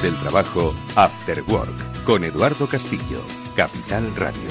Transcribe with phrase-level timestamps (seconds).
[0.00, 3.20] Del trabajo, After Work, con Eduardo Castillo,
[3.54, 4.48] Capital Radio.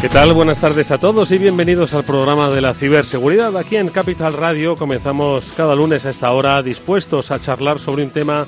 [0.00, 0.32] ¿Qué tal?
[0.32, 3.56] Buenas tardes a todos y bienvenidos al programa de la ciberseguridad.
[3.56, 8.10] Aquí en Capital Radio comenzamos cada lunes a esta hora dispuestos a charlar sobre un
[8.10, 8.46] tema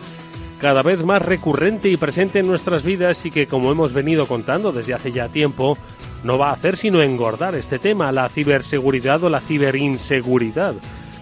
[0.60, 4.72] cada vez más recurrente y presente en nuestras vidas y que, como hemos venido contando
[4.72, 5.76] desde hace ya tiempo,
[6.24, 10.74] no va a hacer sino engordar este tema, la ciberseguridad o la ciberinseguridad.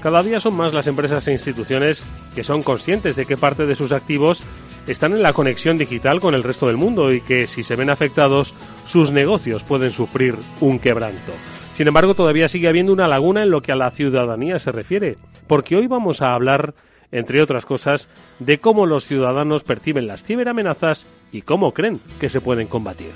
[0.03, 3.75] Cada día son más las empresas e instituciones que son conscientes de que parte de
[3.75, 4.43] sus activos
[4.87, 7.91] están en la conexión digital con el resto del mundo y que si se ven
[7.91, 8.55] afectados,
[8.87, 11.33] sus negocios pueden sufrir un quebranto.
[11.75, 15.17] Sin embargo, todavía sigue habiendo una laguna en lo que a la ciudadanía se refiere,
[15.47, 16.75] porque hoy vamos a hablar
[17.13, 22.41] entre otras cosas, de cómo los ciudadanos perciben las ciberamenazas y cómo creen que se
[22.41, 23.13] pueden combatir.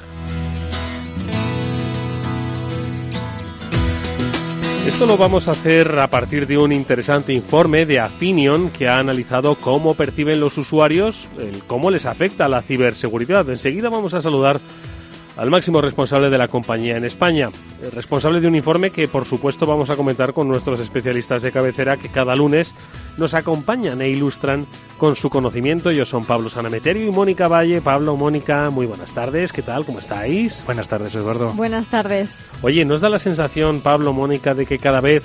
[4.88, 8.98] Esto lo vamos a hacer a partir de un interesante informe de Afinion que ha
[8.98, 13.50] analizado cómo perciben los usuarios, el cómo les afecta la ciberseguridad.
[13.50, 14.58] Enseguida vamos a saludar
[15.38, 17.50] al máximo responsable de la compañía en España.
[17.94, 21.96] Responsable de un informe que, por supuesto, vamos a comentar con nuestros especialistas de cabecera
[21.96, 22.74] que cada lunes
[23.16, 24.66] nos acompañan e ilustran
[24.98, 25.90] con su conocimiento.
[25.90, 27.80] Ellos son Pablo Sanameterio y Mónica Valle.
[27.80, 29.52] Pablo, Mónica, muy buenas tardes.
[29.52, 29.84] ¿Qué tal?
[29.84, 30.64] ¿Cómo estáis?
[30.66, 31.52] Buenas tardes, Eduardo.
[31.52, 32.44] Buenas tardes.
[32.62, 35.22] Oye, ¿nos da la sensación, Pablo, Mónica, de que cada vez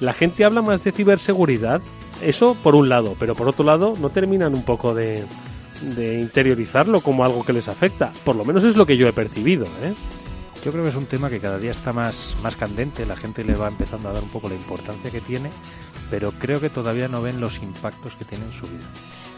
[0.00, 1.82] la gente habla más de ciberseguridad?
[2.22, 5.26] Eso por un lado, pero por otro lado, ¿no terminan un poco de
[5.80, 8.12] de interiorizarlo como algo que les afecta.
[8.24, 9.66] Por lo menos es lo que yo he percibido.
[9.82, 9.94] ¿eh?
[10.64, 13.44] Yo creo que es un tema que cada día está más, más candente, la gente
[13.44, 15.50] le va empezando a dar un poco la importancia que tiene,
[16.10, 18.84] pero creo que todavía no ven los impactos que tiene en su vida.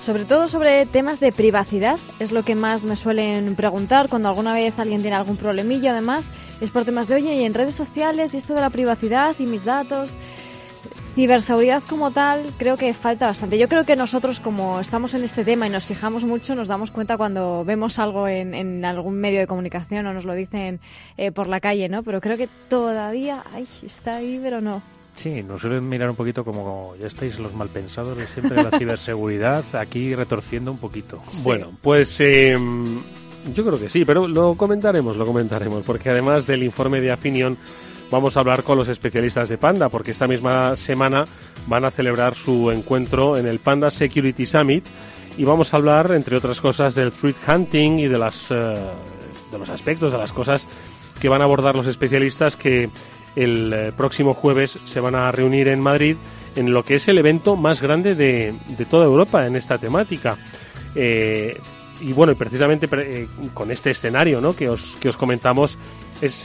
[0.01, 4.53] Sobre todo sobre temas de privacidad, es lo que más me suelen preguntar cuando alguna
[4.53, 8.35] vez alguien tiene algún problemilla, además, es por temas de, oye, y en redes sociales,
[8.35, 10.11] y esto de la privacidad y mis datos,
[11.15, 13.59] Ciberseguridad como tal creo que falta bastante.
[13.59, 16.91] Yo creo que nosotros como estamos en este tema y nos fijamos mucho, nos damos
[16.91, 20.81] cuenta cuando vemos algo en, algún medio de comunicación o nos lo dicen
[21.19, 22.03] eh, por la calle, ¿no?
[22.03, 24.83] Pero creo que todavía, ay, está ahí, pero no.
[25.15, 28.79] Sí, nos suelen mirar un poquito como ya estáis los malpensados de siempre de la
[28.79, 31.23] ciberseguridad, aquí retorciendo un poquito.
[31.43, 33.03] Bueno, pues em,
[33.55, 37.59] yo creo que sí, pero lo comentaremos, lo comentaremos, porque además del informe de Afinion
[38.12, 41.25] vamos a hablar con los especialistas de Panda, porque esta misma semana
[41.67, 44.84] van a celebrar su encuentro en el Panda Security Summit
[45.39, 49.59] y vamos a hablar, entre otras cosas, del threat hunting y de, las, eh, de
[49.59, 50.69] los aspectos, de las cosas
[51.21, 52.91] que van a abordar los especialistas que
[53.34, 56.17] el eh, próximo jueves se van a reunir en Madrid
[56.55, 60.37] en lo que es el evento más grande de, de toda Europa en esta temática.
[60.94, 61.59] Eh,
[62.03, 62.89] y bueno, y precisamente
[63.55, 64.55] con este escenario ¿no?
[64.55, 65.79] que, os, que os comentamos,
[66.21, 66.44] es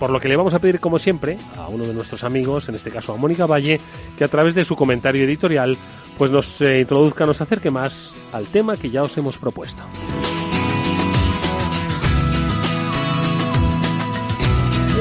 [0.00, 2.74] por lo que le vamos a pedir, como siempre, a uno de nuestros amigos, en
[2.74, 3.78] este caso a Mónica Valle,
[4.16, 5.76] que a través de su comentario editorial,
[6.16, 9.82] pues nos eh, introduzca, nos acerque más al tema que ya os hemos propuesto.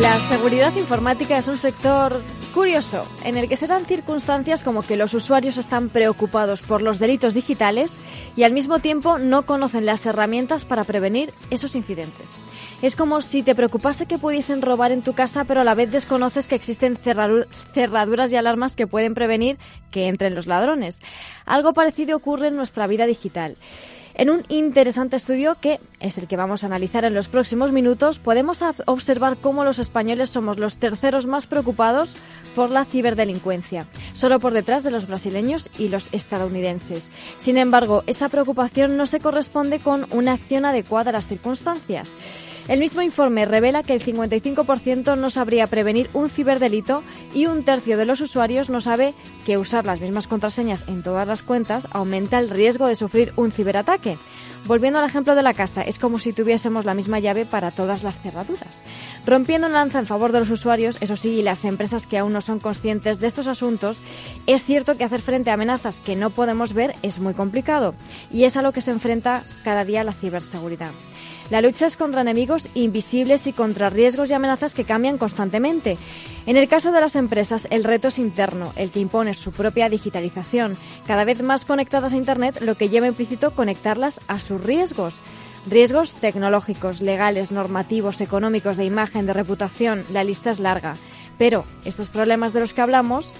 [0.01, 2.21] La seguridad informática es un sector
[2.53, 6.99] curioso, en el que se dan circunstancias como que los usuarios están preocupados por los
[6.99, 8.01] delitos digitales
[8.35, 12.39] y al mismo tiempo no conocen las herramientas para prevenir esos incidentes.
[12.81, 15.91] Es como si te preocupase que pudiesen robar en tu casa, pero a la vez
[15.91, 19.57] desconoces que existen cerraduras y alarmas que pueden prevenir
[19.91, 21.01] que entren los ladrones.
[21.45, 23.57] Algo parecido ocurre en nuestra vida digital.
[24.13, 28.17] En un interesante estudio que es el que vamos a analizar en los próximos minutos,
[28.19, 32.15] podemos observar cómo los españoles somos los terceros más preocupados
[32.55, 37.11] por la ciberdelincuencia, solo por detrás de los brasileños y los estadounidenses.
[37.35, 42.15] Sin embargo, esa preocupación no se corresponde con una acción adecuada a las circunstancias.
[42.69, 47.01] El mismo informe revela que el 55% no sabría prevenir un ciberdelito
[47.33, 51.27] y un tercio de los usuarios no sabe que usar las mismas contraseñas en todas
[51.27, 54.19] las cuentas aumenta el riesgo de sufrir un ciberataque.
[54.65, 58.03] Volviendo al ejemplo de la casa, es como si tuviésemos la misma llave para todas
[58.03, 58.83] las cerraduras.
[59.25, 62.33] Rompiendo un lanza en favor de los usuarios, eso sí, y las empresas que aún
[62.33, 64.03] no son conscientes de estos asuntos,
[64.45, 67.95] es cierto que hacer frente a amenazas que no podemos ver es muy complicado
[68.31, 70.91] y es a lo que se enfrenta cada día la ciberseguridad.
[71.49, 75.97] La lucha es contra enemigos invisibles y contra riesgos y amenazas que cambian constantemente.
[76.45, 79.89] En el caso de las empresas, el reto es interno, el que impone su propia
[79.89, 80.75] digitalización,
[81.07, 85.15] cada vez más conectadas a Internet, lo que lleva implícito conectarlas a sus riesgos.
[85.65, 90.95] Riesgos tecnológicos, legales, normativos, económicos, de imagen, de reputación, la lista es larga.
[91.39, 93.33] Pero estos problemas de los que hablamos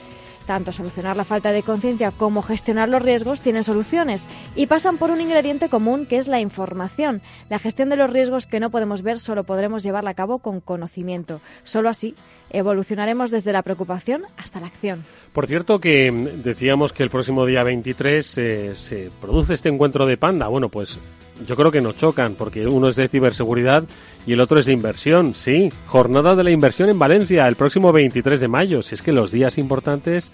[0.49, 5.11] tanto solucionar la falta de conciencia como gestionar los riesgos tienen soluciones y pasan por
[5.11, 7.21] un ingrediente común que es la información.
[7.51, 10.59] La gestión de los riesgos que no podemos ver solo podremos llevarla a cabo con
[10.59, 11.39] conocimiento.
[11.63, 12.15] Solo así
[12.49, 15.03] evolucionaremos desde la preocupación hasta la acción.
[15.33, 20.07] Por cierto que mm, decíamos que el próximo día 23 eh, se produce este encuentro
[20.07, 20.47] de Panda.
[20.47, 20.97] Bueno, pues
[21.45, 23.83] yo creo que no chocan porque uno es de ciberseguridad
[24.25, 25.35] y el otro es de inversión.
[25.35, 28.81] Sí, jornada de la inversión en Valencia el próximo 23 de mayo.
[28.81, 30.31] Si es que los días importantes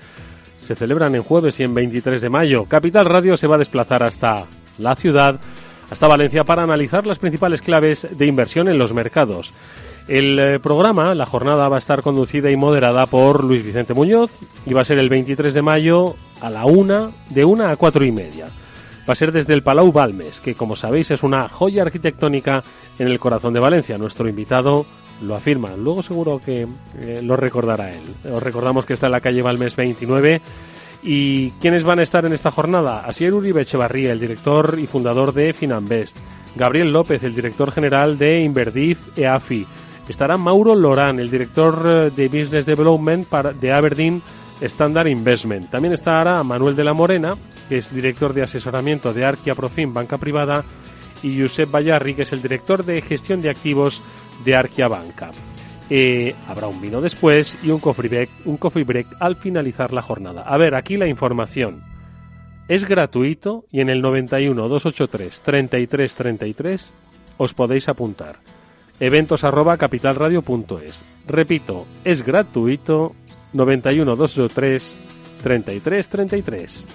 [0.60, 2.66] se celebran en jueves y en 23 de mayo.
[2.66, 4.46] Capital Radio se va a desplazar hasta
[4.80, 5.40] la ciudad,
[5.90, 9.54] hasta Valencia, para analizar las principales claves de inversión en los mercados.
[10.07, 14.31] El eh, programa, la jornada, va a estar conducida y moderada por Luis Vicente Muñoz
[14.66, 18.06] y va a ser el 23 de mayo a la una, de una a cuatro
[18.06, 18.48] y media.
[19.07, 22.63] Va a ser desde el Palau Balmes, que como sabéis es una joya arquitectónica
[22.98, 23.98] en el corazón de Valencia.
[23.98, 24.86] Nuestro invitado
[25.22, 25.75] lo afirma.
[25.78, 26.68] Luego seguro que
[27.00, 28.04] eh, lo recordará él.
[28.31, 30.42] Os recordamos que está en la calle Balmes 29.
[31.04, 33.02] ¿Y quiénes van a estar en esta jornada?
[33.02, 36.18] Asier Uribe Echevarría, el director y fundador de Finanbest.
[36.56, 39.68] Gabriel López, el director general de Inverdif EAFI
[40.07, 44.22] estará Mauro Lorán, el director eh, de Business Development de Aberdeen
[44.62, 45.69] Standard Investment.
[45.69, 47.36] También estará Manuel de la Morena,
[47.67, 50.63] que es director de asesoramiento de Arquia Profim Banca Privada,
[51.23, 54.01] y Josep Bayarri, que es el director de gestión de activos
[54.44, 55.31] de Arquia Banca.
[55.89, 60.01] Eh, habrá un vino después y un coffee, break, un coffee break al finalizar la
[60.01, 60.44] jornada.
[60.44, 61.83] A ver, aquí la información.
[62.67, 66.91] Es gratuito y en el 91 283 3333
[67.38, 68.39] os podéis apuntar
[69.00, 71.03] eventos arroba capitalradio.es.
[71.27, 73.13] Repito, es gratuito
[73.53, 74.97] 91 203
[75.44, 76.85] 33 33.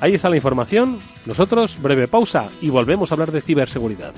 [0.00, 0.98] Ahí está la información.
[1.24, 4.12] Nosotros, breve pausa y volvemos a hablar de ciberseguridad.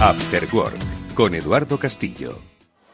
[0.00, 2.55] After Work con Eduardo Castillo.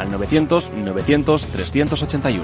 [0.00, 2.42] al 900-900-381.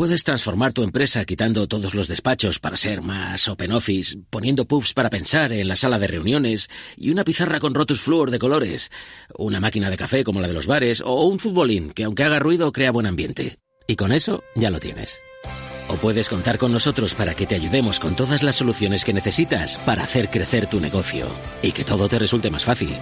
[0.00, 4.94] Puedes transformar tu empresa quitando todos los despachos para ser más open office, poniendo puffs
[4.94, 8.90] para pensar en la sala de reuniones y una pizarra con rotus fluor de colores,
[9.36, 12.38] una máquina de café como la de los bares o un futbolín que aunque haga
[12.38, 13.58] ruido crea buen ambiente.
[13.86, 15.20] Y con eso ya lo tienes.
[15.90, 19.76] O puedes contar con nosotros para que te ayudemos con todas las soluciones que necesitas
[19.78, 21.26] para hacer crecer tu negocio
[21.62, 22.94] y que todo te resulte más fácil.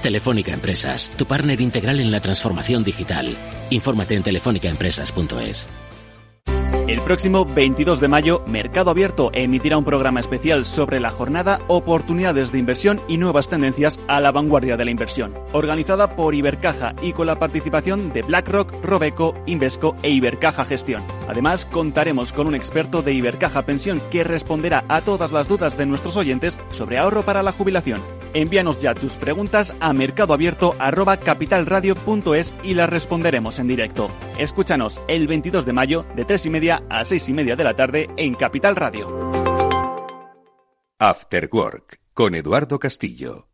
[0.00, 3.36] Telefónica Empresas, tu partner integral en la transformación digital.
[3.70, 5.68] Infórmate en telefónicaempresas.es.
[6.86, 12.52] El próximo 22 de mayo, Mercado Abierto emitirá un programa especial sobre la jornada Oportunidades
[12.52, 17.12] de Inversión y Nuevas Tendencias a la Vanguardia de la Inversión, organizada por Ibercaja y
[17.12, 21.02] con la participación de BlackRock, Robeco, Invesco e Ibercaja Gestión.
[21.28, 25.86] Además, contaremos con un experto de Ibercaja Pensión que responderá a todas las dudas de
[25.86, 28.00] nuestros oyentes sobre ahorro para la jubilación.
[28.32, 34.08] Envíanos ya tus preguntas a mercadoabierto.capitalradio.es y las responderemos en directo.
[34.38, 37.74] Escúchanos el 22 de mayo de 3 y media a seis y media de la
[37.74, 39.08] tarde en Capital Radio.
[40.98, 43.48] After Work con Eduardo Castillo.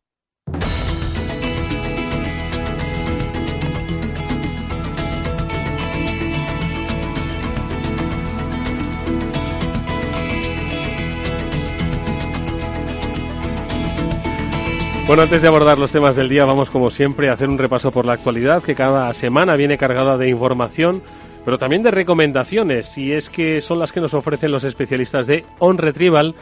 [15.06, 17.90] Bueno, antes de abordar los temas del día, vamos como siempre a hacer un repaso
[17.90, 21.02] por la actualidad que cada semana viene cargada de información
[21.44, 25.44] pero también de recomendaciones, y es que son las que nos ofrecen los especialistas de
[25.58, 26.34] On Retrieval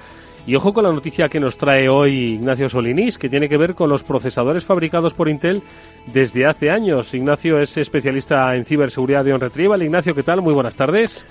[0.47, 3.75] Y ojo con la noticia que nos trae hoy Ignacio Solinís, que tiene que ver
[3.75, 5.63] con los procesadores fabricados por Intel
[6.07, 7.13] desde hace años.
[7.13, 9.83] Ignacio es especialista en ciberseguridad de OnRetrieval.
[9.83, 10.41] Ignacio, ¿qué tal?
[10.41, 11.25] Muy buenas tardes.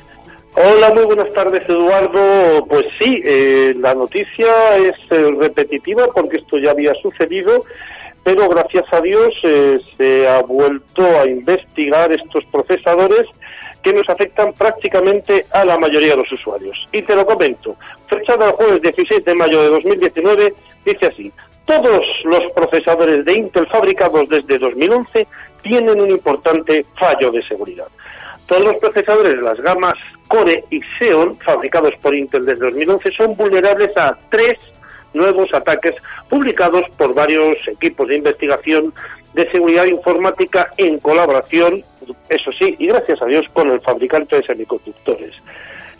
[0.55, 2.65] Hola, muy buenas tardes, Eduardo.
[2.67, 7.61] Pues sí, eh, la noticia es eh, repetitiva porque esto ya había sucedido,
[8.23, 13.27] pero gracias a Dios eh, se ha vuelto a investigar estos procesadores
[13.83, 16.87] que nos afectan prácticamente a la mayoría de los usuarios.
[16.91, 17.75] Y te lo comento.
[18.07, 20.53] Fechado el jueves 16 de mayo de 2019,
[20.85, 21.31] dice así.
[21.65, 25.27] Todos los procesadores de Intel fabricados desde 2011
[25.61, 27.87] tienen un importante fallo de seguridad.
[28.47, 33.35] Todos los procesadores de las gamas Core y Xeon, fabricados por Intel desde 2011, son
[33.35, 34.57] vulnerables a tres
[35.13, 35.95] nuevos ataques
[36.29, 38.93] publicados por varios equipos de investigación
[39.33, 41.83] de seguridad informática en colaboración,
[42.29, 45.33] eso sí, y gracias a Dios, con el fabricante de semiconductores.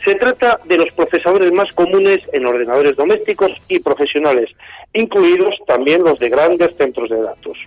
[0.04, 4.50] Se trata de los procesadores más comunes en ordenadores domésticos y profesionales,
[4.94, 7.58] incluidos también los de grandes centros de datos.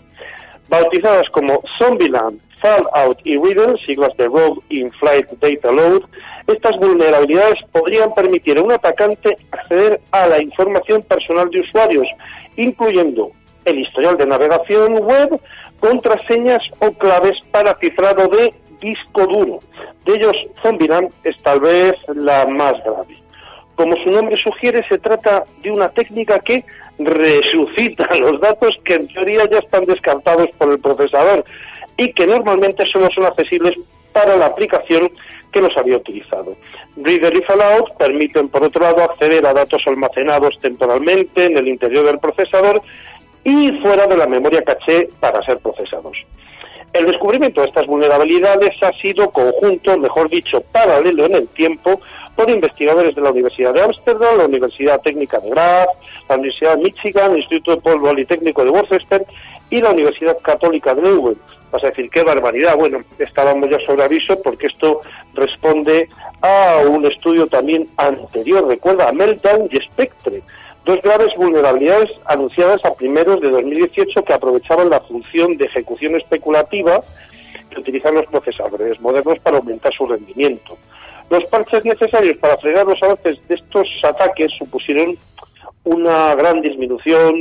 [0.69, 6.03] Bautizadas como Zombieland, Fallout y Riddle, siglas de Rogue In-Flight Data Load,
[6.47, 12.09] estas vulnerabilidades podrían permitir a un atacante acceder a la información personal de usuarios,
[12.57, 13.33] incluyendo
[13.65, 15.41] el historial de navegación web,
[15.81, 19.61] contraseñas o claves para cifrado de disco duro.
[20.05, 23.17] De ellos, Zombieland es tal vez la más grave.
[23.75, 26.65] Como su nombre sugiere, se trata de una técnica que
[26.99, 31.45] resucita los datos que en teoría ya están descartados por el procesador,
[31.97, 33.77] y que normalmente solo son accesibles
[34.13, 35.11] para la aplicación
[35.53, 36.57] que los había utilizado.
[36.97, 42.07] Reader y Fallout permiten, por otro lado, acceder a datos almacenados temporalmente en el interior
[42.07, 42.83] del procesador
[43.45, 46.17] y fuera de la memoria caché para ser procesados.
[46.93, 52.01] El descubrimiento de estas vulnerabilidades ha sido conjunto, mejor dicho, paralelo en el tiempo,
[52.37, 55.89] por investigadores de la Universidad de Ámsterdam, la Universidad Técnica de Graz,
[56.29, 59.25] la Universidad de Michigan, el Instituto Politécnico de Worcester
[59.71, 61.37] y la Universidad Católica de Leuven.
[61.71, 62.77] Vas a decir, qué barbaridad.
[62.77, 65.01] Bueno, estábamos ya sobre aviso porque esto
[65.33, 66.09] responde
[66.43, 70.43] a un estudio también anterior, recuerda, a Meltdown y Spectre,
[70.85, 77.01] dos graves vulnerabilidades anunciadas a primeros de 2018 que aprovechaban la función de ejecución especulativa
[77.71, 80.77] que utilizan los procesadores modernos para aumentar su rendimiento.
[81.31, 85.17] Los parches necesarios para frenar los avances de estos ataques supusieron
[85.85, 87.35] una gran disminución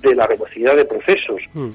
[0.00, 1.42] de la velocidad de procesos.
[1.54, 1.70] Mm.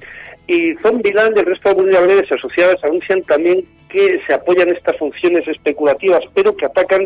[0.48, 5.48] Y Zombieland y el resto de vulnerabilidades asociadas anuncian también que se apoyan estas funciones
[5.48, 7.06] especulativas, pero que atacan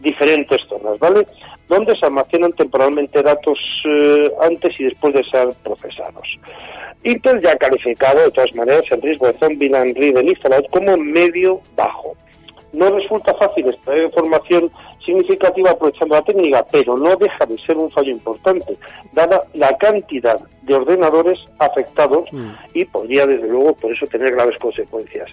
[0.00, 1.26] diferentes zonas, ¿vale?
[1.68, 6.38] Donde se almacenan temporalmente datos eh, antes y después de ser procesados.
[7.04, 10.96] Intel ya ha calificado, de todas maneras, el riesgo de Zombieland, Riven y Fallout como
[10.96, 12.16] medio bajo.
[12.72, 14.70] No resulta fácil extraer información
[15.04, 18.76] significativa aprovechando la técnica, pero no deja de ser un fallo importante,
[19.12, 22.50] dada la cantidad de ordenadores afectados mm.
[22.74, 25.30] y podría, desde luego, por eso tener graves consecuencias.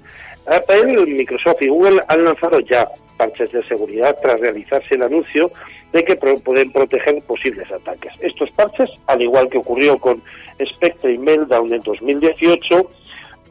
[0.48, 5.52] Apple, Microsoft y Google han lanzado ya parches de seguridad tras realizarse el anuncio
[5.92, 8.14] de que pueden proteger posibles ataques.
[8.22, 10.22] Estos parches, al igual que ocurrió con
[10.66, 12.90] Spectre y Meltdown en 2018,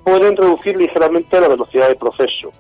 [0.05, 2.53] pueden reducir ligeramente la velocidad de proceso.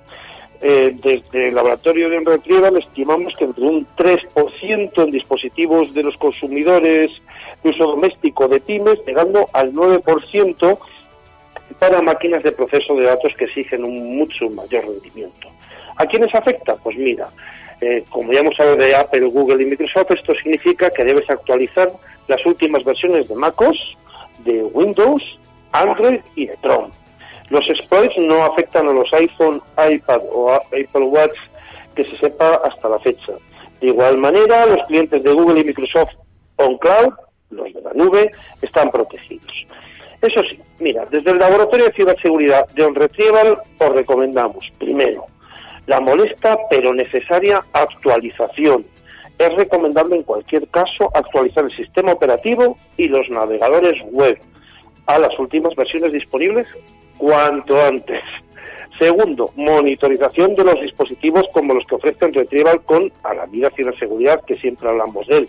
[0.63, 6.17] Eh, desde el laboratorio de Retrieval estimamos que entre un 3% en dispositivos de los
[6.17, 7.11] consumidores
[7.63, 10.79] de uso doméstico de pymes, llegando al 9%
[11.79, 15.49] para máquinas de proceso de datos que exigen un mucho mayor rendimiento.
[15.97, 16.77] ¿A quiénes afecta?
[16.77, 17.29] Pues mira,
[17.81, 21.93] eh, como ya hemos hablado de Apple, Google y Microsoft, esto significa que debes actualizar
[22.29, 23.97] las últimas versiones de MacOS,
[24.45, 25.39] de Windows,
[25.73, 26.89] Android y de Chrome.
[27.51, 31.37] Los exploits no afectan a los iPhone, iPad o Apple Watch
[31.95, 33.33] que se sepa hasta la fecha.
[33.81, 36.15] De igual manera, los clientes de Google y Microsoft
[36.57, 37.15] on cloud,
[37.51, 38.31] los de la nube,
[38.63, 39.67] están protegidos.
[40.23, 45.27] Eso sí, mira, desde el Laboratorio de Ciberseguridad de OnRetrieval os recomendamos, primero,
[45.87, 48.85] la molesta pero necesaria actualización.
[49.39, 54.39] Es recomendable en cualquier caso actualizar el sistema operativo y los navegadores web
[55.07, 56.67] a las últimas versiones disponibles
[57.19, 58.23] cuanto antes.
[58.99, 64.43] Segundo, monitorización de los dispositivos como los que ofrecen Retrieval con a la vida ciberseguridad,
[64.45, 65.49] que siempre hablamos de él.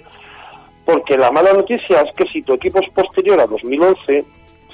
[0.85, 4.25] Porque la mala noticia es que si tu equipo es posterior a 2011,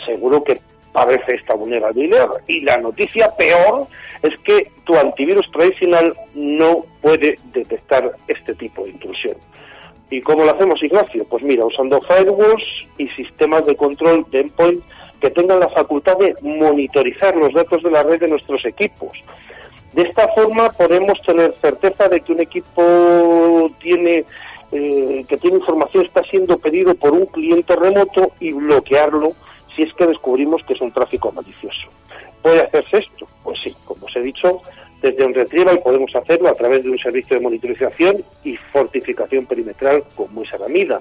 [0.05, 0.59] seguro que
[0.91, 2.29] padece esta vulnerabilidad.
[2.47, 3.87] Y la noticia peor
[4.21, 9.35] es que tu antivirus tradicional no puede detectar este tipo de intrusión.
[10.09, 11.25] ¿Y cómo lo hacemos, Ignacio?
[11.25, 12.63] Pues mira, usando firewalls
[12.97, 14.83] y sistemas de control de endpoint
[15.23, 19.17] que tengan la facultad de monitorizar los datos de la red de nuestros equipos.
[19.93, 24.25] De esta forma podemos tener certeza de que un equipo tiene
[24.73, 29.31] eh, que tiene información está siendo pedido por un cliente remoto y bloquearlo
[29.73, 31.87] si es que descubrimos que es un tráfico malicioso.
[32.41, 33.25] ¿Puede hacerse esto?
[33.45, 34.61] Pues sí, como os he dicho,
[35.01, 40.03] desde un retrieval podemos hacerlo a través de un servicio de monitorización y fortificación perimetral
[40.17, 40.99] como es Aramida.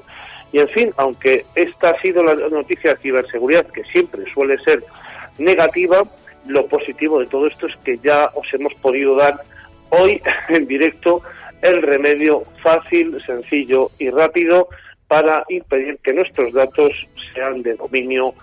[0.53, 4.85] Y en fin, aunque esta ha sido la noticia de ciberseguridad, que siempre suele ser
[5.39, 6.03] negativa,
[6.47, 9.35] lo positivo de todo esto es que ya os hemos podido dar
[9.91, 11.23] hoy en directo
[11.63, 14.69] el remedio fácil, sencillo y rápido
[15.09, 16.93] para impedir que nuestros datos
[17.35, 18.35] sean de dominio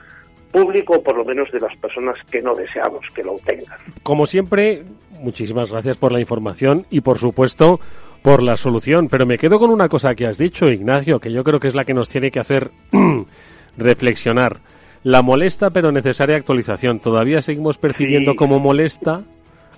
[0.51, 3.77] público, por lo menos de las personas que no deseamos que lo tengan.
[4.03, 4.83] Como siempre,
[5.19, 7.79] muchísimas gracias por la información y, por supuesto,
[8.21, 9.07] por la solución.
[9.09, 11.75] Pero me quedo con una cosa que has dicho, Ignacio, que yo creo que es
[11.75, 12.71] la que nos tiene que hacer
[13.77, 14.59] reflexionar.
[15.03, 16.99] La molesta pero necesaria actualización.
[16.99, 19.23] Todavía seguimos percibiendo como molesta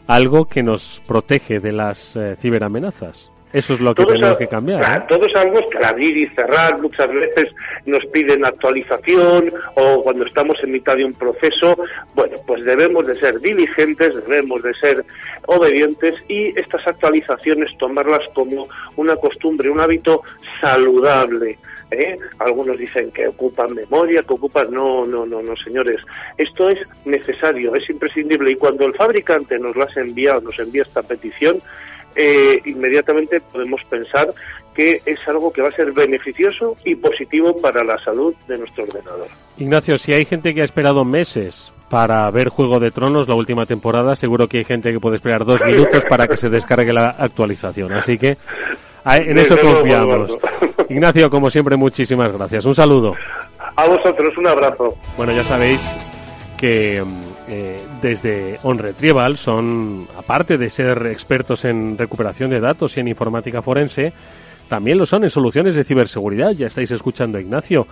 [0.08, 3.32] algo que nos protege de las eh, ciberamenazas.
[3.54, 5.08] Eso es lo que tenemos que cambiar.
[5.08, 7.50] Todos sabemos que al abrir y cerrar muchas veces
[7.86, 11.78] nos piden actualización o cuando estamos en mitad de un proceso,
[12.16, 15.06] bueno, pues debemos de ser diligentes, debemos de ser
[15.48, 20.22] obedientes y estas actualizaciones tomarlas como una costumbre, un hábito
[20.60, 21.58] saludable.
[21.92, 22.18] ¿eh?
[22.40, 24.72] Algunos dicen que ocupan memoria, que ocupan...
[24.72, 26.02] No, no, no, no, señores.
[26.38, 31.04] Esto es necesario, es imprescindible y cuando el fabricante nos las envía, nos envía esta
[31.04, 31.58] petición,
[32.16, 34.28] eh, inmediatamente podemos pensar
[34.74, 38.84] que es algo que va a ser beneficioso y positivo para la salud de nuestro
[38.86, 39.28] ordenador.
[39.58, 43.66] Ignacio, si hay gente que ha esperado meses para ver Juego de Tronos la última
[43.66, 47.10] temporada, seguro que hay gente que puede esperar dos minutos para que se descargue la
[47.18, 47.92] actualización.
[47.92, 48.38] Así que
[49.06, 50.38] en eso confiamos.
[50.90, 52.66] Ignacio, como siempre, muchísimas gracias.
[52.66, 53.14] Un saludo.
[53.76, 54.96] A vosotros, un abrazo.
[55.18, 55.82] Bueno, ya sabéis
[56.58, 57.04] que
[57.50, 63.62] eh, desde OnRetrieval son, aparte de ser expertos en recuperación de datos y en informática
[63.62, 64.14] forense,
[64.68, 66.52] también lo son en soluciones de ciberseguridad.
[66.52, 67.88] Ya estáis escuchando a Ignacio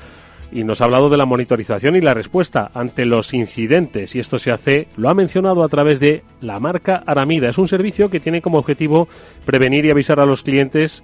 [0.52, 4.16] y nos ha hablado de la monitorización y la respuesta ante los incidentes.
[4.16, 7.50] Y esto se hace, lo ha mencionado a través de la marca Aramida.
[7.50, 9.08] Es un servicio que tiene como objetivo
[9.46, 11.04] prevenir y avisar a los clientes,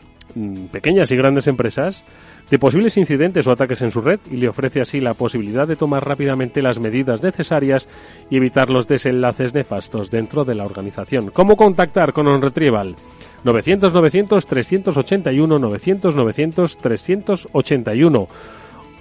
[0.71, 2.03] pequeñas y grandes empresas,
[2.49, 5.75] de posibles incidentes o ataques en su red y le ofrece así la posibilidad de
[5.75, 7.87] tomar rápidamente las medidas necesarias
[8.29, 11.31] y evitar los desenlaces nefastos dentro de la organización.
[11.31, 12.95] ¿Cómo contactar con OnRetrieval?
[13.43, 18.27] 900 900 381 900 900 381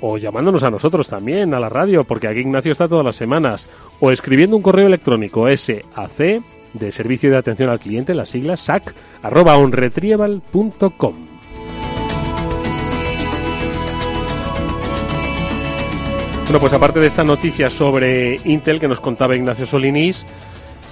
[0.01, 3.69] o llamándonos a nosotros también a la radio porque aquí Ignacio está todas las semanas
[4.01, 6.43] o escribiendo un correo electrónico SAC
[6.75, 11.24] de Servicio de Atención al Cliente, las siglas SAC arroba onretrieval.com.
[16.55, 20.25] Bueno, pues aparte de esta noticia sobre Intel que nos contaba Ignacio Solinis,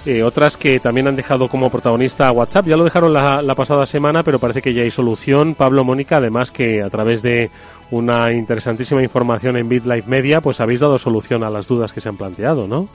[0.05, 2.67] eh, otras que también han dejado como protagonista a WhatsApp.
[2.67, 5.55] Ya lo dejaron la, la, pasada semana, pero parece que ya hay solución.
[5.55, 7.49] Pablo Mónica, además que a través de
[7.91, 12.09] una interesantísima información en BitLife Media, pues habéis dado solución a las dudas que se
[12.09, 12.89] han planteado, ¿no?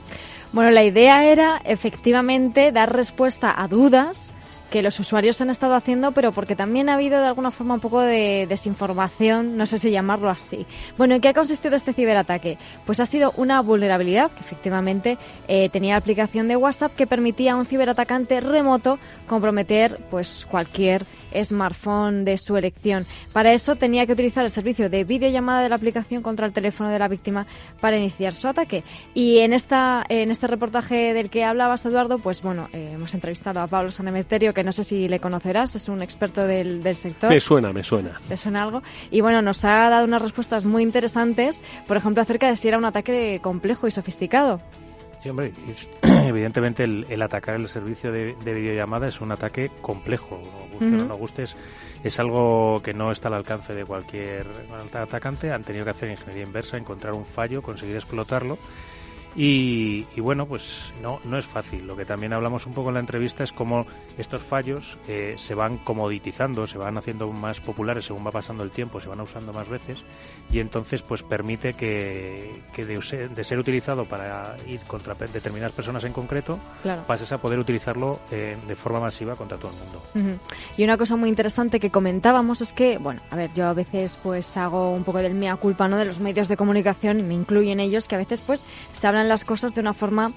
[0.52, 4.34] Bueno, la idea era efectivamente dar respuesta a dudas
[4.70, 7.80] que los usuarios han estado haciendo, pero porque también ha habido de alguna forma un
[7.80, 10.66] poco de desinformación, no sé si llamarlo así.
[10.96, 12.58] Bueno, ¿en qué ha consistido este ciberataque?
[12.84, 17.52] Pues ha sido una vulnerabilidad que efectivamente eh, tenía la aplicación de WhatsApp que permitía
[17.52, 21.04] a un ciberatacante remoto comprometer pues cualquier
[21.42, 23.06] smartphone de su elección.
[23.32, 26.90] Para eso tenía que utilizar el servicio de videollamada de la aplicación contra el teléfono
[26.90, 27.46] de la víctima
[27.80, 28.84] para iniciar su ataque.
[29.14, 33.60] Y en esta en este reportaje del que hablabas, Eduardo, pues bueno, eh, hemos entrevistado
[33.60, 37.30] a Pablo Sanemeterio, que no sé si le conocerás, es un experto del, del sector.
[37.30, 38.20] Me suena, me suena.
[38.26, 38.82] ¿Te suena algo?
[39.08, 42.76] Y bueno, nos ha dado unas respuestas muy interesantes, por ejemplo, acerca de si era
[42.76, 44.60] un ataque complejo y sofisticado.
[45.22, 45.52] Sí, hombre,
[46.26, 50.40] evidentemente el, atacar el servicio de, videollamada es un ataque complejo.
[50.72, 51.44] Guste o no guste,
[52.02, 54.44] es, algo que no está al alcance de cualquier
[54.92, 55.52] atacante.
[55.52, 58.58] Han tenido que hacer ingeniería inversa, encontrar un fallo, conseguir explotarlo
[59.36, 61.86] y, bueno, pues no, no es fácil.
[61.86, 63.86] Lo que también hablamos un poco en la entrevista es cómo
[64.16, 68.70] estos fallos eh, se van comoditizando, se van haciendo más populares según va pasando el
[68.70, 69.98] tiempo, se van usando más veces
[70.50, 76.12] y entonces pues permite que, que de, ser utilizado para ir contra determinadas personas en
[76.12, 76.58] concreto,
[77.06, 80.38] pases a poder utilizarlo eh, de forma masiva contra todo el mundo.
[80.76, 84.18] Y una cosa muy interesante que comentábamos es que, bueno, a ver, yo a veces
[84.22, 85.96] pues hago un poco del mea culpa, ¿no?
[85.96, 88.64] De los medios de comunicación y me incluyen ellos que a veces pues
[88.94, 90.32] se hablan las cosas de una forma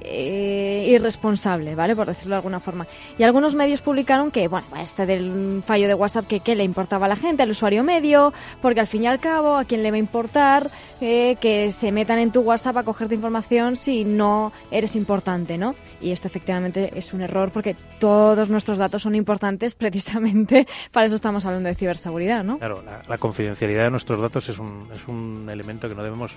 [0.00, 1.96] eh, irresponsable, ¿vale?
[1.96, 2.86] Por decirlo de alguna forma.
[3.18, 7.06] Y algunos medios publicaron que, bueno, este del fallo de WhatsApp, que qué le importaba
[7.06, 9.90] a la gente, al usuario medio, porque al fin y al cabo, ¿a quién le
[9.90, 14.52] va a importar eh, que se metan en tu WhatsApp a cogerte información si no
[14.70, 15.74] eres importante, ¿no?
[16.00, 21.16] Y esto efectivamente es un error porque todos nuestros datos son importantes precisamente para eso
[21.16, 22.58] estamos hablando de ciberseguridad, ¿no?
[22.58, 26.32] Claro, la, confidencialidad de nuestros datos es un, es un elemento que no debemos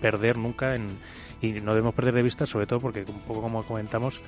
[0.00, 0.88] perder nunca en
[1.40, 4.22] y no debemos perder de vista, sobre todo porque, un poco como comentamos,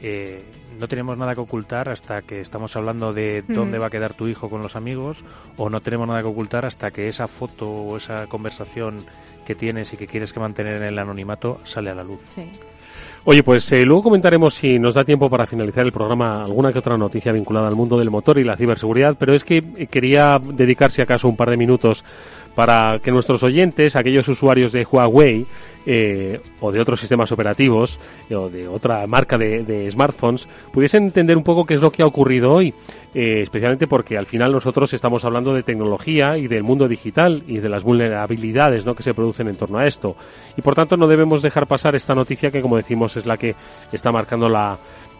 [0.00, 0.42] eh,
[0.78, 4.26] no tenemos nada que ocultar hasta que estamos hablando de dónde va a quedar tu
[4.26, 5.24] hijo con los amigos
[5.56, 8.98] o no tenemos nada que ocultar hasta que esa foto o esa conversación
[9.46, 12.20] que tienes y que quieres que mantener en el anonimato sale a la luz.
[13.24, 16.78] Oye, pues eh, luego comentaremos si nos da tiempo para finalizar el programa alguna que
[16.78, 20.38] otra noticia vinculada al mundo del motor y la ciberseguridad, pero es que eh, quería
[20.38, 22.04] dedicar si acaso un par de minutos
[22.54, 25.46] para que nuestros oyentes, aquellos usuarios de Huawei
[25.86, 27.98] eh, o de otros sistemas operativos
[28.30, 32.02] eh, o de otra marca de, smartphones, pudiesen entender un poco qué es lo que
[32.02, 32.72] ha ocurrido hoy,
[33.14, 37.58] eh, especialmente porque al final nosotros estamos hablando de tecnología y del mundo digital y
[37.58, 38.94] de las vulnerabilidades ¿no?
[38.94, 40.16] que se producen en torno a esto.
[40.56, 43.54] Y por tanto no debemos dejar pasar esta noticia que, como decimos, es la que
[43.92, 44.76] está marcando la,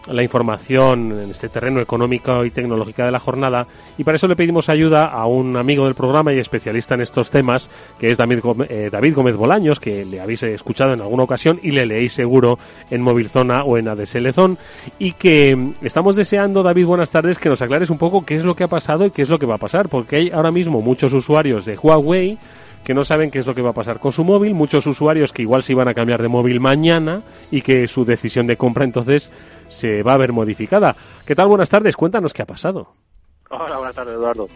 [0.08, 3.66] la información en este terreno económico y tecnológica de la jornada.
[3.96, 7.30] Y para eso le pedimos ayuda a un amigo del programa y especialista en estos
[7.30, 11.22] temas que es David Gómez, eh, David Gómez Bolaños que le habéis escuchado en alguna
[11.22, 12.58] ocasión y le leéis seguro
[12.90, 14.56] en Móvil Zona o en ADSL Zone
[14.98, 18.44] y que mm, estamos deseando David buenas tardes que nos aclares un poco qué es
[18.44, 20.50] lo que ha pasado y qué es lo que va a pasar porque hay ahora
[20.50, 22.38] mismo muchos usuarios de Huawei
[22.84, 25.32] que no saben qué es lo que va a pasar con su móvil, muchos usuarios
[25.32, 28.84] que igual se iban a cambiar de móvil mañana y que su decisión de compra
[28.84, 29.32] entonces
[29.68, 30.94] se va a ver modificada.
[31.26, 31.48] ¿Qué tal?
[31.48, 32.88] Buenas tardes, cuéntanos qué ha pasado.
[33.50, 34.48] Hola, buenas tardes, Eduardo.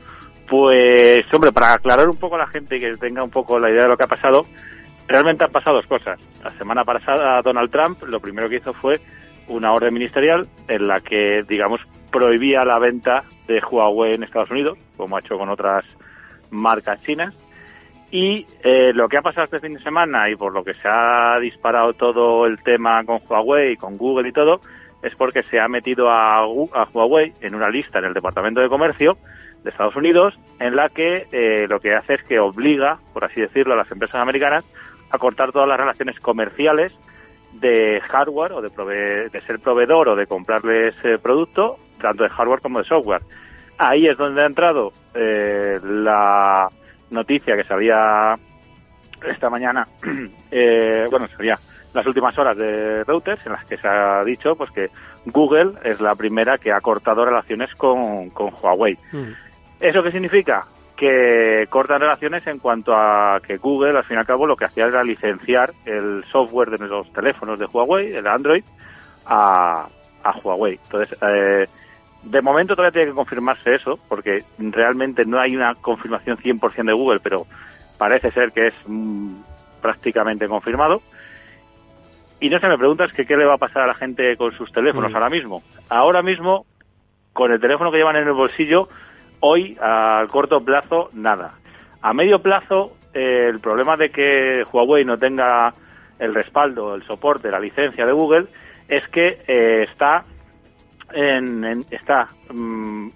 [0.48, 3.70] Pues, hombre, para aclarar un poco a la gente y que tenga un poco la
[3.70, 4.42] idea de lo que ha pasado,
[5.06, 6.18] realmente han pasado dos cosas.
[6.42, 8.98] La semana pasada Donald Trump lo primero que hizo fue
[9.48, 14.78] una orden ministerial en la que, digamos, prohibía la venta de Huawei en Estados Unidos,
[14.96, 15.84] como ha hecho con otras
[16.50, 17.34] marcas chinas.
[18.10, 20.88] Y eh, lo que ha pasado este fin de semana y por lo que se
[20.88, 24.60] ha disparado todo el tema con Huawei, con Google y todo,
[25.02, 29.16] es porque se ha metido a, Huawei en una lista en el Departamento de Comercio
[29.62, 33.40] de Estados Unidos en la que eh, lo que hace es que obliga, por así
[33.40, 34.64] decirlo, a las empresas americanas
[35.10, 36.96] a cortar todas las relaciones comerciales
[37.52, 42.60] de hardware o de, de ser proveedor o de comprarles eh, producto, tanto de hardware
[42.60, 43.22] como de software.
[43.78, 46.68] Ahí es donde ha entrado eh, la
[47.10, 48.36] noticia que salía
[49.26, 49.86] esta mañana,
[51.10, 51.58] bueno, sería
[51.98, 54.88] las últimas horas de Reuters en las que se ha dicho pues que
[55.26, 58.96] Google es la primera que ha cortado relaciones con, con Huawei.
[59.12, 59.32] Mm.
[59.80, 60.64] ¿Eso qué significa?
[60.96, 64.64] Que cortan relaciones en cuanto a que Google, al fin y al cabo, lo que
[64.64, 68.64] hacía era licenciar el software de los teléfonos de Huawei, el Android,
[69.26, 69.86] a,
[70.22, 70.78] a Huawei.
[70.84, 71.66] Entonces, eh,
[72.22, 76.92] de momento todavía tiene que confirmarse eso, porque realmente no hay una confirmación 100% de
[76.92, 77.46] Google, pero
[77.96, 79.34] parece ser que es mm,
[79.80, 81.00] prácticamente confirmado.
[82.40, 84.52] Y no se me preguntas que qué le va a pasar a la gente con
[84.52, 85.14] sus teléfonos mm.
[85.14, 85.62] ahora mismo.
[85.88, 86.66] Ahora mismo,
[87.32, 88.88] con el teléfono que llevan en el bolsillo,
[89.40, 91.54] hoy, al corto plazo, nada.
[92.00, 95.72] A medio plazo, eh, el problema de que Huawei no tenga
[96.18, 98.46] el respaldo, el soporte, la licencia de Google,
[98.88, 100.24] es que eh, está
[101.12, 103.08] en, está mm,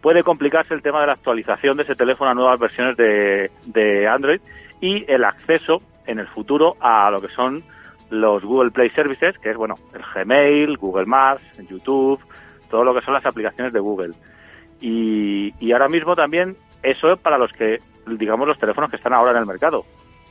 [0.00, 4.06] puede complicarse el tema de la actualización de ese teléfono a nuevas versiones de, de
[4.06, 4.40] Android
[4.80, 7.64] y el acceso en el futuro a lo que son
[8.10, 12.20] los Google Play Services, que es bueno, el Gmail, Google Maps, YouTube,
[12.70, 14.14] todo lo que son las aplicaciones de Google.
[14.80, 19.14] Y, y ahora mismo también eso es para los que, digamos, los teléfonos que están
[19.14, 19.84] ahora en el mercado.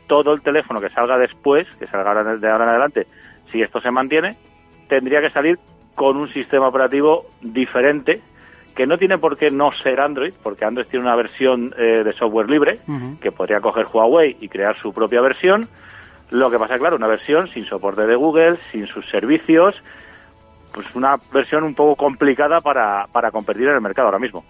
[0.08, 3.08] Todo el teléfono que salga después, que salga de ahora en adelante,
[3.52, 4.36] si esto se mantiene,
[4.88, 5.60] tendría que salir
[5.96, 8.22] con un sistema operativo diferente
[8.76, 12.14] que no tiene por qué no ser Android, porque Android tiene una versión eh, de
[12.14, 12.80] software libre
[13.22, 15.70] que podría coger Huawei y crear su propia versión,
[16.36, 19.76] lo que pasa, claro, una versión sin soporte de Google, sin sus servicios,
[20.74, 24.44] pues una versión un poco complicada para, para competir en el mercado ahora mismo.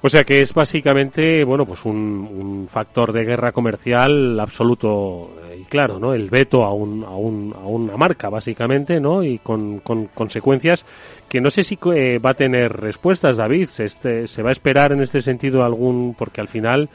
[0.00, 5.98] O sea que es básicamente, bueno, pues un, factor de guerra comercial absoluto y claro,
[5.98, 6.12] ¿no?
[6.12, 9.24] El veto a, un, a, un, a una marca, básicamente, ¿no?
[9.24, 10.86] Y con, con consecuencias
[11.28, 13.70] que no sé si eh, va a tener respuestas, David.
[13.78, 16.88] Este, ¿Se va a esperar en este sentido algún, porque al final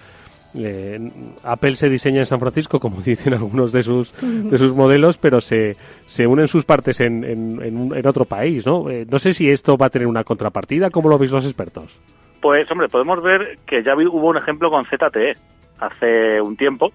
[0.55, 0.99] eh,
[1.43, 5.41] Apple se diseña en San Francisco, como dicen algunos de sus, de sus modelos, pero
[5.41, 5.73] se,
[6.05, 8.89] se unen sus partes en, en, otro país, ¿no?
[8.89, 11.99] Eh, no sé si esto va a tener una contrapartida, ¿cómo lo veis los expertos?
[12.41, 15.33] Pues, hombre, podemos ver que ya hubo un ejemplo con ZTE
[15.79, 16.91] hace un tiempo,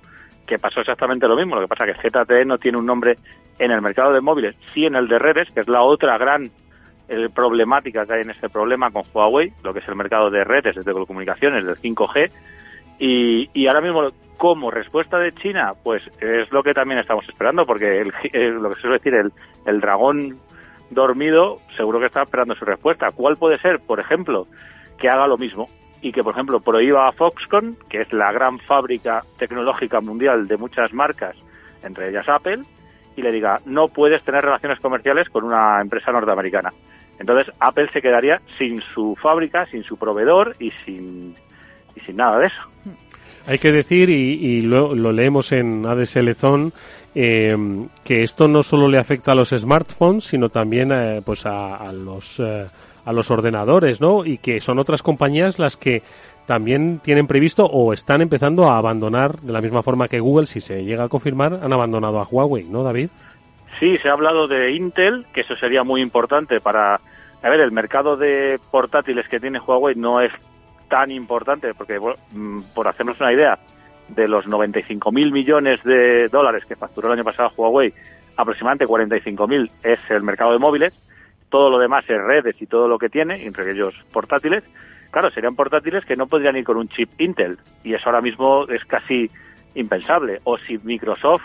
[0.46, 1.54] que pasó exactamente lo mismo.
[1.56, 3.16] Lo que pasa es que ZTE no tiene un nombre
[3.58, 6.50] en el mercado de móviles, sí en el de redes, que es la otra gran
[7.08, 10.44] eh, problemática que hay en este problema con Huawei, lo que es el mercado de
[10.44, 12.30] redes, de telecomunicaciones, del 5G.
[12.98, 17.66] Y, y ahora mismo, como respuesta de China, pues es lo que también estamos esperando,
[17.66, 18.00] porque
[18.32, 19.32] el, lo que se suele decir, el,
[19.66, 20.38] el dragón
[20.90, 23.08] dormido seguro que está esperando su respuesta.
[23.14, 23.80] ¿Cuál puede ser?
[23.80, 24.46] Por ejemplo,
[24.98, 25.66] que haga lo mismo
[26.00, 30.56] y que, por ejemplo, prohíba a Foxconn, que es la gran fábrica tecnológica mundial de
[30.56, 31.36] muchas marcas,
[31.82, 32.62] entre ellas Apple,
[33.16, 36.72] y le diga, no puedes tener relaciones comerciales con una empresa norteamericana.
[37.18, 41.34] Entonces, Apple se quedaría sin su fábrica, sin su proveedor y sin,
[41.96, 42.62] y sin nada de eso.
[43.48, 46.70] Hay que decir, y, lo, leemos en ADSL Zone,
[47.14, 47.56] eh,
[48.04, 52.40] que esto no solo le afecta a los smartphones, sino también eh, pues a, los,
[52.40, 52.66] eh,
[53.06, 54.26] a los ordenadores, ¿no?
[54.26, 56.02] Y que son otras compañías las que
[56.44, 60.60] también tienen previsto o están empezando a abandonar, de la misma forma que Google, si
[60.60, 63.08] se llega a confirmar, han abandonado a Huawei, ¿no, David?
[63.80, 67.00] Sí, se ha hablado de Intel, que eso sería muy importante para...
[67.42, 70.32] A ver, el mercado de portátiles que tiene Huawei no es
[70.88, 73.58] tan importante, porque mm, por hacernos una idea,
[74.08, 77.92] de los 95 mil millones de dólares que facturó el año pasado Huawei,
[78.36, 80.94] aproximadamente 45 mil es el mercado de móviles,
[81.50, 84.64] todo lo demás es redes y todo lo que tiene, entre ellos portátiles.
[85.10, 88.66] Claro, serían portátiles que no podrían ir con un chip Intel, y eso ahora mismo
[88.68, 89.30] es casi
[89.74, 90.40] impensable.
[90.44, 91.42] O si Microsoft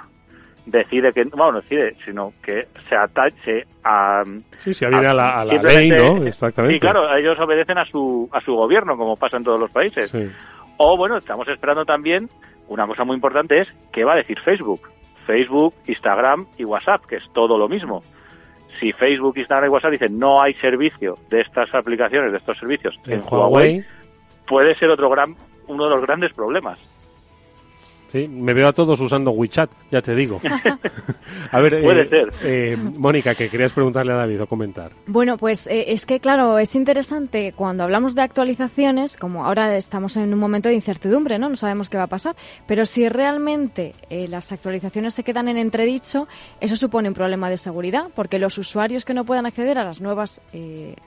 [0.65, 4.23] decide que, bueno, no decide, sino que se atache a...
[4.58, 6.26] Sí, se adhiere a, la, ley, ¿no?
[6.26, 6.78] Exactamente.
[6.78, 10.13] Y claro, ellos obedecen a su, a su gobierno, como pasa en todos los países.
[10.78, 12.30] O, bueno, estamos esperando también,
[12.67, 14.89] una cosa muy importante es, ¿qué va a decir Facebook?
[15.26, 18.02] Facebook, Instagram y WhatsApp, que es todo lo mismo.
[18.80, 22.99] Si Facebook, Instagram y WhatsApp dicen no hay servicio de estas aplicaciones, de estos servicios
[23.06, 23.86] en, Huawei,
[24.47, 25.36] puede ser otro gran,
[25.67, 26.80] uno de los grandes problemas.
[28.13, 30.39] Sí, me veo a todos usando WeChat, ya te digo.
[31.52, 32.34] a ver, Puede eh, ser.
[32.43, 34.91] Eh, Mónica, que querías preguntarle a David o comentar.
[35.08, 40.15] Bueno, pues eh, es que, claro, es interesante cuando hablamos de actualizaciones, como ahora estamos
[40.15, 41.49] en un momento de incertidumbre, ¿no?
[41.49, 42.36] No sabemos qué va a pasar,
[42.67, 46.28] pero si realmente las actualizaciones se quedan en entredicho,
[46.62, 50.02] eso supone un problema de seguridad, porque los usuarios que no puedan acceder a las
[50.02, 50.39] nuevas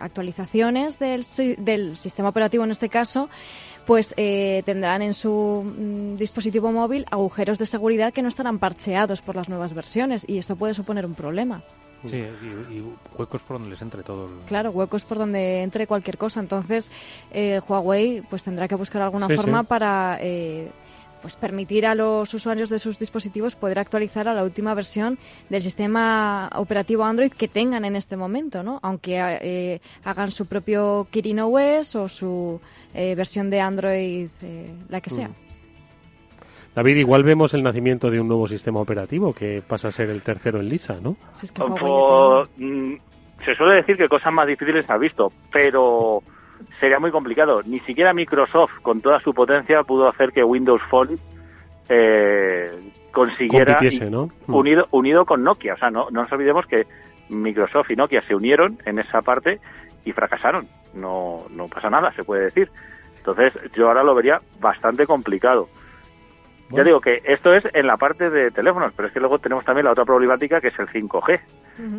[0.01, 1.25] actualizaciones del,
[1.59, 3.29] del sistema operativo, en este caso,
[3.87, 9.23] pues eh, tendrán en su mm, dispositivo móvil agujeros de seguridad que no estarán parcheados
[9.23, 11.63] por las nuevas versiones y esto puede suponer un problema.
[12.05, 12.85] Sí, y,
[13.19, 14.29] huecos por donde les entre todo.
[14.47, 16.41] Claro, huecos por donde entre cualquier cosa.
[16.41, 16.91] Entonces,
[17.33, 20.71] eh, Huawei pues tendrá que buscar alguna forma para eh,
[21.23, 25.63] pues permitir a los usuarios de sus dispositivos poder actualizar a la última versión del
[25.63, 28.79] sistema operativo Android que tengan en este momento, ¿no?
[28.83, 32.61] Aunque eh, hagan su propio Kirin OS o su
[32.95, 35.29] eh, versión de Android, eh, la que sea.
[35.29, 35.35] Mm.
[36.75, 40.21] David, igual vemos el nacimiento de un nuevo sistema operativo que pasa a ser el
[40.21, 41.17] tercero en lisa, ¿no?
[42.59, 42.97] Mm,
[43.43, 46.21] se suele decir que cosas más difíciles se ha visto, pero
[46.81, 47.63] sería muy complicado.
[47.65, 51.17] Ni siquiera Microsoft, con toda su potencia, pudo hacer que Windows Phone
[51.89, 52.71] eh,
[53.13, 53.79] consiguiera
[54.11, 54.29] ¿no?
[54.47, 54.55] Mm.
[54.55, 55.75] unido unido con Nokia.
[55.75, 56.87] O sea, no, no nos olvidemos que
[57.29, 59.61] Microsoft y Nokia se unieron en esa parte
[60.05, 60.67] y fracasaron.
[60.95, 62.71] No, no pasa nada, se puede decir.
[63.19, 65.69] Entonces, yo ahora lo vería bastante complicado.
[66.71, 69.65] Ya digo que esto es en la parte de teléfonos, pero es que luego tenemos
[69.65, 71.41] también la otra problemática que es el 5G.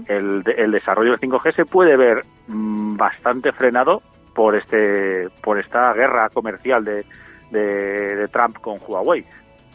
[0.10, 4.02] el, el, desarrollo del 5G se puede ver mm, bastante frenado
[4.38, 7.04] por este por esta guerra comercial de,
[7.50, 9.26] de, Trump con Huawei.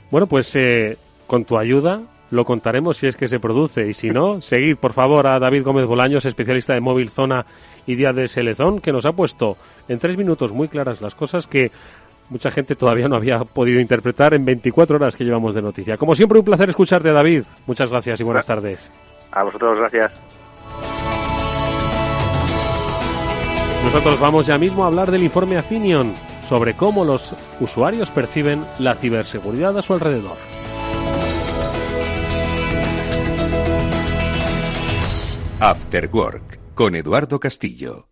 [0.09, 0.97] Bueno, pues eh,
[1.27, 4.93] con tu ayuda lo contaremos si es que se produce y si no, seguid por
[4.93, 7.45] favor a David Gómez Bolaños, especialista de móvil zona
[7.87, 9.57] y día de Selezón, que nos ha puesto
[9.89, 11.73] en tres minutos muy claras las cosas que
[12.31, 15.97] mucha gente todavía no había podido interpretar en 24 horas que llevamos de noticia.
[15.97, 17.43] Como siempre, un placer escucharte, David.
[17.67, 18.89] Muchas gracias y buenas tardes.
[19.33, 20.42] A vosotros, gracias.
[23.85, 26.15] Nosotros vamos ya mismo a hablar del informe Afinion
[26.49, 30.37] sobre cómo los usuarios perciben la ciberseguridad a su alrededor.
[35.61, 38.12] After Work con Eduardo Castillo.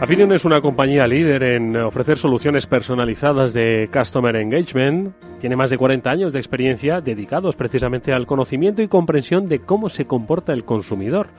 [0.00, 5.12] Afinion es una compañía líder en ofrecer soluciones personalizadas de Customer Engagement.
[5.40, 9.88] Tiene más de 40 años de experiencia dedicados precisamente al conocimiento y comprensión de cómo
[9.88, 11.30] se comporta el consumidor.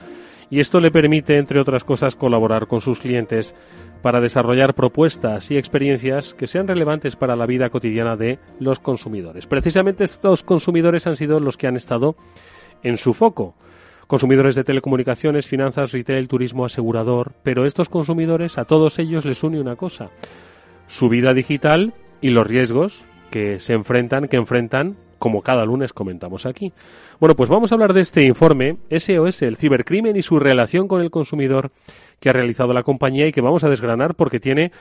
[0.49, 3.55] Y esto le permite, entre otras cosas, colaborar con sus clientes
[4.01, 9.47] para desarrollar propuestas y experiencias que sean relevantes para la vida cotidiana de los consumidores.
[9.47, 12.17] Precisamente estos consumidores han sido los que han estado
[12.83, 13.55] en su foco
[14.09, 19.61] consumidores de telecomunicaciones, finanzas, retail, turismo, asegurador, pero estos consumidores a todos ellos les une
[19.61, 20.09] una cosa,
[20.87, 26.47] su vida digital y los riesgos que se enfrentan, que enfrentan, como cada lunes comentamos
[26.47, 26.73] aquí.
[27.19, 31.01] Bueno, pues vamos a hablar de este informe SOS, el cibercrimen y su relación con
[31.01, 31.69] el consumidor
[32.19, 34.71] que ha realizado la compañía y que vamos a desgranar porque tiene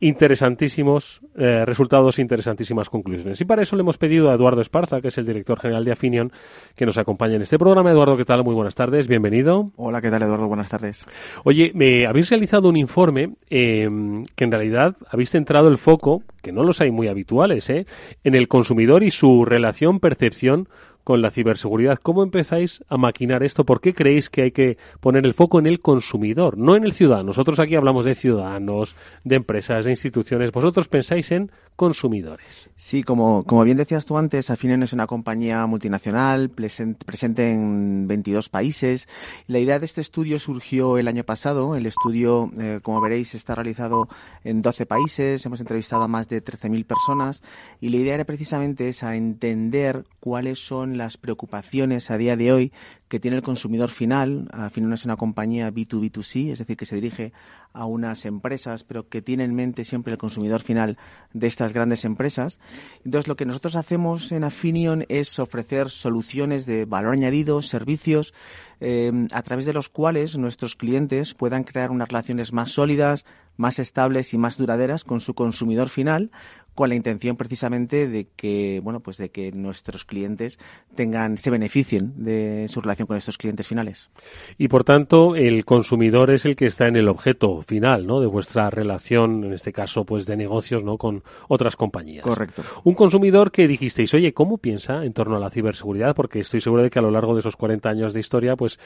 [0.00, 3.40] interesantísimos eh, resultados, interesantísimas conclusiones.
[3.40, 5.92] Y para eso le hemos pedido a Eduardo Esparza, que es el director general de
[5.92, 6.32] Afinion,
[6.74, 7.90] que nos acompañe en este programa.
[7.90, 8.44] Eduardo, ¿qué tal?
[8.44, 9.70] Muy buenas tardes, bienvenido.
[9.76, 10.48] Hola, ¿qué tal, Eduardo?
[10.48, 11.08] Buenas tardes.
[11.44, 13.88] Oye, me habéis realizado un informe eh,
[14.34, 17.86] que en realidad habéis centrado el foco, que no los hay muy habituales, ¿eh?
[18.22, 20.68] en el consumidor y su relación, percepción
[21.06, 22.00] con la ciberseguridad.
[22.02, 23.62] ¿Cómo empezáis a maquinar esto?
[23.62, 26.90] ¿Por qué creéis que hay que poner el foco en el consumidor, no en el
[26.90, 27.28] ciudadano?
[27.28, 30.50] Nosotros aquí hablamos de ciudadanos, de empresas, de instituciones.
[30.50, 32.46] Vosotros pensáis en consumidores.
[32.76, 38.48] Sí, como, como bien decías tú antes, Afinen es una compañía multinacional presente en 22
[38.48, 39.08] países.
[39.46, 41.76] La idea de este estudio surgió el año pasado.
[41.76, 44.08] El estudio, eh, como veréis, está realizado
[44.42, 45.44] en 12 países.
[45.46, 47.42] Hemos entrevistado a más de 13.000 personas
[47.80, 52.72] y la idea era precisamente esa, entender cuáles son las preocupaciones a día de hoy
[53.08, 54.48] que tiene el consumidor final.
[54.52, 57.32] Al es una compañía B2B2C, es decir, que se dirige
[57.72, 60.98] a unas empresas, pero que tiene en mente siempre el consumidor final
[61.32, 62.58] de estas grandes empresas.
[63.04, 68.34] Entonces, lo que nosotros hacemos en Affinion es ofrecer soluciones de valor añadido, servicios,
[68.80, 73.24] eh, a través de los cuales nuestros clientes puedan crear unas relaciones más sólidas,
[73.56, 76.30] más estables y más duraderas con su consumidor final,
[76.76, 80.60] con la intención precisamente de que, bueno, pues de que nuestros clientes
[80.94, 84.10] tengan, se beneficien de su relación con estos clientes finales.
[84.58, 88.20] Y por tanto, el consumidor es el que está en el objeto final, ¿no?
[88.20, 90.98] De vuestra relación, en este caso, pues de negocios, ¿no?
[90.98, 92.22] Con otras compañías.
[92.22, 92.62] Correcto.
[92.84, 96.14] Un consumidor que dijisteis, oye, ¿cómo piensa en torno a la ciberseguridad?
[96.14, 98.78] Porque estoy seguro de que a lo largo de esos 40 años de historia, pues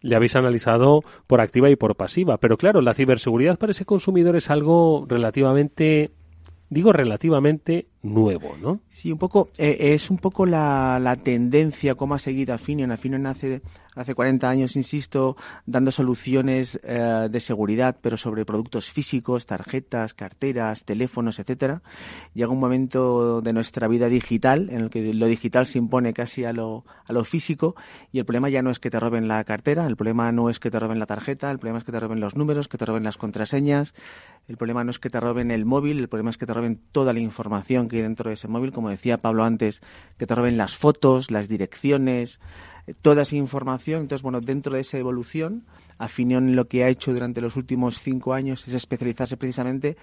[0.00, 2.36] le habéis analizado por activa y por pasiva.
[2.36, 6.12] Pero claro, la ciberseguridad para ese consumidor es algo relativamente
[6.70, 8.80] digo relativamente nuevo, ¿no?
[8.88, 12.92] Sí, un poco, eh, es un poco la, la tendencia, cómo ha seguido Afinion.
[12.92, 13.62] Afinion hace,
[13.94, 20.84] hace 40 años, insisto, dando soluciones eh, de seguridad, pero sobre productos físicos, tarjetas, carteras,
[20.84, 21.82] teléfonos, etcétera.
[22.34, 26.44] Llega un momento de nuestra vida digital en el que lo digital se impone casi
[26.44, 27.74] a lo, a lo físico
[28.12, 30.60] y el problema ya no es que te roben la cartera, el problema no es
[30.60, 32.86] que te roben la tarjeta, el problema es que te roben los números, que te
[32.86, 33.94] roben las contraseñas,
[34.46, 36.80] el problema no es que te roben el móvil, el problema es que te roben
[36.92, 39.82] toda la información que dentro de ese móvil, como decía Pablo antes,
[40.16, 42.40] que te roben las fotos, las direcciones,
[42.86, 44.02] eh, toda esa información.
[44.02, 45.64] Entonces, bueno, dentro de esa evolución,
[45.98, 49.96] Afinion lo que ha hecho durante los últimos cinco años es especializarse precisamente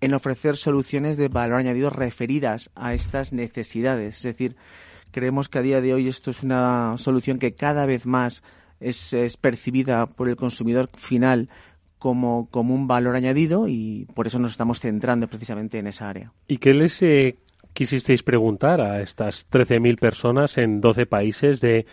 [0.00, 4.16] en ofrecer soluciones de valor añadido referidas a estas necesidades.
[4.18, 4.56] Es decir,
[5.10, 8.42] creemos que a día de hoy esto es una solución que cada vez más
[8.80, 11.48] es percibida por el consumidor final
[11.98, 16.32] como, como un valor añadido y por eso nos estamos centrando precisamente en esa área.
[16.46, 17.36] ¿Y qué les eh,
[17.72, 21.86] quisisteis preguntar a estas 13.000 personas en 12 países de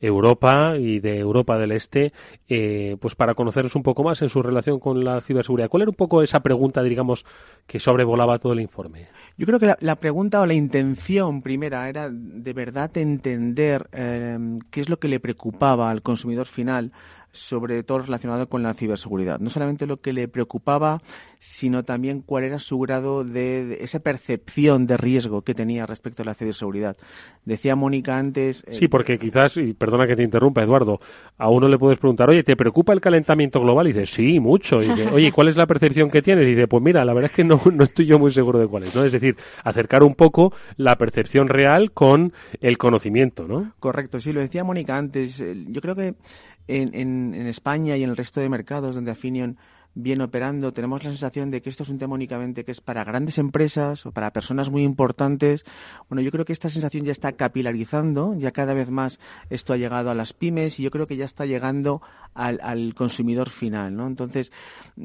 [0.00, 2.12] Europa y de Europa del Este,
[2.48, 5.68] eh, pues para conocerles un poco más en su relación con la ciberseguridad.
[5.68, 7.26] ¿Cuál era un poco esa pregunta, digamos,
[7.66, 9.08] que sobrevolaba todo el informe?
[9.36, 14.38] Yo creo que la, pregunta o la intención primera era de verdad entender eh,
[14.70, 16.92] qué es lo que le preocupaba al consumidor final
[17.32, 19.38] sobre todo relacionado con la ciberseguridad.
[19.38, 21.00] No solamente lo que le preocupaba,
[21.38, 26.26] sino también cuál era su grado de, esa percepción de riesgo que tenía respecto a
[26.26, 26.96] la ciberseguridad.
[27.44, 28.64] Decía Mónica antes.
[28.66, 31.00] Eh, sí, porque quizás, y perdona que te interrumpa, Eduardo,
[31.38, 33.86] a uno le puedes preguntar, oye, ¿te preocupa el calentamiento global?
[33.86, 34.76] Y dice, sí, mucho.
[34.82, 36.44] Y dice, oye, ¿cuál es la percepción que tienes?
[36.44, 38.66] Y dice, pues mira, la verdad es que no, no estoy yo muy seguro de
[38.66, 39.04] cuál es, ¿no?
[39.04, 43.72] Es decir, acercar un poco la percepción real con el conocimiento, ¿no?
[43.78, 45.42] Correcto, sí, lo decía Mónica antes.
[45.68, 46.14] Yo creo que
[46.70, 49.58] en, en, España y en el resto de mercados donde Afinion
[49.94, 53.02] viene operando, tenemos la sensación de que esto es un tema únicamente que es para
[53.02, 55.64] grandes empresas o para personas muy importantes.
[56.08, 59.18] Bueno, yo creo que esta sensación ya está capilarizando, ya cada vez más
[59.50, 62.02] esto ha llegado a las pymes y yo creo que ya está llegando
[62.34, 64.06] al, al consumidor final, ¿no?
[64.06, 64.52] Entonces,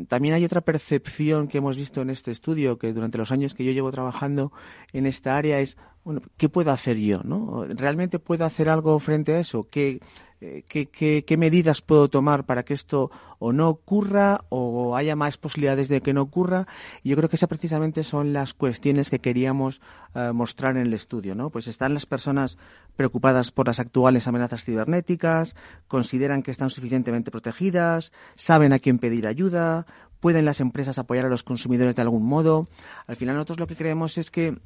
[0.07, 3.65] también hay otra percepción que hemos visto en este estudio, que durante los años que
[3.65, 4.51] yo llevo trabajando
[4.93, 7.65] en esta área es, bueno, ¿qué puedo hacer yo, no?
[7.67, 9.67] ¿Realmente puedo hacer algo frente a eso?
[9.69, 9.99] ¿Qué,
[10.41, 15.87] eh, qué, medidas puedo tomar para que esto o no ocurra o haya más posibilidades
[15.87, 16.67] de que no ocurra.
[17.03, 19.81] Y yo creo que esas precisamente son las cuestiones que queríamos
[20.13, 21.35] eh, mostrar en el estudio.
[21.35, 21.49] ¿no?
[21.49, 22.57] Pues están las personas
[22.95, 25.55] preocupadas por las actuales amenazas cibernéticas,
[25.87, 29.85] consideran que están suficientemente protegidas, saben a quién pedir ayuda,
[30.19, 32.67] pueden las empresas apoyar a los consumidores de algún modo.
[33.07, 34.57] Al final nosotros lo que creemos es que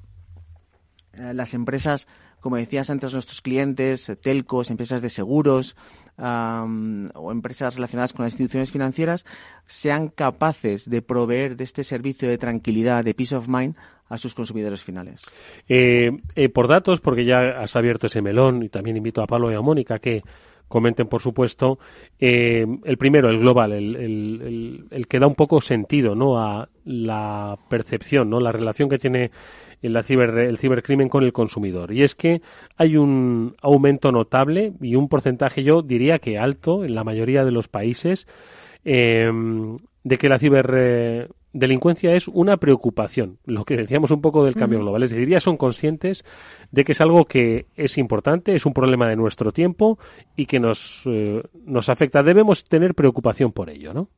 [1.14, 2.08] las empresas,
[2.40, 5.76] como decías antes, nuestros clientes, telcos, empresas de seguros
[6.18, 9.26] o empresas relacionadas con las instituciones financieras,
[9.66, 13.76] sean capaces de proveer de este servicio de tranquilidad, de peace of mind,
[14.10, 15.24] a sus consumidores finales.
[15.68, 19.52] Eh, eh, por datos, porque ya has abierto ese melón y también invito a Pablo
[19.52, 20.24] y a Mónica que
[20.68, 21.80] comenten, por supuesto.
[22.20, 26.40] el primero, el global, el, el, el, que da un poco sentido ¿no?
[26.40, 28.40] a la percepción, ¿no?
[28.40, 29.32] la relación que tiene
[29.82, 31.94] el, ciber, el cibercrimen con el consumidor.
[31.94, 32.42] Y es que
[32.78, 37.52] hay un aumento notable y un porcentaje, yo diría que alto, en la mayoría de
[37.52, 38.28] los países,
[38.86, 39.30] eh,
[40.04, 45.04] de que la ciberdelincuencia es una preocupación, lo que decíamos un poco del cambio global.
[45.04, 46.24] Es decir, ya son conscientes
[46.72, 50.00] de que es algo que es importante, es un problema de nuestro tiempo
[50.36, 52.24] y que nos, eh, nos afecta.
[52.24, 54.10] Debemos tener preocupación por ello, ¿no?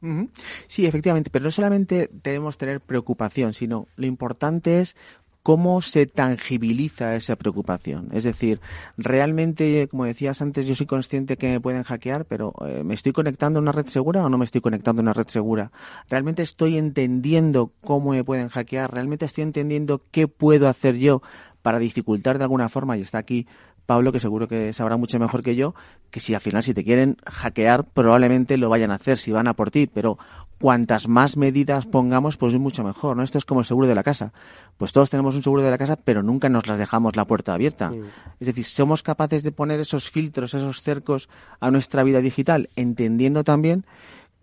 [0.67, 4.95] Sí, efectivamente, pero no solamente debemos tener preocupación, sino lo importante es
[5.43, 8.09] cómo se tangibiliza esa preocupación.
[8.13, 8.61] Es decir,
[8.97, 13.11] realmente, como decías antes, yo soy consciente que me pueden hackear, pero eh, ¿me estoy
[13.11, 15.71] conectando a una red segura o no me estoy conectando a una red segura?
[16.09, 18.93] ¿Realmente estoy entendiendo cómo me pueden hackear?
[18.93, 21.21] ¿Realmente estoy entendiendo qué puedo hacer yo
[21.61, 22.97] para dificultar de alguna forma?
[22.97, 23.47] Y está aquí
[23.85, 25.73] Pablo, que seguro que sabrá mucho mejor que yo,
[26.09, 29.47] que si al final si te quieren hackear, probablemente lo vayan a hacer, si van
[29.47, 30.17] a por ti, pero
[30.61, 33.23] cuantas más medidas pongamos, pues es mucho mejor, ¿no?
[33.23, 34.31] Esto es como el seguro de la casa.
[34.77, 37.53] Pues todos tenemos un seguro de la casa, pero nunca nos las dejamos la puerta
[37.53, 37.91] abierta.
[38.39, 41.29] Es decir, somos capaces de poner esos filtros, esos cercos
[41.59, 43.85] a nuestra vida digital, entendiendo también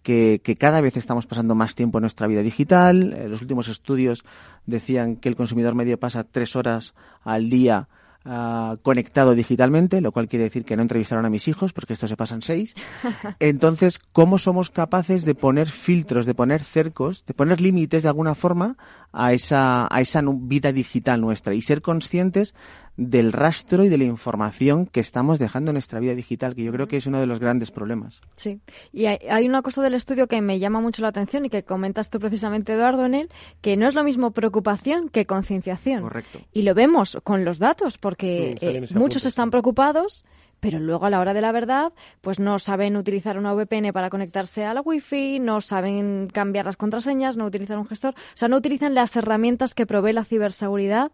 [0.02, 3.12] que, que, cada vez estamos pasando más tiempo en nuestra vida digital.
[3.12, 4.24] Eh, los últimos estudios
[4.66, 7.88] decían que el consumidor medio pasa tres horas al día
[8.24, 12.08] Ah, conectado digitalmente, lo cual quiere decir que no entrevistaron a mis hijos, porque esto
[12.08, 12.74] se pasan seis.
[13.38, 18.34] Entonces, ¿cómo somos capaces de poner filtros, de poner cercos, de poner límites de alguna
[18.34, 18.76] forma
[19.12, 22.54] a esa, a esa vida digital nuestra y ser conscientes
[22.98, 26.72] del rastro y de la información que estamos dejando en nuestra vida digital, que yo
[26.72, 28.20] creo que es uno de los grandes problemas.
[28.34, 28.60] Sí,
[28.92, 32.10] y hay, una cosa del estudio que me llama mucho la atención y que comentas
[32.10, 33.30] tú precisamente, Eduardo, en él,
[33.60, 36.02] que no es lo mismo preocupación que concienciación.
[36.02, 36.40] Correcto.
[36.52, 40.24] Y lo vemos con los datos, porque eh, muchos están preocupados
[40.60, 44.10] pero luego a la hora de la verdad, pues no saben utilizar una VPN para
[44.10, 48.48] conectarse a la Wi-Fi, no saben cambiar las contraseñas, no utilizan un gestor, o sea,
[48.48, 51.12] no utilizan las herramientas que provee la ciberseguridad,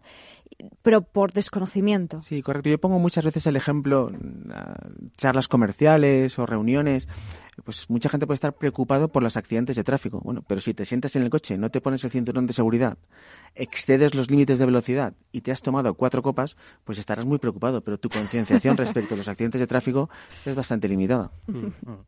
[0.81, 2.21] pero por desconocimiento.
[2.21, 2.69] Sí, correcto.
[2.69, 4.11] Yo pongo muchas veces el ejemplo,
[5.17, 7.07] charlas comerciales o reuniones
[7.63, 10.19] pues mucha gente puede estar preocupado por los accidentes de tráfico.
[10.23, 12.97] Bueno, pero si te sientas en el coche, no te pones el cinturón de seguridad,
[13.55, 17.81] excedes los límites de velocidad y te has tomado cuatro copas, pues estarás muy preocupado.
[17.81, 20.09] Pero tu concienciación respecto a los accidentes de tráfico
[20.45, 21.31] es bastante limitada.
[21.47, 22.05] Mm, mm.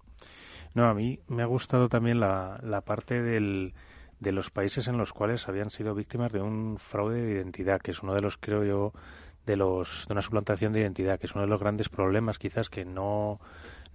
[0.75, 3.73] No, a mí me ha gustado también la, la parte del,
[4.19, 7.91] de los países en los cuales habían sido víctimas de un fraude de identidad, que
[7.91, 8.93] es uno de los, creo yo,
[9.45, 12.69] de los de una suplantación de identidad, que es uno de los grandes problemas quizás
[12.69, 13.39] que no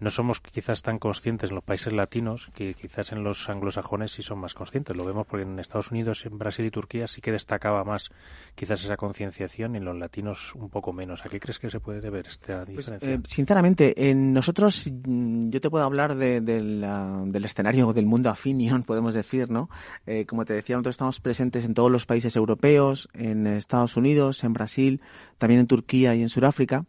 [0.03, 4.23] no somos quizás tan conscientes en los países latinos que quizás en los anglosajones sí
[4.23, 4.97] son más conscientes.
[4.97, 8.11] Lo vemos porque en Estados Unidos, en Brasil y Turquía sí que destacaba más
[8.57, 11.25] quizás esa concienciación y en los latinos un poco menos.
[11.25, 13.15] ¿A qué crees que se puede deber esta pues, diferencia?
[13.15, 18.83] Eh, sinceramente, en nosotros mm, yo te puedo hablar de, del escenario del mundo afinion,
[18.85, 19.71] podemos decir, ¿no?
[20.07, 24.43] Eh, como te decía, nosotros estamos presentes en todos los países europeos, en Estados Unidos,
[24.43, 25.01] en Brasil,
[25.39, 26.87] también en Turquía y en Sudáfrica.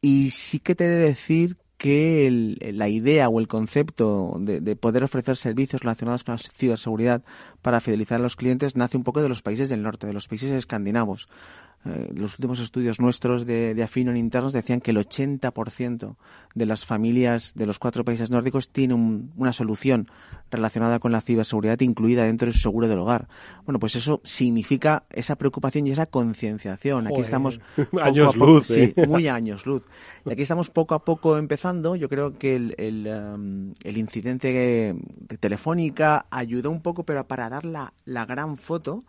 [0.00, 5.04] Y sí que te he de decir que la idea o el concepto de, poder
[5.04, 7.22] ofrecer servicios relacionados con la ciberseguridad
[7.62, 10.26] para fidelizar a los clientes nace un poco de los países del norte, de los
[10.26, 11.28] países escandinavos.
[11.84, 16.16] Eh, los últimos estudios nuestros de, de en internos decían que el 80%
[16.54, 20.10] de las familias de los cuatro países nórdicos tienen una solución
[20.50, 23.28] relacionada con la ciberseguridad incluida dentro de su seguro del hogar.
[23.64, 27.06] Bueno, pues eso significa esa preocupación y esa concienciación.
[27.06, 27.60] Aquí estamos
[28.02, 29.06] años luz, sí, ¿eh?
[29.06, 29.86] muy años luz.
[30.24, 31.96] Y aquí estamos poco a poco empezando.
[31.96, 37.64] Yo creo que el, el, um, incidente de Telefónica ayudó un poco, pero para dar
[37.64, 39.04] la, la gran foto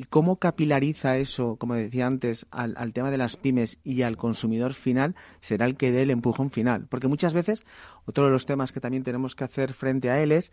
[0.00, 4.72] y cómo capilariza eso, como decía antes, al, tema de las pymes y al consumidor
[4.72, 6.86] final, será el que dé el empujón final.
[6.88, 7.66] Porque muchas veces
[8.10, 10.52] otro de los temas que también tenemos que hacer frente a él es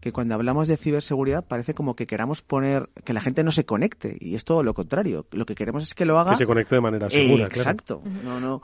[0.00, 3.64] que cuando hablamos de ciberseguridad parece como que queramos poner que la gente no se
[3.64, 5.26] conecte y es todo lo contrario.
[5.32, 6.32] Lo que queremos es que lo haga.
[6.32, 7.46] Que se conecte de manera segura.
[7.46, 8.02] exacto.
[8.24, 8.62] No, no.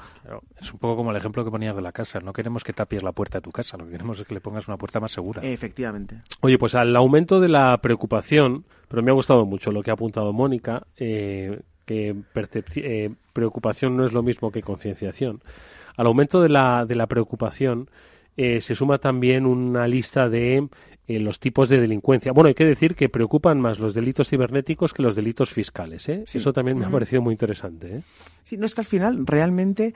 [0.61, 2.21] es un poco como el ejemplo que ponías de la casa.
[2.21, 3.77] No queremos que tapies la puerta de tu casa.
[3.77, 5.43] Lo que queremos es que le pongas una puerta más segura.
[5.43, 6.21] Efectivamente.
[6.41, 9.95] Oye, pues al aumento de la preocupación, pero me ha gustado mucho lo que ha
[9.95, 12.15] apuntado Mónica, eh, que
[12.77, 15.43] eh, preocupación no es lo mismo que concienciación.
[15.97, 17.89] Al aumento de la, de la preocupación,
[18.37, 20.69] eh, se suma también una lista de
[21.07, 22.33] eh, los tipos de delincuencia.
[22.33, 26.09] Bueno, hay que decir que preocupan más los delitos cibernéticos que los delitos fiscales.
[26.09, 26.25] ¿eh?
[26.33, 27.97] Eso también me ha parecido muy interesante.
[27.97, 28.03] ¿eh?
[28.43, 29.95] Sí, no es que al final realmente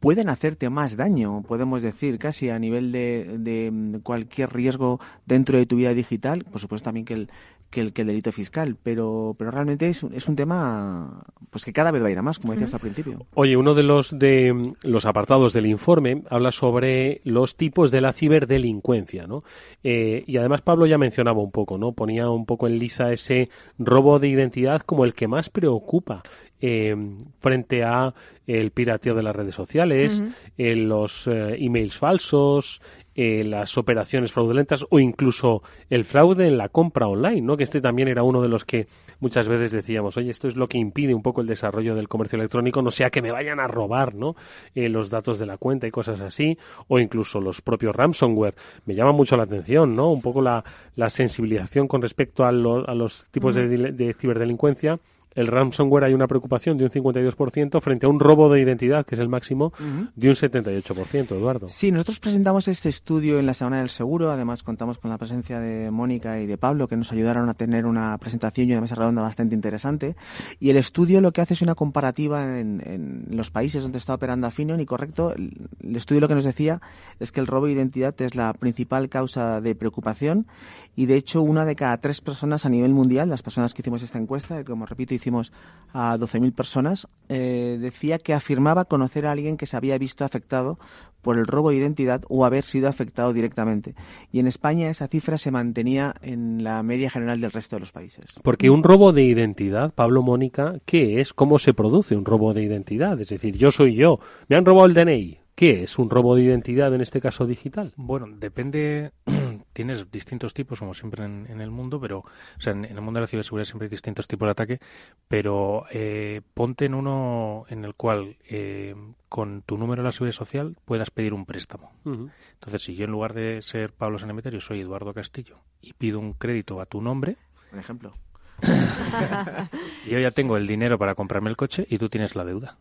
[0.00, 5.66] pueden hacerte más daño, podemos decir, casi a nivel de, de, cualquier riesgo dentro de
[5.66, 6.44] tu vida digital.
[6.44, 7.30] Por supuesto también que el,
[7.72, 11.72] que el, que el delito fiscal, pero, pero realmente es, es un tema pues que
[11.72, 13.26] cada vez va a ir a más, como decías al principio.
[13.34, 18.12] Oye, uno de los de los apartados del informe habla sobre los tipos de la
[18.12, 19.42] ciberdelincuencia, ¿no?
[19.82, 21.92] Eh, y además Pablo ya mencionaba un poco, ¿no?
[21.92, 23.48] Ponía un poco en lisa ese
[23.78, 26.22] robo de identidad como el que más preocupa
[26.60, 26.94] eh,
[27.40, 28.14] frente a
[28.46, 30.22] el pirateo de las redes sociales,
[30.56, 32.80] eh, los eh, emails falsos,
[33.14, 35.60] eh, las operaciones fraudulentas o incluso
[35.90, 37.56] el fraude en la compra online, ¿no?
[37.56, 38.86] Que este también era uno de los que
[39.20, 42.36] muchas veces decíamos, oye, esto es lo que impide un poco el desarrollo del comercio
[42.38, 44.34] electrónico, no sea que me vayan a robar, ¿no?
[44.74, 46.56] Eh, los datos de la cuenta y cosas así,
[46.88, 48.54] o incluso los propios ransomware.
[48.86, 50.10] Me llama mucho la atención, ¿no?
[50.10, 50.64] Un poco la,
[50.96, 54.98] la sensibilización con respecto a, a los tipos de, de ciberdelincuencia
[55.34, 59.14] el ransomware hay una preocupación de un 52% frente a un robo de identidad, que
[59.14, 59.72] es el máximo,
[60.14, 61.68] de un 78%, Eduardo.
[61.68, 65.60] Sí, nosotros presentamos este estudio en la Semana del Seguro, además contamos con la presencia
[65.60, 68.94] de Mónica y de Pablo, que nos ayudaron a tener una presentación y una mesa
[68.94, 70.16] redonda bastante interesante.
[70.60, 74.46] Y el estudio lo que hace es una comparativa en, los países donde está operando
[74.46, 76.80] Afinion y correcto, el, el estudio lo que nos decía
[77.20, 80.46] es que el robo de identidad es la principal causa de preocupación
[80.94, 84.02] y de hecho una de cada tres personas a nivel mundial, las personas que hicimos
[84.02, 85.52] esta encuesta, como repito, hicimos
[85.94, 90.78] a 12.000 personas, eh, decía que afirmaba conocer a alguien que se había visto afectado
[91.20, 93.94] por el robo de identidad o haber sido afectado directamente.
[94.32, 97.92] Y en España esa cifra se mantenía en la media general del resto de los
[97.92, 98.24] países.
[98.42, 101.32] Porque un robo de identidad, Pablo Mónica, ¿qué es?
[101.32, 103.20] ¿Cómo se produce un robo de identidad?
[103.20, 104.18] Es decir, yo soy yo,
[104.48, 105.38] me han robado el DNI.
[105.54, 107.92] ¿Qué es un robo de identidad en este caso digital?
[107.96, 109.12] Bueno, depende
[109.72, 113.22] tienes distintos tipos, como siempre en, el mundo, pero, o sea, en, el mundo de
[113.22, 114.80] la ciberseguridad siempre hay distintos tipos de ataque,
[115.28, 118.94] pero eh, ponte en uno en el cual eh,
[119.28, 121.92] con tu número de la seguridad social puedas pedir un préstamo.
[122.04, 126.34] Entonces, si yo en lugar de ser Pablo Sanemeterio soy Eduardo Castillo y pido un
[126.34, 127.36] crédito a tu nombre,
[127.70, 128.14] por ejemplo,
[130.08, 132.76] yo ya tengo el dinero para comprarme el coche y tú tienes la deuda.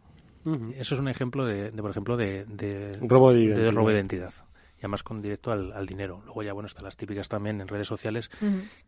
[0.76, 4.34] Eso es un ejemplo de, por ejemplo, de, robo de de robo de identidad
[4.82, 6.21] y además con directo al, dinero.
[6.25, 8.32] Luego ya, bueno, están las típicas también en redes sociales,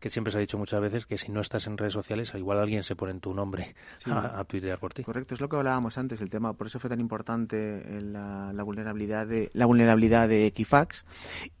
[0.00, 2.58] que siempre se ha dicho muchas veces que si no estás en redes sociales, igual
[2.58, 3.74] alguien se pone en tu nombre
[4.06, 5.04] a, a, tuitear por ti.
[5.04, 9.26] Correcto, es lo que hablábamos antes, el tema, por eso fue tan importante la, vulnerabilidad
[9.26, 11.04] de la vulnerabilidad de Equifax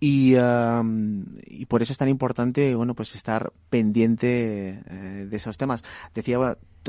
[0.00, 0.34] y,
[1.46, 5.84] y por eso es tan importante, bueno, pues estar pendiente eh, de esos temas.
[6.14, 6.38] Decía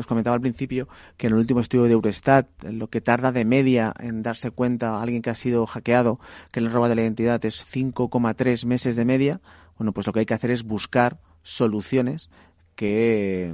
[0.02, 0.88] os comentaba al principio
[1.18, 4.92] que en el último estudio de Eurostat, lo que tarda de media en darse cuenta
[4.92, 6.20] a alguien que ha sido hackeado
[6.52, 9.42] que le roba de la identidad es 5,3 meses de media.
[9.78, 12.30] Bueno, pues lo que hay que hacer es buscar soluciones
[12.76, 13.54] que,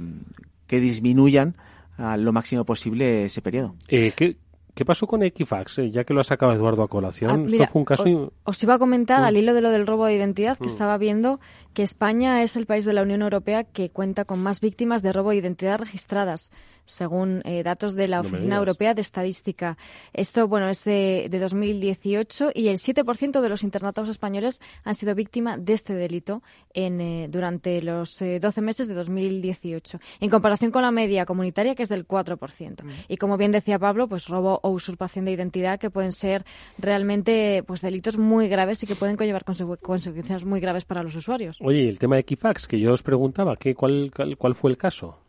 [0.66, 1.56] que disminuyan
[1.96, 3.74] a lo máximo posible ese periodo.
[3.88, 4.36] Eh, ¿qué,
[4.74, 5.78] ¿Qué pasó con Equifax?
[5.78, 8.32] Eh, ya que lo ha sacado Eduardo a colación, ah, esto fue un caso.
[8.44, 9.36] Os, iba a comentar al mm.
[9.36, 10.68] hilo de lo del robo de identidad que mm.
[10.68, 11.40] estaba viendo
[11.74, 15.12] que España es el país de la Unión Europea que cuenta con más víctimas de
[15.12, 16.50] robo de identidad registradas
[16.84, 19.76] según eh, datos de la Oficina Europea de Estadística.
[20.12, 25.56] Esto, bueno, es de, 2018 y el 7% de los internatados españoles han sido víctima
[25.56, 26.42] de este delito
[26.74, 31.74] en, eh, durante los 12 eh, meses de 2018, en comparación con la media comunitaria,
[31.74, 32.82] que es del 4%.
[32.82, 32.88] Mm.
[33.08, 36.44] Y como bien decía Pablo, pues robo o usurpación de identidad que pueden ser
[36.78, 41.58] realmente pues delitos muy graves y que pueden conllevar consecuencias muy graves para los usuarios.
[41.64, 45.20] Oye, el tema de Equifax, que yo os preguntaba, ¿qué, cuál, cuál fue el caso?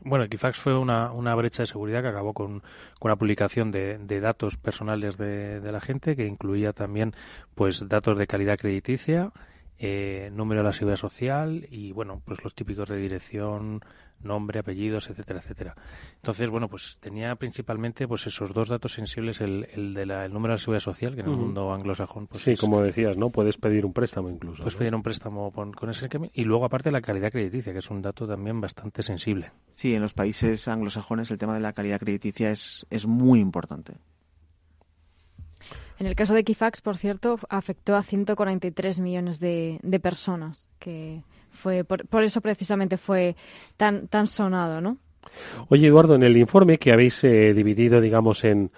[0.00, 2.64] Bueno, Equifax fue una, una brecha de seguridad que acabó con,
[2.98, 7.14] con la publicación de, de datos personales de, de, la gente, que incluía también
[7.54, 9.30] pues datos de calidad crediticia,
[9.78, 13.82] eh, número de la seguridad social y bueno, pues los típicos de dirección,
[14.26, 15.74] nombre, apellidos, etcétera, etcétera.
[16.16, 20.32] Entonces, bueno, pues tenía principalmente pues esos dos datos sensibles, el, el de la, el
[20.32, 23.30] número de la seguridad social, que en el mundo anglosajón, pues Sí, como decías, ¿no?
[23.30, 24.62] Puedes pedir un préstamo incluso.
[24.62, 27.90] Puedes pedir un préstamo con, con ese y luego aparte la calidad crediticia, que es
[27.90, 29.52] un dato también bastante sensible.
[29.70, 33.94] Sí, en los países anglosajones el tema de la calidad crediticia es, es muy importante.
[35.98, 41.22] En el caso de Equifax, por cierto, afectó a 143 millones de, de personas, que
[41.56, 43.34] fue por, por, eso precisamente fue
[43.76, 44.98] tan, tan sonado, ¿no?
[45.68, 48.70] Oye, Eduardo, en el informe que habéis eh, dividido, digamos, en,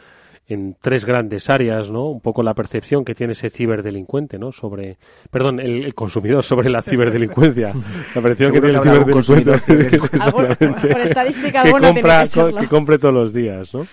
[0.48, 2.06] en tres grandes áreas, ¿no?
[2.06, 4.50] Un poco la percepción que tiene ese ciberdelincuente, ¿no?
[4.50, 4.96] Sobre,
[5.30, 7.74] perdón, el, consumidor sobre la ciberdelincuencia.
[8.14, 9.58] La percepción que tiene el ciberdelincuente.
[10.88, 13.86] por estadística que compra, que, que compre todos los días, ¿no?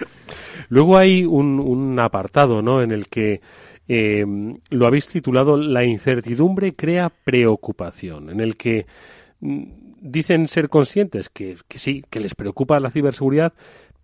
[0.70, 2.82] Luego hay un, un apartado, ¿no?
[2.82, 3.42] En el que
[3.88, 4.26] eh,
[4.70, 8.86] lo habéis titulado La incertidumbre crea preocupación, en el que
[9.42, 9.64] mm,
[10.02, 13.54] dicen ser conscientes que, que sí, que les preocupa la ciberseguridad,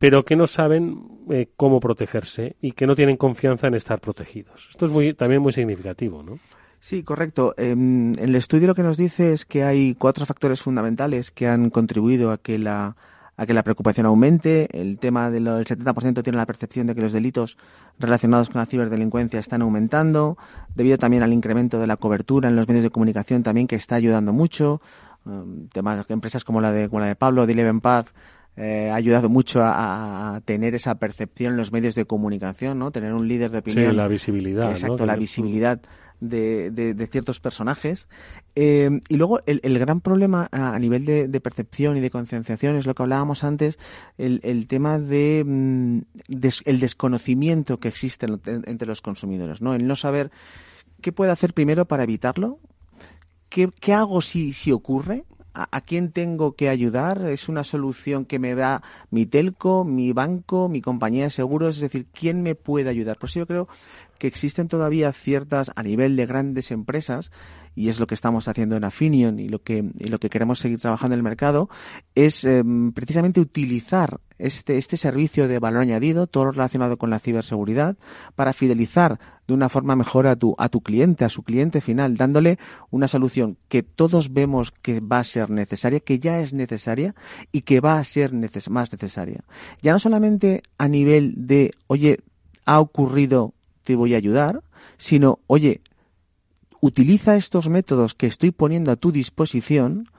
[0.01, 0.97] pero que no saben
[1.29, 4.67] eh, cómo protegerse y que no tienen confianza en estar protegidos.
[4.71, 6.39] Esto es muy, también muy significativo, ¿no?
[6.79, 7.53] Sí, correcto.
[7.57, 11.69] Em, el estudio lo que nos dice es que hay cuatro factores fundamentales que han
[11.69, 12.95] contribuido a que la
[13.41, 14.67] a que la preocupación aumente.
[14.71, 17.57] El tema del 70% tiene la percepción de que los delitos
[17.97, 20.37] relacionados con la ciberdelincuencia están aumentando,
[20.75, 23.95] debido también al incremento de la cobertura en los medios de comunicación también que está
[23.95, 24.79] ayudando mucho.
[25.25, 28.09] Um, temas empresas como la de como la de Pablo de Eleven Path
[28.57, 32.91] eh, ha ayudado mucho a, tener esa percepción en los medios de comunicación, ¿no?
[32.91, 33.89] Tener un líder de opinión.
[33.89, 34.69] Sí, la visibilidad.
[34.69, 35.81] Exacto, la visibilidad
[36.21, 38.07] de, ciertos personajes.
[38.55, 42.95] Eh, y luego el, gran problema a, nivel de, percepción y de concienciación es lo
[42.95, 43.79] que hablábamos antes,
[44.17, 45.99] el, tema de mm,
[46.65, 49.73] el desconocimiento que existe entre los consumidores, ¿no?
[49.73, 50.31] El no saber
[51.01, 52.59] qué puede hacer primero para evitarlo,
[53.49, 57.29] qué, qué hago si, si ocurre ¿A, quién tengo que ayudar?
[57.29, 61.75] ¿Es una solución que me da mi telco, mi banco, mi compañía de seguros?
[61.75, 63.17] Es decir, ¿quién me puede ayudar?
[63.17, 63.67] Por eso yo creo
[64.17, 67.31] que existen todavía ciertas, a nivel de grandes empresas,
[67.75, 70.79] y es lo que estamos haciendo en Affinion y lo que, lo que queremos seguir
[70.79, 71.69] trabajando en el mercado,
[72.15, 77.97] es em, precisamente utilizar este, este servicio de valor añadido, todo relacionado con la ciberseguridad,
[78.35, 82.15] para fidelizar de una forma mejor a tu, a tu cliente, a su cliente final,
[82.15, 82.57] dándole
[82.89, 87.15] una solución que todos vemos que va a ser necesaria, que ya es necesaria
[87.51, 88.33] y que va a ser
[88.69, 89.43] más necesaria.
[89.81, 92.19] Ya no solamente a nivel de, oye,
[92.65, 94.63] ha ocurrido, te voy a ayudar,
[94.97, 95.81] sino, oye,
[96.79, 100.09] utiliza estos métodos que estoy poniendo a tu disposición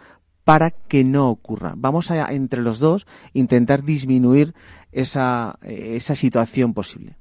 [0.45, 1.75] para que no ocurra.
[1.77, 4.55] Vamos a, entre los dos, intentar disminuir
[4.91, 7.17] esa, esa situación posible.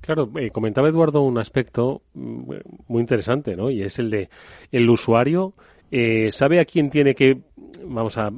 [0.00, 2.52] Claro, eh, comentaba Eduardo un aspecto mm,
[2.88, 3.70] muy interesante, ¿no?
[3.70, 4.28] Y es el de
[4.72, 5.54] el usuario
[5.90, 7.38] eh, sabe a quién tiene que,
[7.84, 8.30] vamos a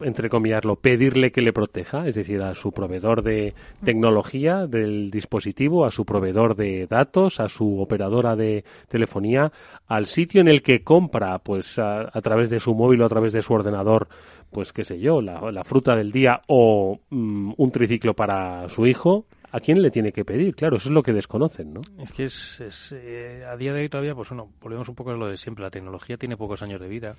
[0.00, 5.90] entrecomillarlo, pedirle que le proteja, es decir, a su proveedor de tecnología del dispositivo, a
[5.90, 9.52] su proveedor de datos, a su operadora de telefonía,
[9.86, 13.32] al sitio en el que compra, pues a, través de su móvil o a través
[13.32, 14.08] de su ordenador,
[14.50, 19.26] pues qué sé yo, la, fruta del día o mm, un triciclo para su hijo,
[19.52, 20.54] ¿a quién le tiene que pedir?
[20.54, 21.80] Claro, eso es lo que desconocen, ¿no?
[21.98, 25.16] Es que es, eh, a día de hoy todavía, pues bueno, volvemos un poco a
[25.16, 25.62] lo de siempre.
[25.62, 27.16] La tecnología tiene pocos años de vida.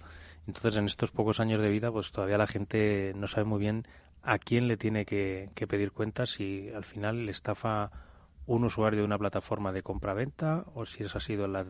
[0.47, 3.85] Entonces, en estos pocos años de vida, pues todavía la gente no sabe muy bien
[4.23, 7.91] a quién le tiene que, pedir cuentas si al final le estafa
[8.45, 11.65] un usuario de una plataforma de compra-venta o si esa ha sido la,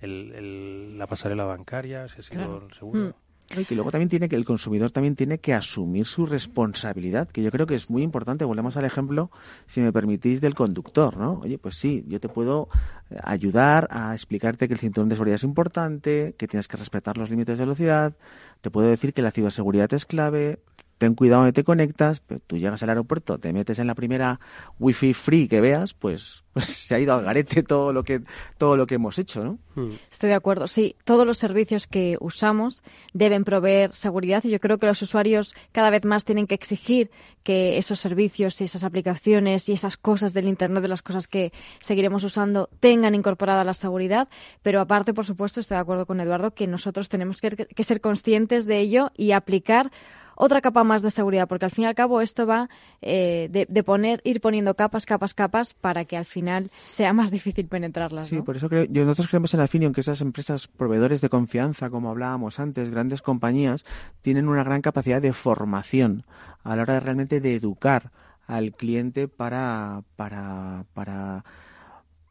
[0.00, 3.08] la pasarela bancaria, si ha sido el seguro.
[3.08, 3.25] Mm.
[3.54, 7.42] Y que luego también tiene que el consumidor también tiene que asumir su responsabilidad, que
[7.42, 8.44] yo creo que es muy importante.
[8.44, 9.30] Volvemos al ejemplo,
[9.66, 11.40] si me permitís, del conductor, ¿no?
[11.44, 12.68] Oye, pues sí, yo te puedo
[13.10, 17.16] eh, ayudar a explicarte que el cinturón de seguridad es importante, que tienes que respetar
[17.16, 18.16] los límites de velocidad,
[18.60, 20.58] te puedo decir que la ciberseguridad es clave,
[20.98, 24.40] ten cuidado donde te conectas, pero tú llegas al aeropuerto, te metes en la primera
[24.78, 28.22] wifi free que veas, pues, pues se ha ido al garete todo lo que
[28.56, 29.58] todo lo que hemos hecho, ¿no?
[29.74, 29.92] Hmm.
[30.10, 30.68] Estoy de acuerdo.
[30.68, 32.82] Sí, todos los servicios que usamos
[33.12, 37.10] deben proveer seguridad y yo creo que los usuarios cada vez más tienen que exigir
[37.42, 41.52] que esos servicios y esas aplicaciones y esas cosas del internet de las cosas que
[41.80, 44.28] seguiremos usando tengan incorporada la seguridad,
[44.62, 48.64] pero aparte, por supuesto, estoy de acuerdo con Eduardo que nosotros tenemos que ser conscientes
[48.64, 49.90] de ello y aplicar
[50.36, 52.68] otra capa más de seguridad, porque al fin y al cabo esto va
[53.02, 57.66] eh, de, poner, ir poniendo capas, capas, capas para que al final sea más difícil
[57.66, 58.28] penetrarlas.
[58.28, 61.90] Sí, por eso creo, yo, nosotros creemos en Afinion que esas empresas proveedores de confianza,
[61.90, 63.84] como hablábamos antes, grandes compañías,
[64.20, 66.24] tienen una gran capacidad de formación
[66.62, 68.12] a la hora de realmente de educar
[68.46, 71.44] al cliente para, para, para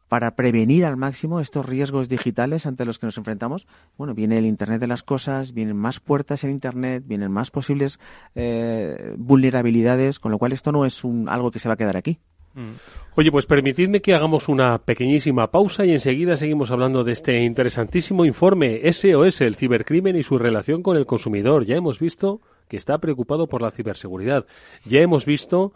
[0.08, 3.66] para prevenir al máximo estos riesgos digitales ante los que nos enfrentamos.
[3.96, 7.98] Bueno, viene el Internet de las cosas, vienen más puertas en Internet, vienen más posibles
[8.34, 11.96] eh, vulnerabilidades, con lo cual esto no es un, algo que se va a quedar
[11.96, 12.18] aquí.
[12.54, 12.72] Mm.
[13.16, 18.24] Oye, pues permitidme que hagamos una pequeñísima pausa y enseguida seguimos hablando de este interesantísimo
[18.24, 21.64] informe SOS, el cibercrimen y su relación con el consumidor.
[21.64, 24.46] Ya hemos visto que está preocupado por la ciberseguridad.
[24.84, 25.72] Ya hemos visto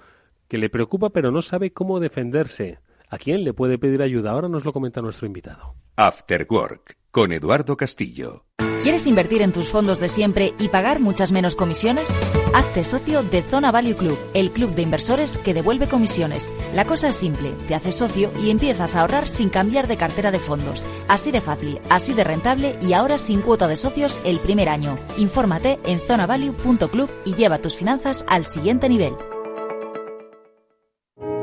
[0.49, 2.79] que le preocupa pero no sabe cómo defenderse.
[3.11, 4.31] ¿A quién le puede pedir ayuda?
[4.31, 5.75] Ahora nos lo comenta nuestro invitado.
[5.97, 8.45] After Work con Eduardo Castillo.
[8.83, 12.21] ¿Quieres invertir en tus fondos de siempre y pagar muchas menos comisiones?
[12.55, 16.55] Hazte socio de Zona Value Club, el club de inversores que devuelve comisiones.
[16.73, 20.31] La cosa es simple, te haces socio y empiezas a ahorrar sin cambiar de cartera
[20.31, 20.87] de fondos.
[21.09, 24.97] Así de fácil, así de rentable y ahora sin cuota de socios el primer año.
[25.19, 29.15] Infórmate en zonavalue.club y lleva tus finanzas al siguiente nivel.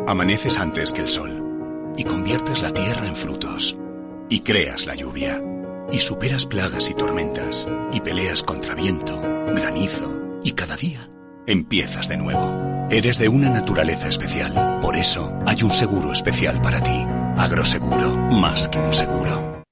[0.08, 1.47] Amaneces antes que el sol
[1.98, 3.76] y conviertes la tierra en frutos.
[4.30, 5.42] Y creas la lluvia.
[5.92, 7.68] Y superas plagas y tormentas.
[7.92, 10.40] Y peleas contra viento, granizo.
[10.44, 11.10] Y cada día
[11.46, 12.88] empiezas de nuevo.
[12.90, 14.80] Eres de una naturaleza especial.
[14.82, 17.06] Por eso hay un seguro especial para ti.
[17.36, 19.64] Agroseguro, más que un seguro.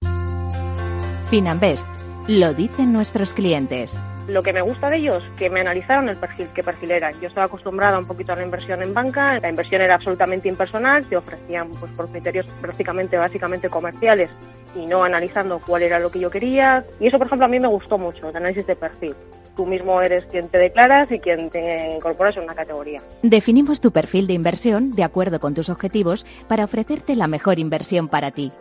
[1.30, 1.88] Finanbest.
[2.28, 6.48] Lo dicen nuestros clientes lo que me gusta de ellos, que me analizaron el perfil,
[6.54, 7.12] qué perfil era.
[7.20, 11.06] Yo estaba acostumbrada un poquito a la inversión en banca, la inversión era absolutamente impersonal,
[11.06, 14.30] te ofrecían pues por criterios prácticamente básicamente comerciales
[14.76, 16.86] y no analizando cuál era lo que yo quería.
[17.00, 19.16] Y eso, por ejemplo, a mí me gustó mucho, el análisis de perfil.
[19.56, 23.02] Tú mismo eres quien te declaras y quien te incorporas en una categoría.
[23.22, 28.10] Definimos tu perfil de inversión de acuerdo con tus objetivos para ofrecerte la mejor inversión
[28.10, 28.52] para ti.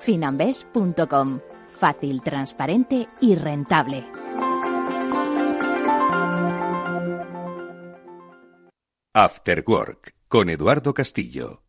[0.00, 1.40] Finambes.com.
[1.72, 4.04] Fácil, transparente y rentable.
[9.14, 11.60] After Work con Eduardo Castillo.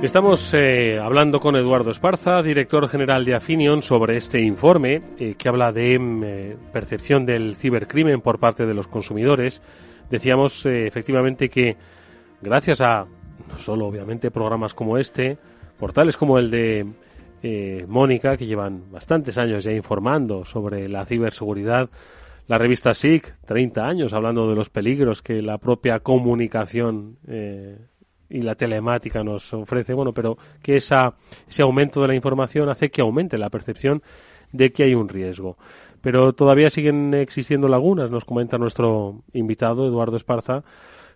[0.00, 5.48] Estamos eh, hablando con Eduardo Esparza, director general de Afinion, sobre este informe eh, que
[5.48, 9.60] habla de mm, eh, percepción del cibercrimen por parte de los consumidores.
[10.08, 11.76] Decíamos efectivamente que
[12.40, 13.06] gracias a
[13.48, 15.36] no solo obviamente programas como este,
[15.76, 16.86] portales como el de
[17.42, 21.90] eh, Mónica, que llevan bastantes años ya informando sobre la ciberseguridad.
[22.48, 27.78] La revista SIC, 30 años hablando de los peligros que la propia comunicación eh,
[28.28, 29.94] y la telemática nos ofrece.
[29.94, 31.14] Bueno, pero que esa,
[31.48, 34.02] ese aumento de la información hace que aumente la percepción
[34.52, 35.56] de que hay un riesgo.
[36.00, 40.62] Pero todavía siguen existiendo lagunas, nos comenta nuestro invitado, Eduardo Esparza,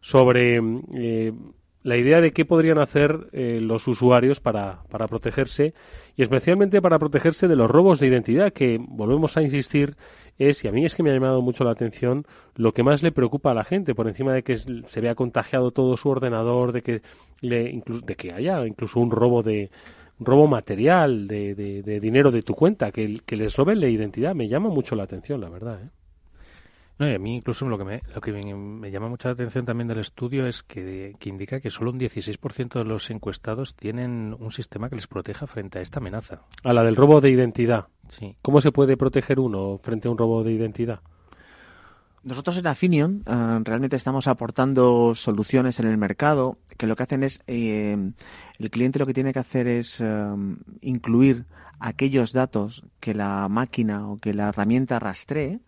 [0.01, 0.61] sobre
[0.95, 1.33] eh,
[1.83, 5.75] la idea de qué podrían hacer eh, los usuarios para, para protegerse
[6.17, 9.97] y especialmente para protegerse de los robos de identidad, que volvemos a insistir
[10.39, 12.25] es, y a mí es que me ha llamado mucho la atención,
[12.57, 15.71] lo que más le preocupa a la gente, por encima de que se vea contagiado
[15.71, 17.03] todo su ordenador, de que,
[17.41, 19.71] le, incluso, de que haya incluso un robo de
[20.19, 24.49] robo material de, de, dinero de tu cuenta, que, que les roben la identidad, me
[24.49, 25.81] llama mucho la atención, la verdad.
[25.83, 25.89] ¿eh?
[27.01, 29.89] No, y a mí incluso lo que me, lo que me, llama mucha atención también
[29.89, 34.53] del estudio es que, que indica que solo un 16% de los encuestados tienen un
[34.53, 36.43] sistema que les proteja frente a esta amenaza.
[36.63, 37.87] A la del robo de identidad.
[38.11, 38.37] Sí.
[38.43, 41.01] ¿Cómo se puede proteger uno frente a un robo de identidad?
[42.23, 47.23] Nosotros en Afinion eh, realmente estamos aportando soluciones en el mercado que lo que hacen
[47.23, 47.97] es, eh,
[48.59, 50.35] el cliente lo que tiene que hacer es eh,
[50.83, 51.47] incluir
[51.81, 55.61] aquellos datos que la máquina o que la herramienta rastree,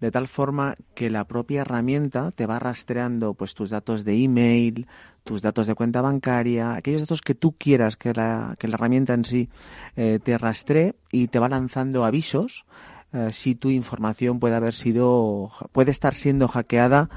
[0.00, 4.86] de tal forma que la propia herramienta te va rastreando pues tus datos de email,
[5.24, 9.14] tus datos de cuenta bancaria, aquellos datos que tú quieras que la, que la herramienta
[9.14, 9.48] en sí
[9.94, 12.66] te rastree y te va lanzando avisos
[13.14, 17.08] eh, si tu información puede haber sido, puede estar siendo hackeada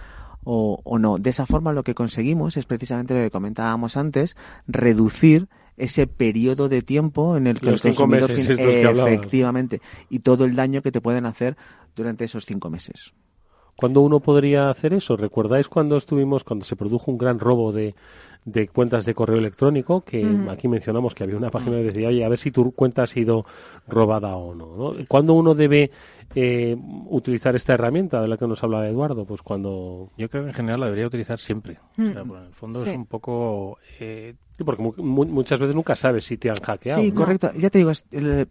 [0.43, 1.17] o, o, no.
[1.17, 4.37] De esa forma lo que conseguimos es precisamente lo que comentábamos antes,
[4.67, 10.55] reducir ese periodo de tiempo en el que los cinco meses efectivamente y todo el
[10.55, 11.55] daño que te pueden hacer
[11.95, 13.13] durante esos cinco meses.
[13.75, 15.15] ¿Cuándo uno podría hacer eso?
[15.15, 17.93] ¿Recordáis cuando estuvimos, cuando se produjo un gran robo de,
[18.43, 22.25] de cuentas de correo electrónico, que aquí mencionamos que había una página que decía, oye,
[22.25, 23.45] a ver si tu cuenta ha sido
[23.87, 24.75] robada o no.
[24.77, 25.05] ¿no?
[25.07, 25.91] ¿Cuándo uno debe
[26.35, 26.75] eh,
[27.09, 29.25] utilizar esta herramienta de la que nos hablaba Eduardo?
[29.25, 30.07] Pues cuando...
[30.17, 31.79] Yo creo que en general la debería utilizar siempre.
[31.93, 33.77] O sea, en el fondo es un poco...
[33.99, 36.99] Eh, Sí, porque muchas veces nunca sabes si te han hackeado.
[36.99, 37.51] Sí, correcto.
[37.59, 38.47] Ya te digo, ¿qué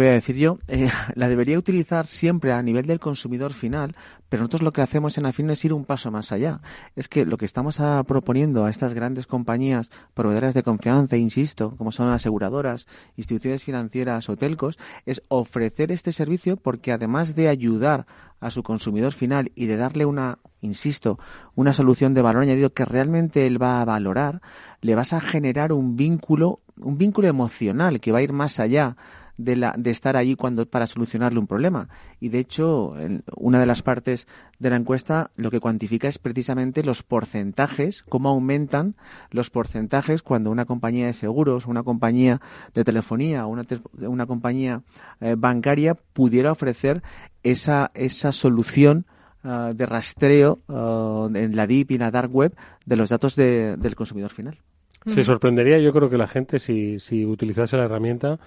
[0.00, 0.58] voy a decir yo?
[0.72, 3.94] Eh, la debería utilizar siempre a nivel del consumidor final,
[4.30, 6.62] pero nosotros lo que hacemos en Afin es ir un paso más allá.
[6.96, 11.92] Es que lo que estamos proponiendo a estas grandes compañías proveedoras de confianza, insisto, como
[11.92, 12.86] son aseguradoras,
[13.16, 18.06] instituciones financieras o telcos, es ofrecer este servicio porque además de ayudar
[18.40, 21.18] a su consumidor final y de darle una, insisto,
[21.54, 24.42] una solución de valor añadido que realmente él va a valorar,
[24.80, 28.96] le vas a generar un vínculo, un vínculo emocional que va a ir más allá
[29.36, 31.88] de, la, de estar allí cuando, para solucionarle un problema.
[32.20, 32.94] Y de hecho,
[33.36, 34.26] una de las partes
[34.58, 38.94] de la encuesta lo que cuantifica es precisamente los porcentajes, cómo aumentan
[39.30, 42.40] los porcentajes cuando una compañía de seguros, una compañía
[42.74, 43.64] de telefonía o una,
[44.00, 44.82] una compañía
[45.20, 47.02] eh, bancaria pudiera ofrecer
[47.42, 49.06] esa, esa solución
[49.42, 52.54] ah, de rastreo ah, en la DIP y la Dark Web
[52.86, 54.58] de los datos del consumidor final.
[55.06, 58.38] Se sorprendería, yo creo que la gente, si, si utilizase la herramienta,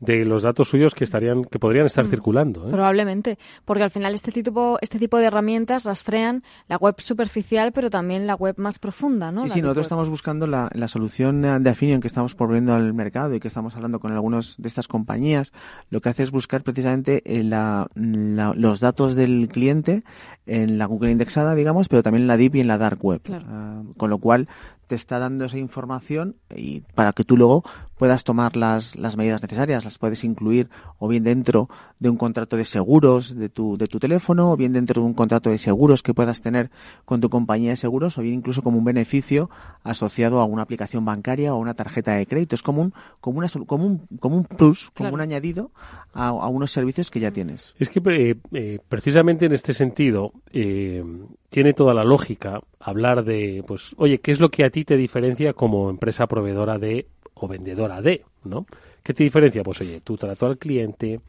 [0.00, 2.08] de los datos suyos que estarían que podrían estar Mm.
[2.08, 2.68] circulando.
[2.68, 2.70] ¿eh?
[2.70, 7.88] Probablemente, porque al final este tipo, este tipo de herramientas rastrean la web superficial, pero
[7.90, 9.42] también la web más profunda, ¿no?
[9.42, 9.86] Sí, La sí, nosotros web.
[9.86, 13.48] estamos buscando la, la solución eh, de Affinion que estamos poniendo al mercado y que
[13.48, 15.52] estamos hablando con algunas de estas compañías.
[15.90, 20.02] Lo que hace es buscar precisamente eh, la- la- los datos del cliente
[20.46, 23.22] en la Google indexada, digamos, pero también en la Deep y en la Dark Web.
[23.32, 24.48] Ah, con lo cual
[24.86, 27.64] te está dando esa información y para que tú luego
[27.98, 29.84] puedas tomar las, las medidas necesarias.
[29.84, 30.68] Las puedes incluir
[30.98, 31.68] o bien dentro
[31.98, 35.14] de un contrato de seguros de tu, de tu teléfono, o bien dentro de un
[35.14, 36.70] contrato de seguros que puedas tener
[37.04, 39.48] con tu compañía de seguros, o bien incluso como un beneficio
[39.82, 42.54] asociado a una aplicación bancaria o una tarjeta de crédito.
[42.54, 45.14] Es como un, como una, como un, como un plus, como Claro.
[45.14, 45.70] un añadido
[46.12, 47.74] a, a unos servicios que ya tienes.
[47.78, 51.02] Es que eh, eh, precisamente en este sentido eh,
[51.48, 54.96] tiene toda la lógica hablar de, pues, oye, ¿qué es lo que a ti te
[54.96, 58.64] diferencia como empresa proveedora de o vendedora de, ¿no?
[59.02, 59.64] ¿Qué te diferencia?
[59.64, 61.20] Pues, oye, tu trato al cliente,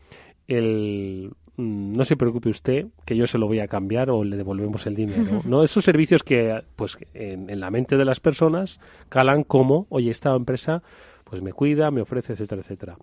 [0.48, 4.38] el mm, no se preocupe usted que yo se lo voy a cambiar o le
[4.38, 5.64] devolvemos el dinero, ¿no?
[5.64, 8.80] Esos servicios que, pues, en, en la mente de las personas
[9.10, 10.84] calan como, oye, esta empresa,
[11.24, 12.98] pues, me cuida, me ofrece, etcétera, etcétera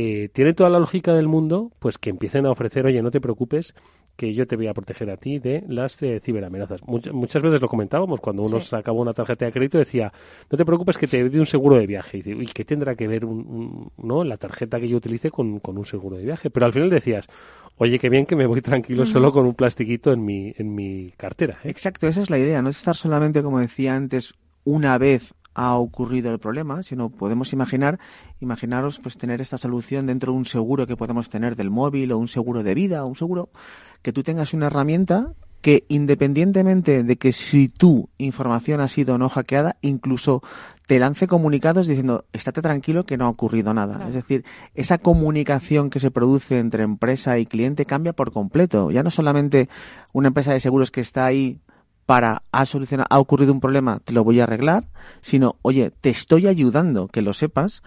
[0.00, 3.20] eh, tiene toda la lógica del mundo, pues que empiecen a ofrecer, oye, no te
[3.20, 3.74] preocupes,
[4.14, 6.82] que yo te voy a proteger a ti de las eh, ciberamenazas.
[6.82, 8.68] Much- muchas veces lo comentábamos cuando uno Sí.
[8.68, 10.12] sacaba una tarjeta de crédito decía,
[10.50, 12.22] no te preocupes que te doy un seguro de viaje.
[12.24, 15.58] Y uy, ¿qué tendrá que ver un, un- no la tarjeta que yo utilice con,
[15.58, 16.48] con un seguro de viaje?
[16.48, 17.26] Pero al final decías,
[17.76, 21.12] oye, qué bien que me voy tranquilo solo con un plastiquito en mi, en mi
[21.16, 21.58] cartera.
[21.64, 21.70] ¿eh?
[21.70, 24.34] Exacto, esa es la idea, no es estar solamente, como decía antes,
[24.64, 27.98] una vez ha ocurrido el problema, sino podemos imaginar,
[28.38, 32.18] imaginaros pues tener esta solución dentro de un seguro que podemos tener del móvil o
[32.18, 33.50] un seguro de vida o un seguro
[34.00, 39.18] que tú tengas una herramienta que independientemente de que si tu información ha sido o
[39.18, 40.44] no hackeada, incluso
[40.86, 44.06] te lance comunicados diciendo, estate tranquilo que no ha ocurrido nada.
[44.08, 44.44] Es decir,
[44.76, 48.92] esa comunicación que se produce entre empresa y cliente cambia por completo.
[48.92, 49.68] Ya no solamente
[50.12, 51.60] una empresa de seguros que está ahí
[52.08, 52.64] para ha
[53.10, 54.84] ha ocurrido un problema, te lo voy a arreglar,
[55.20, 57.82] sino, oye, te estoy ayudando, que lo sepas,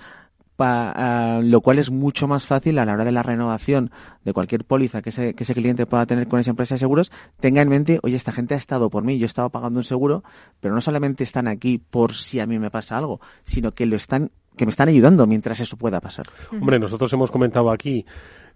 [0.55, 3.89] pa- ah, lo cual es mucho más fácil a la hora de la renovación
[4.23, 7.11] de cualquier póliza que ese, que ese cliente pueda tener con esa empresa de seguros,
[7.39, 10.23] tenga en mente, oye, esta gente ha estado por mí, yo estaba pagando un seguro,
[10.59, 13.95] pero no solamente están aquí por si a mí me pasa algo, sino que lo
[13.95, 16.27] están, que me están ayudando mientras eso pueda pasar.
[16.51, 18.05] Hombre, nosotros hemos comentado aquí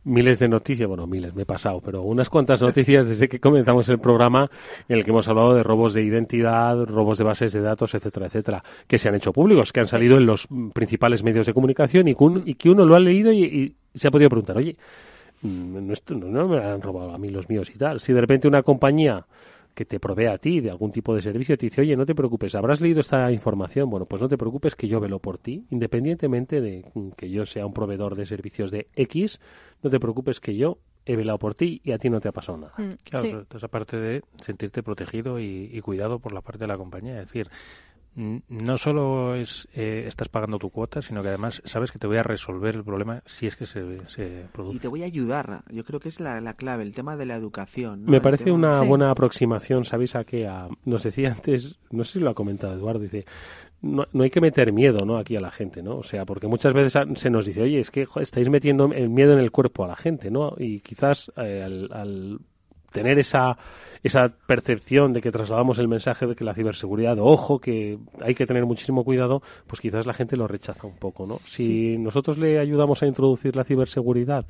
[0.05, 3.89] miles de noticias, bueno, miles, me he pasado, pero unas cuantas noticias desde que comenzamos
[3.89, 4.49] el programa
[4.87, 8.27] en el que hemos hablado de robos de identidad, robos de bases de datos, etcétera,
[8.27, 12.07] etcétera, que se han hecho públicos, que han salido en los principales medios de comunicación
[12.07, 14.57] y que, un- y que uno lo ha leído y, y se ha podido preguntar,
[14.57, 14.75] oye,
[15.41, 17.99] mm, no- no me han robado a mí los míos y tal.
[17.99, 19.25] Si de repente una compañía
[19.75, 22.15] que te provee a ti de algún tipo de servicio te dice, oye, no te
[22.15, 25.65] preocupes, habrás leído esta información, bueno, pues no te preocupes que yo velo por ti,
[25.69, 29.39] independientemente de mm, que yo sea un proveedor de servicios de X,
[29.83, 32.31] no te preocupes que yo he velado por ti y a ti no te ha
[32.31, 32.73] pasado nada.
[33.03, 36.77] Claro, eso- esa parte de sentirte protegido y, y cuidado por la parte de la
[36.77, 37.19] compañía.
[37.21, 37.47] Es decir,
[38.15, 42.17] no solo es eh, estás pagando tu cuota, sino que además sabes que te voy
[42.17, 44.77] a resolver el problema si es que se, se produce.
[44.77, 47.25] Y te voy a ayudar, yo creo que es la, la clave, el tema de
[47.25, 48.05] la educación.
[48.05, 48.11] ¿no?
[48.11, 48.87] Me El parece tema- una Sí.
[48.87, 50.47] buena aproximación, ¿sabéis a qué?
[50.47, 53.25] A- nos decía antes, no sé si lo ha comentado Eduardo, dice,
[53.81, 55.17] no, no hay que meter miedo ¿no?
[55.17, 55.97] aquí a la gente, ¿no?
[55.97, 59.09] O sea, porque muchas veces se nos dice, oye, es que jo, estáis metiendo el
[59.09, 60.55] miedo en el cuerpo a la gente, ¿no?
[60.57, 62.39] Y quizás eh, al, al
[62.95, 63.57] tener esa,
[64.01, 68.45] esa percepción de que trasladamos el mensaje de que la ciberseguridad, ojo, que hay que
[68.45, 71.35] tener muchísimo cuidado, pues quizás la gente lo rechaza un poco, ¿no?
[71.35, 74.45] Si nosotros le ayudamos a introducir la ciberseguridad,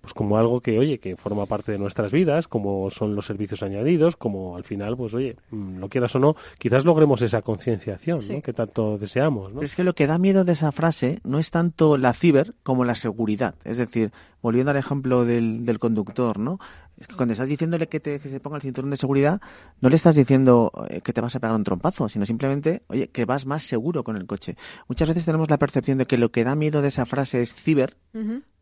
[0.00, 3.62] pues como algo que, oye, que forma parte de nuestras vidas, como son los servicios
[3.62, 8.18] añadidos, como al final, pues oye, mm, lo quieras o no, quizás logremos esa concienciación,
[8.30, 8.42] ¿no?
[8.42, 9.56] Que tanto deseamos, ¿no?
[9.56, 12.54] Pero es que lo que da miedo de esa frase no es tanto la ciber
[12.62, 13.56] como la seguridad.
[13.64, 16.58] Es decir, volviendo al ejemplo del, del conductor, ¿no?
[16.98, 19.40] Es que cuando estás diciéndole que, te- que se ponga el cinturón de seguridad,
[19.80, 23.08] no le estás diciendo eh, que te vas a pegar un trompazo, sino simplemente, oye,
[23.08, 24.56] que vas más seguro con el coche.
[24.88, 27.54] Muchas veces tenemos la percepción de que lo que da miedo de esa frase es
[27.54, 27.96] ciber,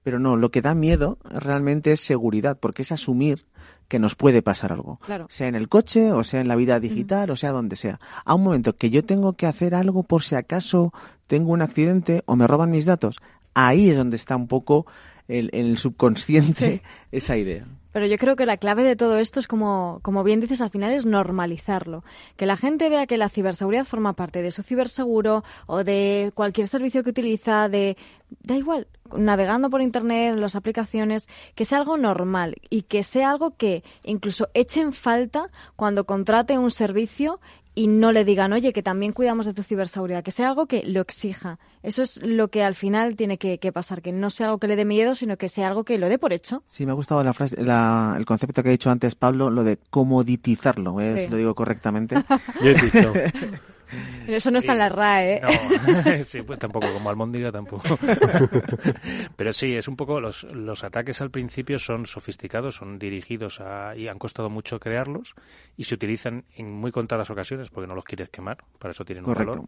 [0.02, 3.46] pero no, lo que da miedo realmente es seguridad, porque es asumir
[3.88, 4.98] que nos puede pasar algo.
[5.04, 5.26] Claro.
[5.30, 7.98] Sea en el coche, o sea en la vida digital, o sea donde sea.
[8.24, 10.92] A un momento que yo tengo que hacer algo por si acaso
[11.26, 13.18] tengo un accidente o me roban mis datos,
[13.54, 14.86] ahí es donde está un poco
[15.28, 16.82] el, en el subconsciente
[17.12, 17.66] esa idea.
[17.96, 20.68] Pero yo creo que la clave de todo esto es como, como bien dices, al
[20.68, 22.04] final es normalizarlo.
[22.36, 26.68] Que la gente vea que la ciberseguridad forma parte de su ciberseguro o de cualquier
[26.68, 27.96] servicio que utiliza, de,
[28.42, 28.86] da igual,
[29.16, 33.82] navegando por internet, en las aplicaciones, que sea algo normal y que sea algo que
[34.02, 37.40] incluso eche en falta cuando contrate un servicio
[37.76, 40.82] y no le digan, oye, que también cuidamos de tu ciberseguridad, que sea algo que
[40.82, 41.58] lo exija.
[41.82, 44.76] Eso es lo que al final tiene que, pasar, que no sea algo que le
[44.76, 46.62] dé miedo, sino que sea algo que lo dé por hecho.
[46.68, 49.78] Sí, me ha gustado la frase, el concepto que ha dicho antes Pablo, lo de
[49.90, 51.20] comoditizarlo, ¿eh?
[51.20, 52.16] si lo digo correctamente.
[52.62, 53.12] Yo he dicho.
[54.24, 55.40] Pero eso no está en la RAE, ¿eh?
[55.42, 57.98] No, sí, pues tampoco, como Almóndiga tampoco.
[59.36, 63.96] Pero sí, es un poco, los, los ataques al principio son sofisticados, son dirigidos a,
[63.96, 65.34] y han costado mucho crearlos
[65.76, 69.24] y se utilizan en muy contadas ocasiones porque no los quieres quemar, para eso tienen
[69.24, 69.64] un valor.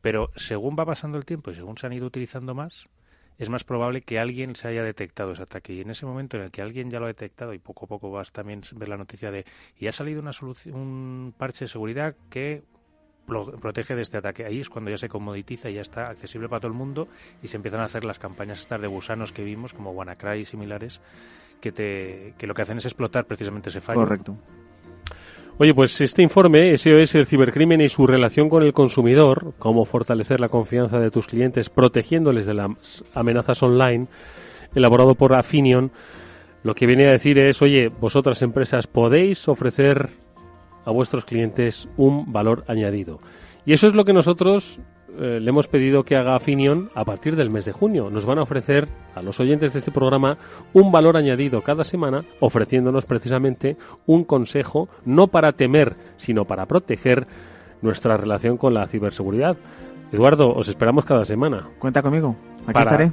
[0.00, 2.86] Pero según va pasando el tiempo y según se han ido utilizando más,
[3.38, 5.74] es más probable que alguien se haya detectado ese ataque.
[5.74, 7.88] Y en ese momento en el que alguien ya lo ha detectado y poco a
[7.88, 9.44] poco vas también a ver la noticia de
[9.78, 12.62] y ha salido una solución, un parche de seguridad que
[13.26, 14.44] protege de este ataque.
[14.44, 17.08] Ahí es cuando ya se comoditiza y ya está accesible para todo el mundo
[17.42, 20.44] y se empiezan a hacer las campañas estas de gusanos que vimos, como WannaCry y
[20.44, 21.00] similares,
[21.60, 24.00] que, te, que lo que hacen es explotar precisamente ese fallo.
[24.00, 24.36] Correcto.
[25.58, 30.38] Oye, pues este informe, SOS, el cibercrimen y su relación con el consumidor, cómo fortalecer
[30.38, 34.06] la confianza de tus clientes protegiéndoles de las amenazas online,
[34.74, 35.90] elaborado por Afinion,
[36.62, 40.10] lo que viene a decir es, oye, vosotras empresas podéis ofrecer
[40.86, 43.18] a vuestros clientes un valor añadido.
[43.66, 44.80] Y eso es lo que nosotros
[45.18, 48.10] eh, le hemos pedido que haga Finion a partir del mes de junio.
[48.10, 50.38] Nos van a ofrecer a los oyentes de este programa
[50.72, 53.76] un valor añadido cada semana, ofreciéndonos precisamente
[54.06, 57.26] un consejo no para temer, sino para proteger
[57.82, 59.56] nuestra relación con la ciberseguridad.
[60.12, 61.68] Eduardo, os esperamos cada semana.
[61.78, 63.12] Cuenta conmigo, aquí estaré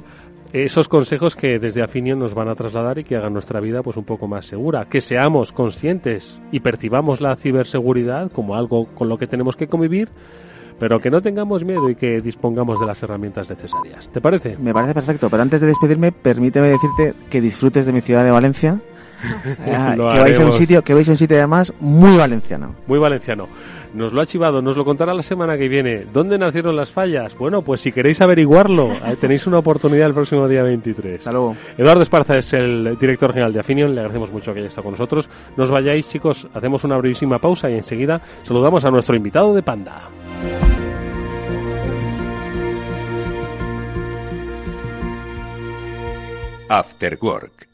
[0.62, 3.96] esos consejos que desde Afinion nos van a trasladar y que hagan nuestra vida pues
[3.96, 9.18] un poco más segura, que seamos conscientes y percibamos la ciberseguridad como algo con lo
[9.18, 10.10] que tenemos que convivir,
[10.78, 14.08] pero que no tengamos miedo y que dispongamos de las herramientas necesarias.
[14.12, 14.56] ¿Te parece?
[14.56, 18.30] Me parece perfecto, pero antes de despedirme, permíteme decirte que disfrutes de mi ciudad de
[18.30, 18.80] Valencia
[19.66, 22.74] Ah, que, vais a un sitio, que vais a un sitio además muy valenciano.
[22.86, 23.48] Muy valenciano.
[23.94, 26.06] Nos lo ha chivado, nos lo contará la semana que viene.
[26.12, 27.36] ¿Dónde nacieron las fallas?
[27.38, 31.18] Bueno, pues si queréis averiguarlo, tenéis una oportunidad el próximo día 23.
[31.18, 31.56] Hasta luego.
[31.78, 34.92] Eduardo Esparza es el director general de Afinion, le agradecemos mucho que haya estado con
[34.92, 35.28] nosotros.
[35.56, 40.10] Nos vayáis, chicos, hacemos una brevísima pausa y enseguida saludamos a nuestro invitado de Panda.
[46.68, 47.73] After Work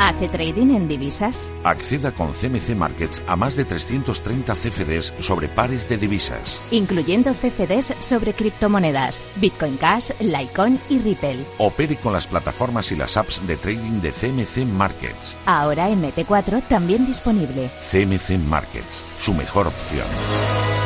[0.00, 1.52] ¿Hace trading en divisas?
[1.62, 6.58] Acceda con CMC Markets a más de 330 CFDs sobre pares de divisas.
[6.70, 11.44] Incluyendo CFDs sobre criptomonedas, Bitcoin Cash, Litecoin y Ripple.
[11.58, 15.36] Opere con las plataformas y las apps de trading de CMC Markets.
[15.44, 17.70] Ahora MT4 también disponible.
[17.82, 20.06] CMC Markets, su mejor opción.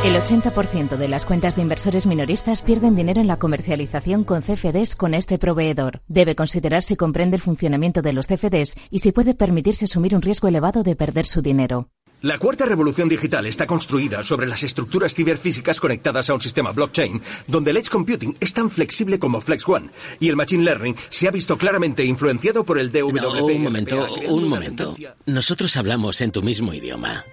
[0.04, 4.96] El 80% de las cuentas de inversores minoristas pierden dinero en la comercialización con CFDs
[4.96, 6.02] con este proveedor.
[6.08, 10.22] Debe considerar si comprende el funcionamiento de los CFDs y si puede permitirse asumir un
[10.22, 11.90] riesgo elevado de perder su dinero.
[12.22, 17.20] La cuarta revolución digital está construida sobre las estructuras ciberfísicas conectadas a un sistema blockchain,
[17.46, 19.90] donde el edge computing es tan flexible como Flex One,
[20.20, 23.56] y el machine learning se ha visto claramente influenciado por el DWP.
[23.56, 24.96] un momento, un momento.
[25.26, 27.26] Nosotros hablamos en tu mismo idioma.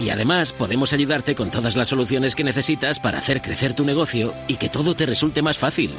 [0.00, 4.34] Y además podemos ayudarte con todas las soluciones que necesitas para hacer crecer tu negocio
[4.48, 5.92] y que todo te resulte más fácil.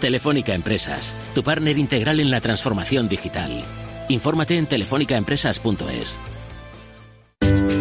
[0.00, 3.64] Telefónica Empresas, tu partner integral en la transformación digital.
[4.08, 6.18] Infórmate en telefónicaempresas.es.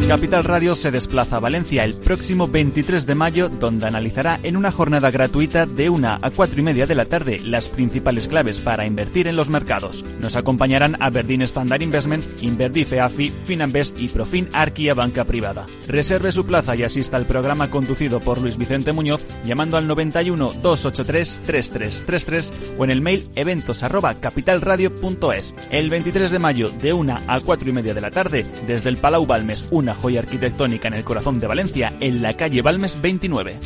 [0.08, 4.70] Capital Radio se desplaza a Valencia el próximo 23 de mayo, donde analizará en una
[4.70, 8.86] jornada gratuita de 1 a 4 y media de la tarde las principales claves para
[8.86, 10.04] invertir en los mercados.
[10.20, 15.68] Nos acompañarán Aberdeen Standard Investment, Inverdife AFI, Finanbest y Profin Arquia Banca Privada.
[15.88, 20.54] Reserve su plaza y asista al programa conducido por Luis Vicente Muñoz llamando al 91
[20.62, 25.54] 283 3333 o en el mail eventos arroba capitalradio.es.
[25.72, 28.98] El 23 de mayo de 1 a 4 y media de la tarde, desde el
[28.98, 33.58] Palau Balmes, una joya arquitectónica en el corazón de Valencia, en la calle Balmes 29.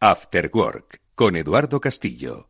[0.00, 2.49] After Work, con Eduardo Castillo.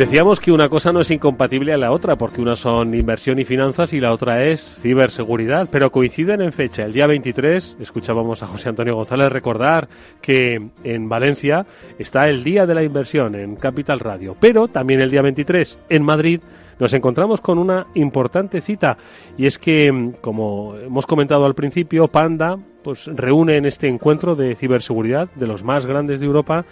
[0.00, 3.44] Decíamos que una cosa no es incompatible a la otra, porque una son inversión y
[3.44, 6.84] finanzas y la otra es ciberseguridad, pero coinciden en fecha.
[6.84, 9.90] El día 23, escuchábamos a José Antonio González recordar
[10.22, 11.66] que en Valencia
[11.98, 16.02] está el Día de la Inversión en Capital Radio, pero también el día 23 en
[16.02, 16.40] Madrid
[16.78, 18.96] nos encontramos con una importante cita
[19.36, 24.54] y es que, como hemos comentado al principio, Panda pues reúne en este encuentro de
[24.56, 26.64] ciberseguridad de los más grandes de Europa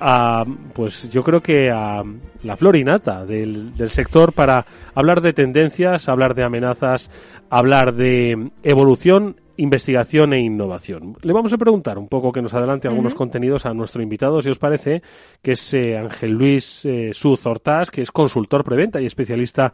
[0.00, 2.02] a, pues yo creo que a
[2.42, 7.10] la florinata del, del sector para hablar de tendencias, hablar de amenazas,
[7.50, 11.16] hablar de evolución investigación e innovación.
[11.22, 14.50] Le vamos a preguntar un poco que nos adelante algunos contenidos a nuestro invitado, si
[14.50, 15.02] os parece,
[15.42, 19.72] que es eh, Ángel Luis eh, Suz Hortás, que es consultor preventa y especialista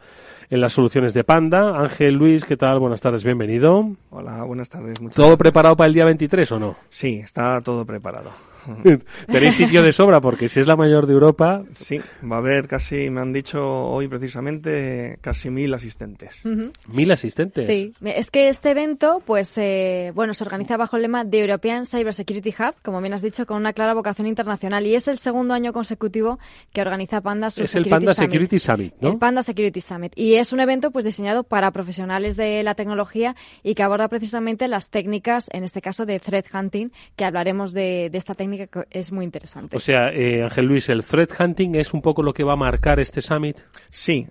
[0.49, 1.79] en las soluciones de Panda.
[1.79, 2.79] Ángel Luis, ¿qué tal?
[2.79, 3.89] Buenas tardes, bienvenido.
[4.09, 4.99] Hola, buenas tardes.
[5.15, 6.75] ¿Todo preparado para el día 23 o no?
[6.89, 8.50] Sí, está todo preparado.
[9.27, 11.63] Tenéis sitio de sobra porque si es la mayor de Europa.
[11.75, 11.99] Sí,
[12.29, 16.41] va a haber casi, me han dicho hoy precisamente, casi mil asistentes.
[16.87, 17.65] ¿Mil asistentes?
[17.65, 21.85] Sí, es que este evento, pues, eh, bueno, se organiza bajo el lema de European
[21.85, 25.17] Cyber Security Hub, como bien has dicho, con una clara vocación internacional y es el
[25.17, 26.39] segundo año consecutivo
[26.73, 29.11] que organiza Panda su Es el Panda Security Summit, ¿no?
[29.11, 30.13] El Panda Security Summit.
[30.15, 34.67] Y es un evento, pues, diseñado para profesionales de la tecnología y que aborda precisamente
[34.67, 38.69] las técnicas, en este caso, de threat hunting, que hablaremos de, de esta técnica que
[38.89, 39.77] es muy interesante.
[39.77, 42.57] O sea, eh, Ángel Luis, ¿el threat hunting es un poco lo que va a
[42.57, 43.57] marcar este summit?
[43.89, 44.27] Sí,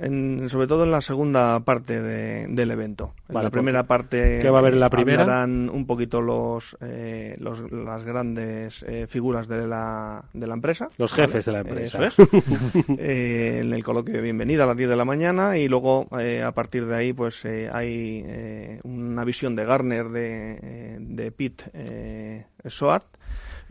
[0.48, 3.14] sobre todo en la segunda parte del evento.
[3.28, 5.22] En la primera parte ¿Qué va a haber en la primera?
[5.22, 10.88] hablarán un poquito los, eh, los las grandes eh, figuras de la, de la empresa.
[10.98, 12.06] Los jefes de la empresa.
[12.06, 12.88] Eso es.
[12.88, 16.86] en el coloquio de bienvenida a las 10 de la mañana y luego a partir
[16.86, 23.18] de ahí pues hay una visión de Garner de, de Pete Soart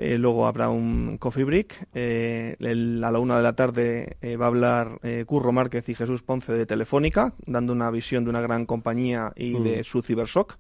[0.02, 1.88] eh, luego habrá un coffee break.
[1.94, 6.24] Eh, a la una de la tarde eh, va a hablar Curro Márquez y Jesús
[6.24, 9.84] Ponce de Telefónica, dando una visión de una gran compañía y de mm.
[9.84, 10.58] su cibersoc.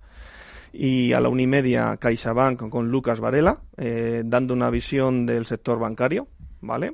[0.73, 3.61] Y a la una y media CaixaBank con Lucas Varela,
[4.25, 6.27] dando una visión del sector bancario,
[6.61, 6.93] ¿vale?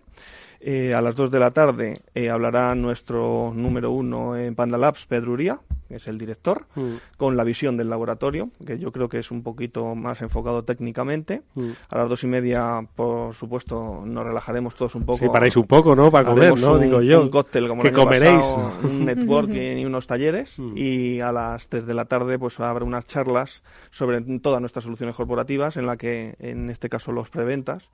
[0.95, 1.93] a las dos de la tarde
[2.31, 6.93] hablará nuestro número uno en Panda Labs, Pedro Uría, que es el director, mm.
[7.17, 11.43] con la visión del laboratorio, que yo creo que es un poquito más enfocado técnicamente.
[11.55, 11.69] Mm.
[11.89, 15.19] A las dos y media, por supuesto, nos relajaremos todos un poco.
[15.19, 16.11] Sí, paráis un poco, ¿no?
[16.11, 16.77] Para comer, ¿no?
[16.77, 17.21] Digo yo.
[17.21, 18.45] Un cóctel, como que comeréis.
[18.83, 20.59] un networking y unos talleres.
[20.59, 20.73] Mm.
[20.75, 25.15] Y a las tres de la tarde, pues habrá unas charlas sobre todas nuestras soluciones
[25.15, 27.89] corporativas, en la que, en este caso, los preventas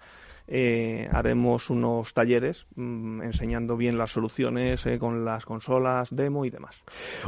[0.47, 6.49] eh, haremos unos talleres mm, enseñando bien las soluciones eh, con las consolas, demo y
[6.49, 6.83] demás.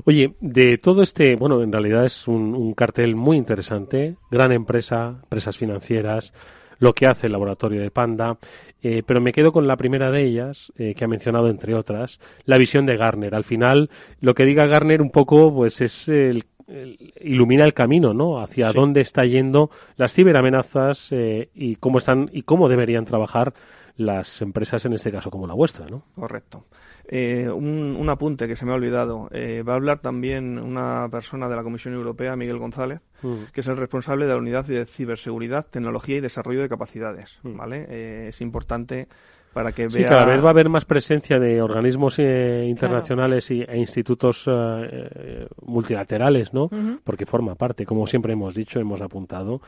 [0.06, 5.58] Oye, de todo este, bueno, en realidad es un, cartel muy interesante, gran empresa, empresas
[5.58, 6.34] financieras,
[6.80, 8.38] lo que hace el laboratorio de Panda,
[8.82, 12.58] eh, pero me quedo con la primera de ellas, que ha mencionado entre otras, la
[12.58, 13.36] visión de Garner.
[13.36, 13.90] Al final,
[14.20, 18.42] lo que diga Garner un poco, pues es el ilumina el camino, ¿no?
[18.42, 23.54] Hacia dónde está yendo las ciberamenazas eh, y cómo están y cómo deberían trabajar
[23.96, 26.04] las empresas en este caso como la vuestra, ¿no?
[26.16, 26.66] Correcto.
[27.06, 29.28] Eh, un, apunte que se me ha olvidado.
[29.32, 33.52] Eh, va a hablar también una persona de la Comisión Europea, Miguel González, mm.
[33.54, 37.40] que es el responsable de la unidad de ciberseguridad, tecnología y desarrollo de capacidades.
[37.44, 37.58] Mm.
[37.58, 38.28] ¿vale?
[38.30, 39.08] es importante
[39.54, 43.62] para que sí, cada vez va a haber más presencia de organismos eh, internacionales y,
[43.62, 46.70] e institutos eh, eh, multilaterales, ¿no?
[47.04, 49.62] Porque forma parte, como siempre hemos dicho, hemos apuntado,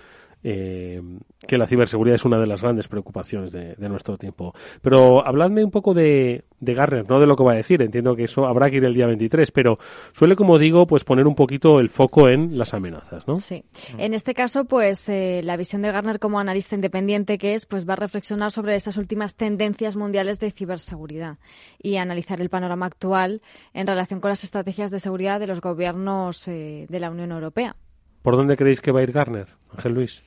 [0.43, 1.01] eh,
[1.47, 4.53] que la ciberseguridad es una de las grandes preocupaciones de, nuestro tiempo.
[4.81, 8.23] Pero habladme un poco de, Garner, no de lo que va a decir, entiendo que
[8.23, 9.77] eso habrá que ir el día 23, pero
[10.13, 13.35] suele, como digo, pues poner un poquito el foco en las amenazas, ¿no?
[13.35, 13.63] Sí.
[13.97, 17.87] En este caso, pues eh, la visión de Garner como analista independiente que es, pues
[17.87, 21.37] va a reflexionar sobre esas últimas tendencias mundiales de ciberseguridad
[21.81, 23.41] y analizar el panorama actual
[23.73, 27.75] en relación con las estrategias de seguridad de los gobiernos eh, de la Unión Europea.
[28.25, 30.23] ¿Por dónde creéis que va a ir Garner, Ángel Luis?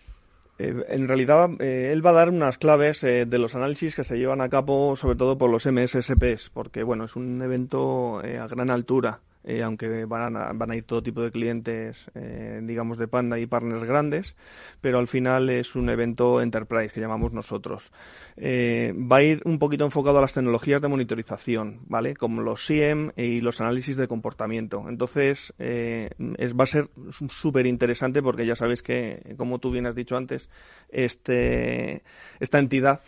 [0.61, 4.05] Eh, en realidad, eh, él va a dar unas claves eh, de los análisis que
[4.05, 8.47] se llevan a cabo, sobre todo por los MSSPs, porque bueno, es un evento a
[8.47, 12.99] gran altura eh, aunque van a, van a, ir todo tipo de clientes, eh, digamos,
[12.99, 14.35] de Panda y partners grandes,
[14.81, 17.93] pero al final es un evento enterprise que llamamos nosotros.
[18.37, 22.15] Eh, va a ir un poquito enfocado a las tecnologías de monitorización, ¿vale?
[22.15, 24.85] Como los SIEM y los análisis de comportamiento.
[24.89, 26.11] Entonces, es,
[26.55, 26.91] va a ser
[27.29, 30.49] súper interesante porque ya sabéis que, como tú bien has dicho antes,
[30.89, 32.03] este,
[32.41, 33.01] esta entidad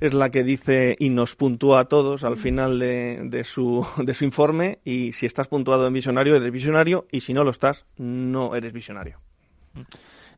[0.00, 4.14] es la que dice y nos puntúa a todos al final de, de, su, de
[4.14, 7.86] su informe y si estás puntuado en visionario, eres visionario, y si no lo estás,
[7.96, 9.20] no eres visionario.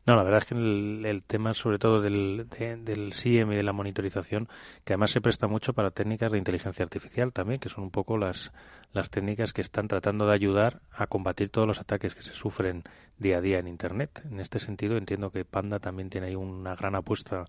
[0.07, 3.73] No, la verdad es que el, tema, sobre todo del, del SIEM y de la
[3.73, 4.47] monitorización,
[4.85, 8.17] que además se presta mucho para técnicas de inteligencia artificial también, que son un poco
[8.17, 8.53] las,
[8.93, 12.83] las técnicas que están tratando de ayudar a combatir todos los ataques que se sufren
[13.17, 14.21] día a día en Internet.
[14.31, 17.43] En este sentido, entiendo que Panda también tiene ahí una gran apuesta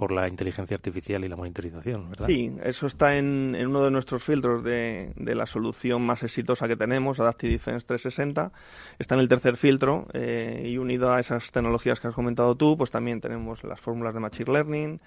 [0.00, 2.26] por la inteligencia artificial y la monitorización, ¿verdad?
[2.26, 7.20] Sí, eso está en, uno de nuestros filtros de, la solución más exitosa que tenemos,
[7.20, 8.50] Adaptive Defense 360.
[8.98, 12.78] Está en el tercer filtro eh, y unido a esas tecnologías que has comentado tú,
[12.78, 15.00] pues también tenemos las fórmulas de Machine Learning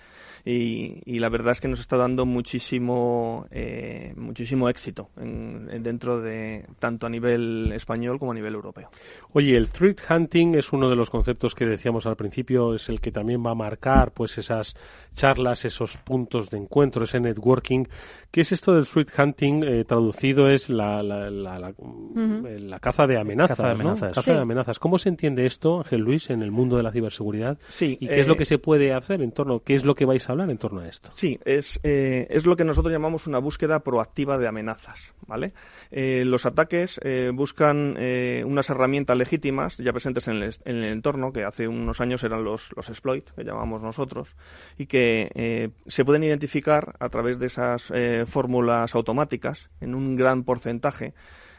[0.45, 7.07] y, la verdad es que nos está dando muchísimo, eh, muchísimo éxito dentro de tanto
[7.07, 8.89] a nivel español como a nivel europeo.
[9.31, 12.99] Oye, el threat hunting es uno de los conceptos que decíamos al principio, es el
[12.99, 14.75] que también va a marcar pues esas
[15.13, 17.85] charlas, esos puntos de encuentro, ese networking.
[18.31, 19.63] ¿Qué es esto del threat hunting?
[19.63, 23.57] Eh, traducido es la, la, la, caza de amenazas.
[23.57, 24.25] Caza de amenazas.
[24.25, 24.79] de amenazas.
[24.79, 27.59] ¿Cómo se entiende esto, Ángel Luis, en el mundo de la ciberseguridad?
[27.67, 27.97] Sí.
[27.99, 30.05] ¿Y qué es lo eh, que se puede hacer en torno, qué es lo que
[30.05, 31.11] vais a hablar en torno a esto?
[31.13, 35.13] Sí, es, eh, es lo que nosotros llamamos una búsqueda proactiva de amenazas.
[35.27, 35.53] ¿vale?
[35.91, 36.99] los ataques
[37.33, 37.97] buscan
[38.45, 42.43] unas herramientas legítimas ya presentes en el, en el, entorno, que hace unos años eran
[42.43, 44.35] los, los exploit, que llamamos nosotros,
[44.77, 47.91] y que se pueden identificar a través de esas
[48.25, 51.13] fórmulas automáticas en un gran porcentaje.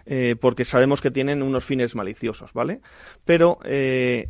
[0.07, 2.81] Eh, porque sabemos que tienen unos fines maliciosos, ¿vale?
[3.25, 4.27] Pero eh,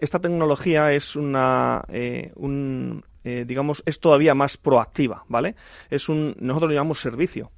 [0.00, 5.54] esta tecnología es una, eh, un, digamos, es todavía más proactiva, ¿vale?
[5.90, 7.50] Es un, nosotros lo llamamos servicio.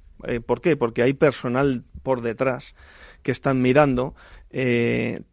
[0.45, 0.75] ¿Por qué?
[0.75, 2.75] Porque hay personal por detrás
[3.23, 4.15] que están mirando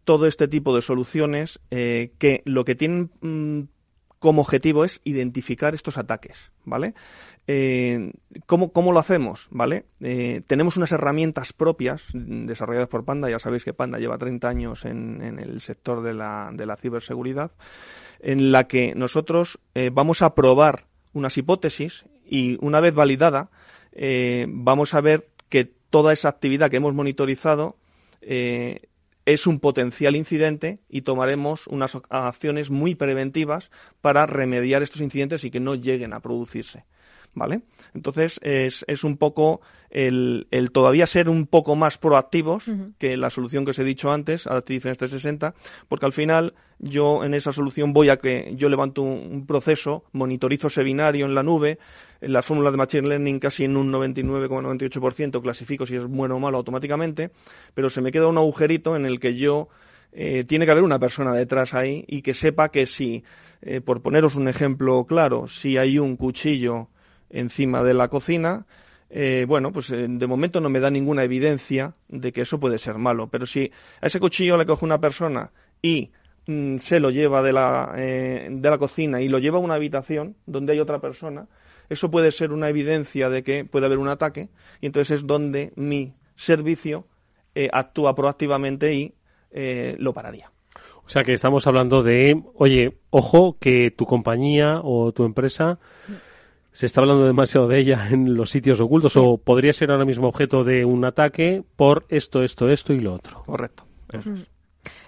[0.05, 3.63] todo este tipo de soluciones que lo que tienen mm,
[4.27, 6.94] como objetivo es identificar estos ataques, ¿vale?
[7.47, 8.11] Eh,
[8.47, 9.47] ¿cómo, ¿cómo, lo hacemos?
[9.53, 9.85] ¿Vale?
[10.01, 14.85] Eh, tenemos unas herramientas propias desarrolladas por Panda, ya sabéis que Panda lleva 30 años
[14.85, 17.53] en, el sector de la, de la, ciberseguridad,
[18.19, 23.51] en la que nosotros eh, vamos a probar unas hipótesis y una vez validada,
[24.48, 27.77] vamos a ver que toda esa actividad que hemos monitorizado
[29.27, 33.70] es un potencial incidente y tomaremos unas acciones muy preventivas
[34.01, 36.85] para remediar estos incidentes y que no lleguen a producirse.
[37.37, 37.61] ¿Vale?
[37.93, 39.61] Entonces es, es un poco
[39.91, 42.65] el, el, todavía ser un poco más proactivos
[42.99, 45.55] que la solución que os he dicho antes, Adaptive Defense 360,
[45.87, 50.69] porque al final yo en esa solución voy a que yo levanto un, proceso, monitorizo
[50.69, 51.79] ese binario en la nube,
[52.23, 56.41] en las fórmulas de Machine Learning casi en un 99,98% clasifico si es bueno o
[56.41, 57.33] malo automáticamente,
[57.75, 59.69] pero se me queda un agujerito en el que yo
[60.13, 63.25] eh, tiene que haber una persona detrás ahí y que sepa que si,
[63.61, 66.89] eh, por poneros un ejemplo claro, si hay un cuchillo
[67.31, 68.66] encima de la cocina,
[69.09, 72.78] eh, bueno, pues eh, de momento no me da ninguna evidencia de que eso puede
[72.78, 73.28] ser malo.
[73.28, 73.70] Pero si
[74.01, 76.11] a ese cuchillo le coge una persona y
[76.47, 79.74] mm, se lo lleva de la, eh, de la cocina y lo lleva a una
[79.74, 81.47] habitación donde hay otra persona,
[81.89, 84.48] eso puede ser una evidencia de que puede haber un ataque
[84.81, 87.07] y entonces es donde mi servicio
[87.73, 89.15] actúa proactivamente y
[89.98, 90.53] lo pararía.
[91.07, 95.78] O sea que estamos hablando de, oye, ojo que tu compañía o tu empresa
[96.77, 100.28] se está hablando demasiado de ella en los sitios ocultos o podría ser ahora mismo
[100.28, 103.43] objeto de un ataque por esto, esto, esto y lo otro.
[103.47, 103.86] Correcto.
[104.12, 104.51] Eso es.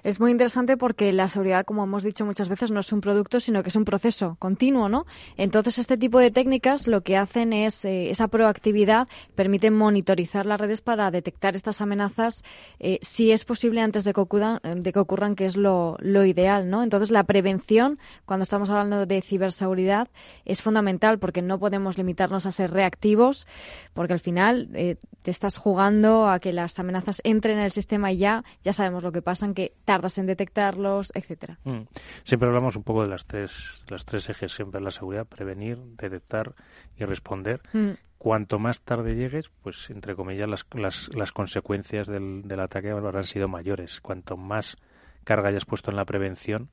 [0.09, 3.41] Es muy interesante porque la seguridad, como hemos dicho muchas veces, no es un producto,
[3.41, 5.05] sino que es un proceso continuo, ¿no?
[5.37, 10.59] Entonces, este tipo de técnicas lo que hacen es eh, esa proactividad, permiten monitorizar las
[10.59, 12.43] redes para detectar estas amenazas,
[12.81, 16.83] eh, si es posible antes de que ocurran, que, es lo, ideal, ¿no?
[16.83, 20.09] Entonces, la prevención, cuando estamos hablando de ciberseguridad,
[20.47, 23.47] es fundamental porque no podemos limitarnos a ser reactivos,
[23.93, 28.11] porque al final eh, te estás jugando a que las amenazas entren en el sistema
[28.11, 31.59] y ya, ya sabemos lo que pasa, que tardas en detectarlos, etcétera.
[31.65, 31.81] Mm.
[32.25, 35.77] Siempre hablamos un poco de las tres, las tres ejes siempre en la seguridad, prevenir,
[35.77, 36.55] detectar
[36.97, 37.61] y responder.
[37.73, 37.91] Mm.
[38.17, 43.25] Cuanto más tarde llegues, pues entre comillas las, las, las consecuencias del, del ataque habrán
[43.25, 44.01] sido mayores.
[44.01, 44.77] Cuanto más
[45.25, 46.69] carga hayas puesto en la prevención,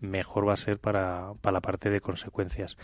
[0.00, 2.76] mejor va a ser para, para la parte de consecuencias.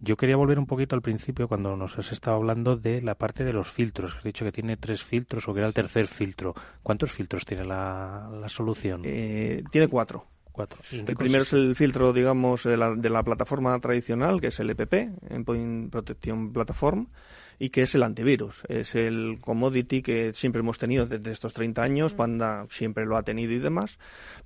[0.00, 3.44] Yo quería volver un poquito al principio cuando nos has estado hablando de la parte
[3.44, 4.16] de los filtros.
[4.16, 6.54] Has dicho que tiene tres filtros o que era el tercer filtro.
[6.82, 9.02] ¿Cuántos filtros tiene la, la solución?
[9.04, 10.26] Eh, tiene cuatro.
[10.52, 10.80] Cuatro.
[10.90, 14.70] El primero es el filtro, digamos, de la, de la plataforma tradicional, que es el
[14.70, 17.06] EPP, Endpoint Protection Platform
[17.58, 18.62] y que es el antivirus.
[18.68, 23.22] Es el commodity que siempre hemos tenido desde estos 30 años, Panda siempre lo ha
[23.22, 23.98] tenido y demás,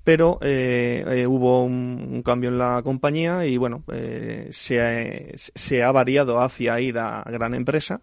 [0.04, 5.82] pero eh, eh, hubo un, cambio en la compañía y bueno, eh, se, ha, se
[5.82, 8.00] ha variado hacia ir a gran empresa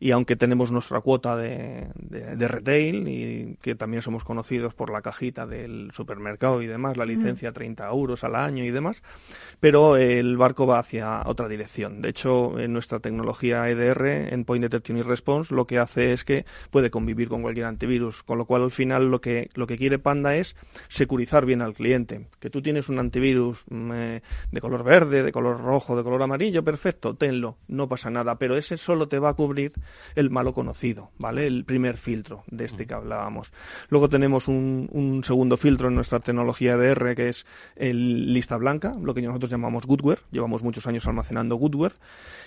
[0.00, 5.02] y aunque tenemos nuestra cuota de, de, retail y que también somos conocidos por la
[5.02, 9.02] cajita del supermercado y demás, la licencia 30 euros al año y demás,
[9.58, 12.00] pero el barco va hacia otra dirección.
[12.00, 16.24] De hecho, en nuestra tecnología EDR, en Point Detection y Response, lo que hace es
[16.24, 19.76] que puede convivir con cualquier antivirus, con lo cual al final lo que, lo que
[19.76, 20.56] quiere Panda es
[20.88, 22.28] securizar bien al cliente.
[22.38, 24.22] Que tú tienes un antivirus mm, eh,
[24.52, 28.56] de color verde, de color rojo, de color amarillo, perfecto, tenlo, no pasa nada, pero
[28.56, 29.72] ese solo te va a cubrir
[30.14, 31.46] el malo conocido, ¿vale?
[31.46, 33.52] El primer filtro de este que hablábamos.
[33.88, 37.46] Luego tenemos un, un segundo filtro en nuestra tecnología EDR que es
[37.76, 41.94] el lista blanca, lo que nosotros llamamos goodware, llevamos muchos años almacenando goodware,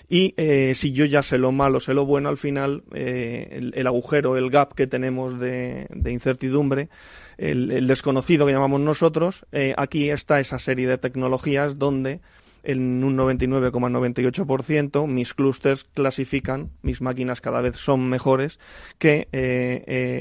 [0.10, 3.88] y eh, si yo ya sé lo malo, sé lo bueno, al final eh, el,
[3.88, 6.90] agujero, el gap que tenemos de, incertidumbre,
[7.38, 12.20] el, desconocido que llamamos nosotros, eh, aquí está esa serie de tecnologías donde
[12.64, 18.60] en un 99,98% mis clústeres clasifican, mis máquinas cada vez son mejores,
[18.98, 19.28] que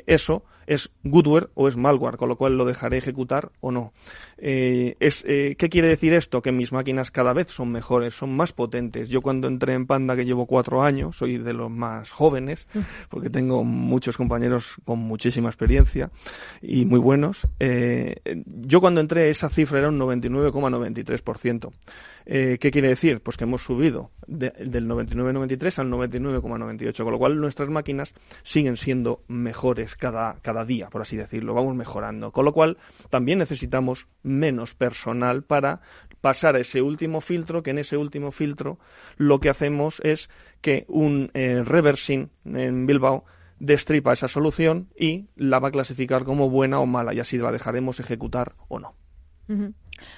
[0.06, 3.92] eso es goodware o es malware, con lo cual lo dejaré ejecutar o no.
[4.38, 6.42] Eh, es, eh, ¿Qué quiere decir esto?
[6.42, 9.08] Que mis máquinas cada vez son mejores, son más potentes.
[9.08, 12.68] Yo cuando entré en Panda, que llevo cuatro años, soy de los más jóvenes,
[13.08, 16.12] porque tengo muchos compañeros con muchísima experiencia
[16.62, 17.48] y muy buenos.
[17.58, 21.72] Eh, yo cuando entré esa cifra era un 99,93%.
[22.32, 23.20] Eh, ¿Qué quiere decir?
[23.20, 29.24] Pues que hemos subido del 99,93 al 99,98, con lo cual nuestras máquinas siguen siendo
[29.27, 32.31] mejores cada, cada día, por así decirlo, vamos mejorando.
[32.31, 32.78] Con lo cual
[33.09, 35.81] también necesitamos menos personal para
[36.20, 38.78] pasar a ese último filtro, que en ese último filtro
[39.16, 40.31] lo que hacemos es
[40.61, 43.24] que un eh, reversing en Bilbao
[43.59, 47.51] destripa esa solución y la va a clasificar como buena o mala y así la
[47.51, 48.94] dejaremos ejecutar o no.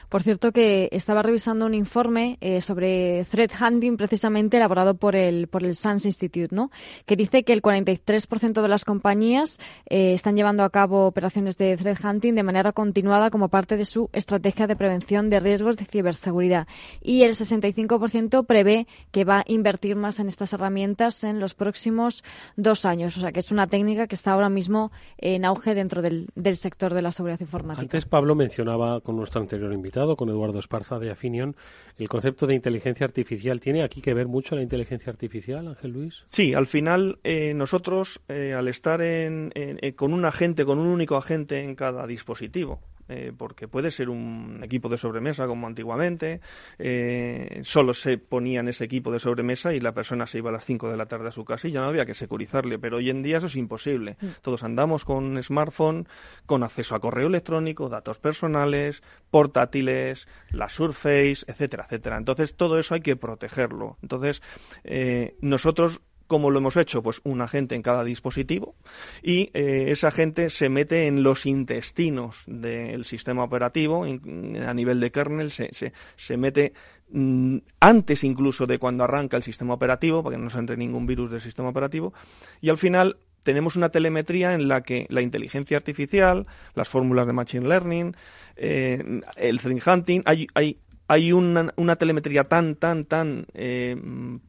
[0.08, 5.48] Por cierto que estaba revisando un informe eh, sobre threat hunting precisamente elaborado por el
[5.48, 6.70] por el SANS Institute, ¿no?
[7.06, 11.76] Que dice que el 43% de las compañías eh, están llevando a cabo operaciones de
[11.76, 15.84] threat hunting de manera continuada como parte de su estrategia de prevención de riesgos de
[15.84, 16.66] ciberseguridad
[17.00, 22.24] y el 65% prevé que va a invertir más en estas herramientas en los próximos
[22.56, 23.16] dos años.
[23.16, 26.56] O sea que es una técnica que está ahora mismo en auge dentro del, del
[26.56, 27.82] sector de la seguridad informática.
[27.82, 31.56] Antes Pablo mencionaba con nuestro anterior invitado, con Eduardo Esparza de Afinion,
[31.98, 33.60] el concepto de inteligencia artificial.
[33.60, 36.24] ¿Tiene aquí que ver mucho la inteligencia artificial, Ángel Luis?
[36.28, 40.86] Sí, al final eh, nosotros, eh, al estar en, eh, con un agente, con un
[40.86, 46.40] único agente en cada dispositivo, eh, porque puede ser un equipo de sobremesa como antiguamente,
[46.78, 50.52] eh, solo se ponía en ese equipo de sobremesa y la persona se iba a
[50.52, 52.98] las 5 de la tarde a su casa y ya no había que securizarle, pero
[52.98, 54.16] hoy en día eso es imposible.
[54.20, 54.26] Mm.
[54.42, 56.06] Todos andamos con smartphone,
[56.46, 62.16] con acceso a correo electrónico, datos personales, portátiles, la Surface, etcétera, etcétera.
[62.16, 63.98] Entonces todo eso hay que protegerlo.
[64.02, 64.42] Entonces
[64.84, 66.02] eh, nosotros
[66.32, 67.02] ¿Cómo lo hemos hecho?
[67.02, 68.74] Pues un agente en cada dispositivo
[69.22, 75.10] y eh, ese agente se mete en los intestinos del sistema operativo a nivel de
[75.10, 75.68] kernel, se,
[76.16, 76.72] se, mete
[77.10, 81.04] mm, antes incluso de cuando arranca el sistema operativo, para que no se entre ningún
[81.04, 82.14] virus del sistema operativo,
[82.62, 87.34] y al final tenemos una telemetría en la que la inteligencia artificial, las fórmulas de
[87.34, 88.16] machine learning,
[88.56, 93.96] eh, el threat hunting, hay, hay hay una, una, telemetría tan, tan, tan eh,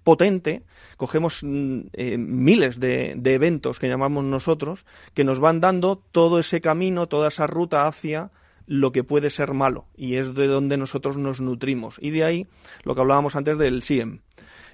[0.03, 0.63] potente,
[0.97, 6.39] cogemos mm, eh, miles de, de, eventos que llamamos nosotros, que nos van dando todo
[6.39, 8.31] ese camino, toda esa ruta hacia
[8.65, 11.97] lo que puede ser malo, y es de donde nosotros nos nutrimos.
[11.99, 12.47] Y de ahí
[12.83, 14.19] lo que hablábamos antes del SIEM.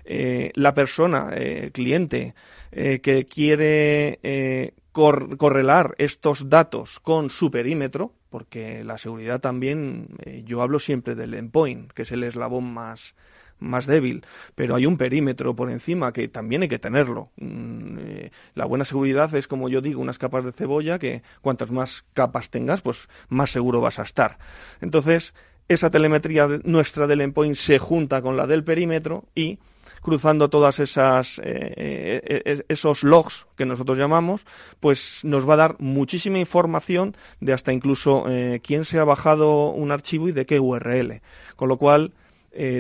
[0.05, 1.31] Eh, la persona,
[1.71, 2.33] cliente,
[2.71, 10.79] que quiere correlar estos datos con su perímetro, porque la seguridad también, eh, yo hablo
[10.79, 13.15] siempre del endpoint, que es el eslabón más,
[13.59, 14.25] más débil,
[14.55, 17.29] pero hay un perímetro por encima que también hay que tenerlo.
[17.37, 21.71] Mm, eh, la buena seguridad es, como yo digo, unas capas de cebolla que cuantas
[21.71, 24.37] más capas tengas, pues más seguro vas a estar.
[24.81, 25.33] Entonces,
[25.67, 29.59] esa telemetría nuestra del endpoint se junta con la del perímetro y
[30.01, 34.45] cruzando todas esas eh, eh, eh, esos logs que nosotros llamamos,
[34.79, 38.25] pues nos va a dar muchísima información de hasta incluso
[38.63, 41.21] quién se ha bajado un archivo y de qué URL.
[41.55, 42.13] Con lo cual,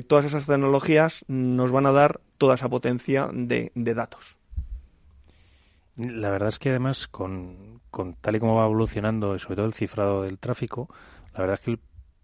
[0.07, 4.37] todas esas tecnologías nos van a dar toda esa potencia de, de datos.
[5.97, 9.73] La verdad es que además con, con, tal y como va evolucionando, sobre todo el
[9.73, 10.87] cifrado del tráfico,
[11.33, 11.79] la verdad es que el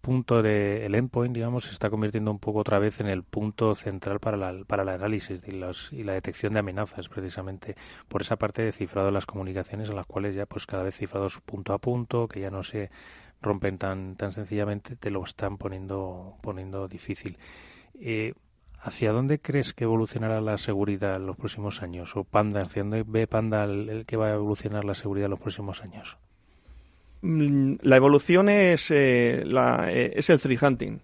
[0.06, 3.74] punto de el endpoint, digamos, se está convirtiendo un poco otra vez en el punto
[3.74, 7.74] central para, la, para el análisis y, la detección de amenazas, precisamente
[8.06, 10.94] por esa parte de cifrado de las comunicaciones, en las cuales ya pues cada vez
[10.94, 12.88] cifrados punto a punto, que ya no se
[13.42, 17.36] rompen tan, tan sencillamente, te lo están poniendo, poniendo difícil.
[17.98, 18.34] Eh,
[18.78, 22.14] ¿Hacia dónde crees que evolucionará la seguridad en los próximos años?
[22.14, 25.40] ¿O Panda, hacia dónde ve Panda el, que va a evolucionar la seguridad en los
[25.40, 26.16] próximos años?
[27.26, 31.00] Mm, la evolución es, eh, la, eh, es el tree hunting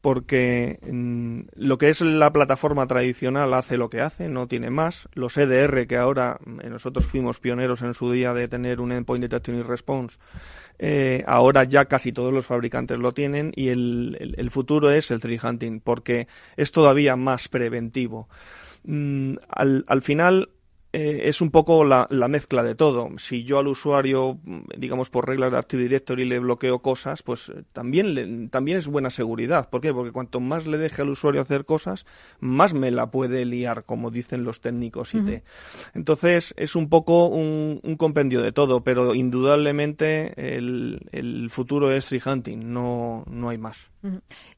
[0.00, 5.08] porque mm, lo que es la plataforma tradicional hace lo que hace, no tiene más.
[5.14, 9.22] Los EDR, que ahora eh, nosotros fuimos pioneros en su día de tener un Endpoint
[9.22, 10.18] Detection y Response,
[11.26, 15.78] ahora ya casi todos los fabricantes lo tienen y el, futuro es el tree hunting,
[15.78, 16.26] porque
[16.56, 18.28] es todavía más preventivo.
[18.82, 20.48] Mm, al final,
[20.94, 23.08] eh, es un poco la, mezcla de todo.
[23.16, 24.38] Si yo al usuario,
[24.76, 29.08] digamos por reglas de Active Directory, le bloqueo cosas, pues eh, también, también es buena
[29.08, 29.70] seguridad.
[29.70, 29.94] ¿Por qué?
[29.94, 32.04] Porque cuanto más le deje al usuario hacer cosas,
[32.40, 35.42] más me la puede liar, como dicen los técnicos IT.
[35.94, 42.72] Entonces, es un poco un, compendio de todo, pero indudablemente el, futuro es free hunting,
[42.72, 43.91] no, no hay más.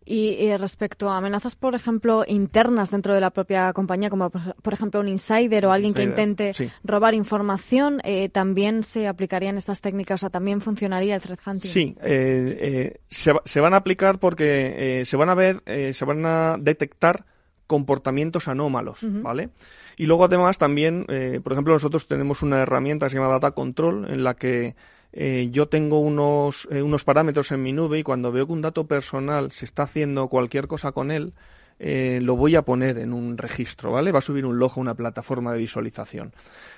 [0.06, 5.00] Y, respecto a amenazas, por ejemplo, internas dentro de la propia compañía, como por ejemplo
[5.00, 6.52] un insider o alguien que intente
[6.82, 10.20] robar información, eh, ¿también se aplicarían estas técnicas?
[10.20, 11.68] O sea, ¿también funcionaría el threat hunting?
[11.68, 15.62] Sí, eh, eh, se, van a aplicar porque se van a ver,
[15.92, 17.24] se van a detectar
[17.66, 19.50] comportamientos anómalos, ¿vale?
[19.96, 21.06] Y luego además también,
[21.42, 24.74] por ejemplo, nosotros tenemos una herramienta que se llama Data Control en la que
[25.16, 28.62] eh, yo tengo unos, eh, unos parámetros en mi nube y cuando veo que un
[28.62, 31.35] dato personal se está haciendo cualquier cosa con él,
[31.78, 34.11] eh, lo voy a poner en un registro, ¿vale?
[34.11, 36.32] Va a subir un log a una plataforma de visualización.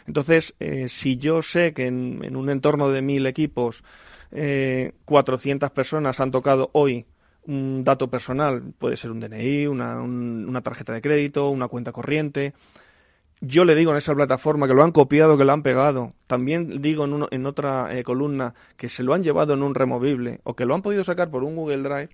[0.07, 0.55] Entonces,
[0.89, 3.83] si yo sé que en, un entorno de mil equipos
[4.31, 7.07] 400 personas han tocado hoy
[7.47, 12.53] un dato personal, puede ser un DNI, una, una tarjeta de crédito, una cuenta corriente,
[13.41, 16.15] yo le digo en esa plataforma que lo han copiado, que lo han pegado.
[16.27, 19.75] También digo en, uno, en otra eh, columna que se lo han llevado en un
[19.75, 22.09] removible o que lo han podido sacar por un Google Drive.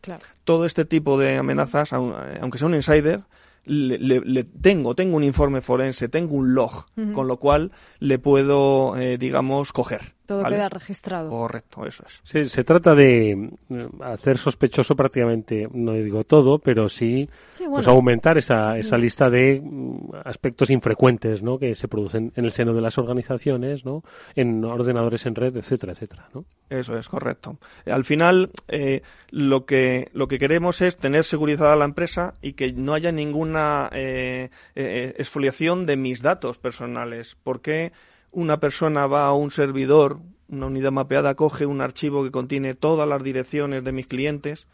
[0.45, 3.21] Todo este tipo de amenazas, aunque sea un insider,
[3.65, 7.71] le, tengo, tengo un informe forense, tengo un log, con lo cual
[8.01, 10.15] le puedo, eh, digamos, coger.
[10.33, 11.29] Todo queda registrado.
[11.29, 12.23] Correcto, eso es.
[12.25, 17.29] Sí, se trata de eh, hacer sospechoso prácticamente, no digo todo, pero sí,
[17.69, 21.59] pues aumentar esa, esa lista de mm, aspectos infrecuentes ¿no?
[21.59, 24.03] que se producen en el seno de las organizaciones, ¿no?
[24.35, 26.29] en ordenadores en red, etcétera, etcétera.
[26.33, 26.45] ¿no?
[26.71, 27.59] Eso es, correcto.
[27.87, 32.55] Al final, eh, lo, que, lo que queremos es tener seguridad a la empresa y
[32.55, 37.37] que no haya ninguna eh, exfoliación de mis datos personales.
[37.43, 37.93] porque
[38.33, 43.09] una persona va a un servidor, una unidad mapeada, coge un archivo que contiene todas
[43.09, 44.67] las direcciones de mis clientes,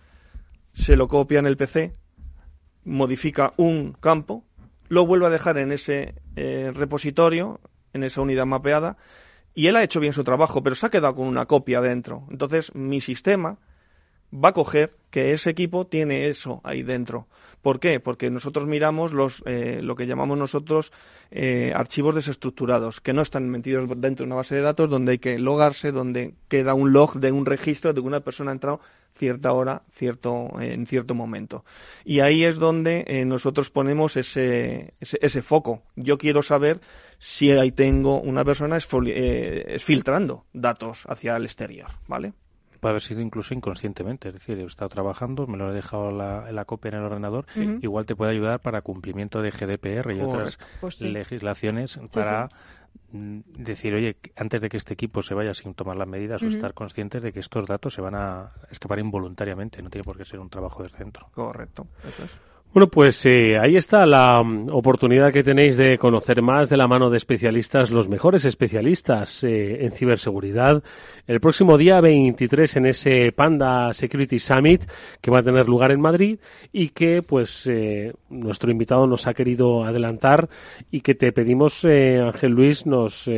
[0.72, 1.94] se lo copia en el PC,
[2.85, 4.44] modifica un campo,
[4.89, 7.60] lo vuelve a dejar en ese eh, repositorio,
[7.93, 8.97] en esa unidad mapeada,
[9.55, 12.26] y él ha hecho bien su trabajo, pero se ha quedado con una copia dentro.
[12.30, 13.59] Entonces, mi sistema
[14.32, 17.28] va a coger que ese equipo tiene eso ahí dentro.
[17.62, 17.98] ¿Por qué?
[17.98, 20.92] Porque nosotros miramos los, eh, lo que llamamos nosotros
[21.30, 25.18] eh, archivos desestructurados, que no están metidos dentro de una base de datos donde hay
[25.18, 28.80] que logarse, donde queda un log de un registro de que una persona ha entrado
[29.16, 31.64] cierta hora, cierto, en cierto momento.
[32.05, 35.82] Y ahí es donde eh, nosotros ponemos ese, ese, foco.
[35.96, 36.80] Yo quiero saber
[37.18, 38.78] si ahí tengo una persona
[39.80, 42.32] filtrando datos hacia el exterior, ¿vale?
[42.78, 46.50] Puede haber sido incluso inconscientemente, es decir, he estado trabajando, me lo he dejado la,
[46.52, 47.46] la copia en el ordenador,
[47.82, 52.48] igual te puede ayudar para cumplimiento de GDPR y otras pues legislaciones para
[53.12, 56.46] mm, decir, oye, antes de que este equipo se vaya sin tomar las medidas o
[56.46, 60.24] estar conscientes de que estos datos se van a escapar involuntariamente, no tiene por qué
[60.24, 61.28] ser un trabajo del centro.
[61.34, 62.40] Correcto, eso es.
[62.70, 66.86] Bueno, pues eh, ahí está la mm, oportunidad que tenéis de conocer más de la
[66.86, 70.82] mano de especialistas, los mejores especialistas eh, en ciberseguridad,
[71.27, 74.82] el próximo día 23 en ese Panda Security Summit
[75.23, 76.40] que va a tener lugar en Madrid
[76.70, 80.51] y que pues eh, nuestro invitado nos ha querido adelantar
[80.90, 83.31] y que te pedimos, Ángel Luis, nos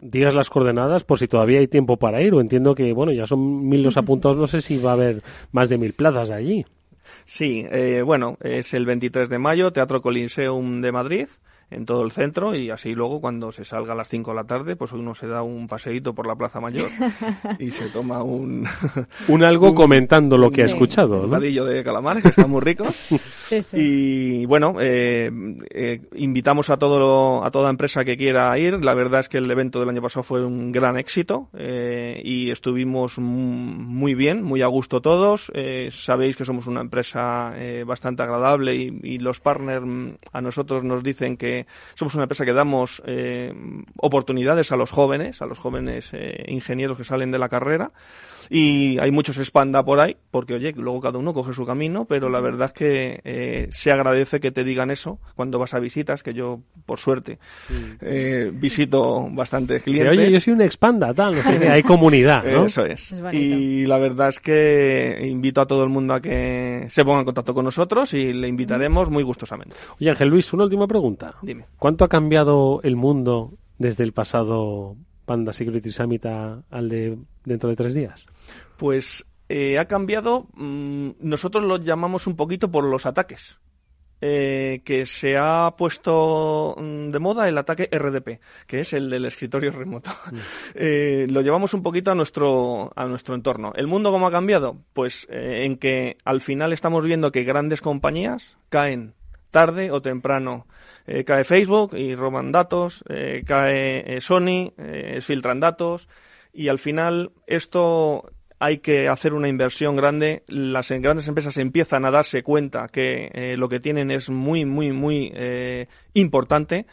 [0.00, 3.26] digas las coordenadas por si todavía hay tiempo para ir o entiendo que, bueno, ya
[3.26, 5.20] son mil los apuntados, no sé si va a haber
[5.50, 6.64] más de mil plazas allí.
[7.24, 11.28] Sí, eh, bueno, es el 23 de mayo, Teatro Coliseum de Madrid
[11.74, 14.44] en todo el centro y así luego cuando se salga a las 5 de la
[14.44, 16.90] tarde pues uno se da un paseíto por la Plaza Mayor
[17.58, 18.66] y se toma un...
[19.28, 21.22] un algo comentando lo que ha escuchado.
[21.22, 22.86] Un vadillo de calamares que está muy rico.
[23.74, 25.30] Y bueno, eh,
[25.70, 28.82] eh, invitamos a, todo, a toda empresa que quiera ir.
[28.82, 32.50] La verdad es que el evento del año pasado fue un gran éxito eh, y
[32.50, 35.52] estuvimos muy bien, muy a gusto todos.
[35.90, 37.54] sabéis que somos una empresa
[37.84, 41.61] bastante agradable y, y los partners mm, a nosotros nos dicen que
[41.94, 43.52] somos una empresa que damos eh,
[43.96, 47.92] oportunidades a los jóvenes, a los jóvenes eh, ingenieros que salen de la carrera
[48.50, 52.28] y hay muchos espanda por ahí, porque oye, luego cada uno coge su camino, pero
[52.28, 56.22] la verdad es que eh, se agradece que te digan eso cuando vas a visitas,
[56.22, 57.38] que yo, por suerte,
[58.00, 60.10] eh, visito bastantes clientes.
[60.10, 61.34] oye, yo soy un expanda, tal,
[61.70, 62.66] hay comunidad, ¿no?
[62.66, 63.12] Eso es.
[63.32, 67.24] y la verdad es que invito a todo el mundo a que se ponga en
[67.24, 69.76] contacto con nosotros y le invitaremos muy gustosamente.
[70.00, 71.34] Oye, Ángel Luis, una última pregunta.
[71.42, 71.66] Dime.
[71.78, 77.76] ¿Cuánto ha cambiado el mundo desde el pasado Panda Security Summit al de dentro de
[77.76, 78.24] tres días?
[78.76, 79.24] Pues
[79.54, 83.58] eh, ha cambiado, mm, nosotros lo llamamos un poquito por los ataques.
[84.24, 89.26] Eh, que se ha puesto mm, de moda el ataque RDP, que es el del
[89.26, 90.10] escritorio remoto.
[90.30, 90.36] Mm.
[90.74, 93.74] Eh, lo llevamos un poquito a nuestro, a nuestro entorno.
[93.76, 94.78] ¿El mundo cómo ha cambiado?
[94.94, 99.12] Pues en que al final estamos viendo que grandes compañías caen
[99.50, 100.66] tarde o temprano.
[101.26, 103.04] cae Facebook y roban datos,
[103.44, 104.72] cae Sony,
[105.20, 106.08] filtran datos
[106.52, 108.30] y al final esto
[108.62, 110.44] hay que hacer una inversión grande.
[110.46, 114.92] Las grandes empresas empiezan a darse cuenta que eh, lo que tienen es muy, muy,
[114.92, 116.86] muy eh, importante.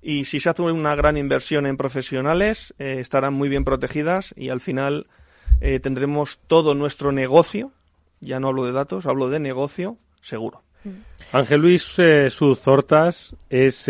[0.00, 4.50] Y si se hace una gran inversión en profesionales, eh, estarán muy bien protegidas y
[4.50, 5.08] al final
[5.82, 7.72] tendremos todo nuestro negocio,
[8.20, 10.62] ya no hablo de datos, hablo de negocio, seguro.
[11.32, 11.96] Ángel Luis
[12.28, 13.88] Suzortas es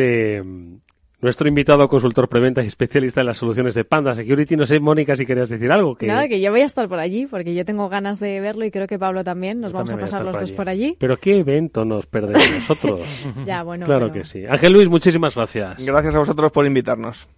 [1.20, 4.56] nuestro invitado consultor preventa y especialista en las soluciones de Panda Security.
[4.56, 5.96] No sé, Mónica, si querías decir algo.
[5.96, 6.06] Que...
[6.06, 8.70] Nada, que yo voy a estar por allí, porque yo tengo ganas de verlo y
[8.70, 9.60] creo que Pablo también.
[9.60, 10.96] Nos vamos a pasar los dos por allí.
[10.98, 13.00] Pero qué evento nos perdemos nosotros.
[13.46, 13.86] ya, bueno.
[13.86, 14.44] Claro que sí.
[14.46, 15.84] Ángel Luis, muchísimas gracias.
[15.84, 17.28] Gracias a vosotros por invitarnos.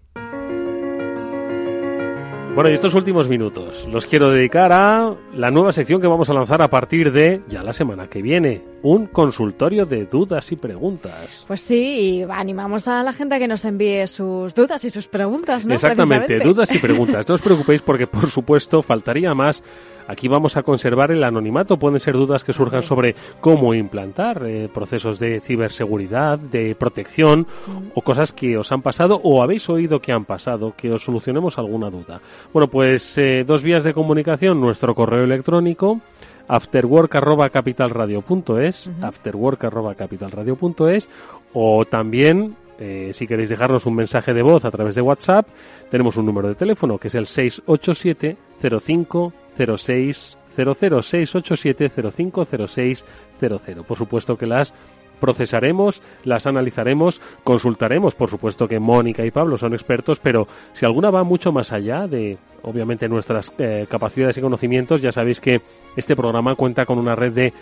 [2.59, 6.35] Bueno, y estos últimos minutos los quiero dedicar a la nueva sección que vamos a
[6.35, 11.45] lanzar a partir de ya la semana que viene, un consultorio de dudas y preguntas.
[11.47, 15.07] Pues sí, y animamos a la gente a que nos envíe sus dudas y sus
[15.07, 15.75] preguntas, ¿no?
[15.75, 17.29] Exactamente, dudas y preguntas.
[17.29, 19.63] No os preocupéis porque, por supuesto, faltaría más
[20.09, 21.79] Aquí vamos a conservar el anonimato.
[21.79, 27.47] Pueden ser dudas que surjan sobre cómo implantar eh, procesos de ciberseguridad, de protección
[27.95, 31.59] o cosas que os han pasado o habéis oído que han pasado, que os solucionemos
[31.59, 32.23] alguna duda.
[32.53, 36.01] Bueno, pues eh, dos vías de comunicación, nuestro correo electrónico
[36.49, 41.09] afterwork@capitalradio.es, uh afterwork@capitalradio.es
[41.53, 45.47] o también eh, si queréis dejarnos un mensaje de voz a través de WhatsApp,
[45.91, 48.39] tenemos un número de teléfono que es el 687
[48.81, 53.87] 05 0600 687 050600.
[53.87, 54.73] Por supuesto que las
[55.21, 61.11] procesaremos, las analizaremos, consultaremos, por supuesto que Mónica y Pablo son expertos, pero si alguna
[61.11, 65.61] va mucho más allá de, obviamente, nuestras eh, capacidades y conocimientos, ya sabéis que
[65.97, 67.53] este programa cuenta con una red de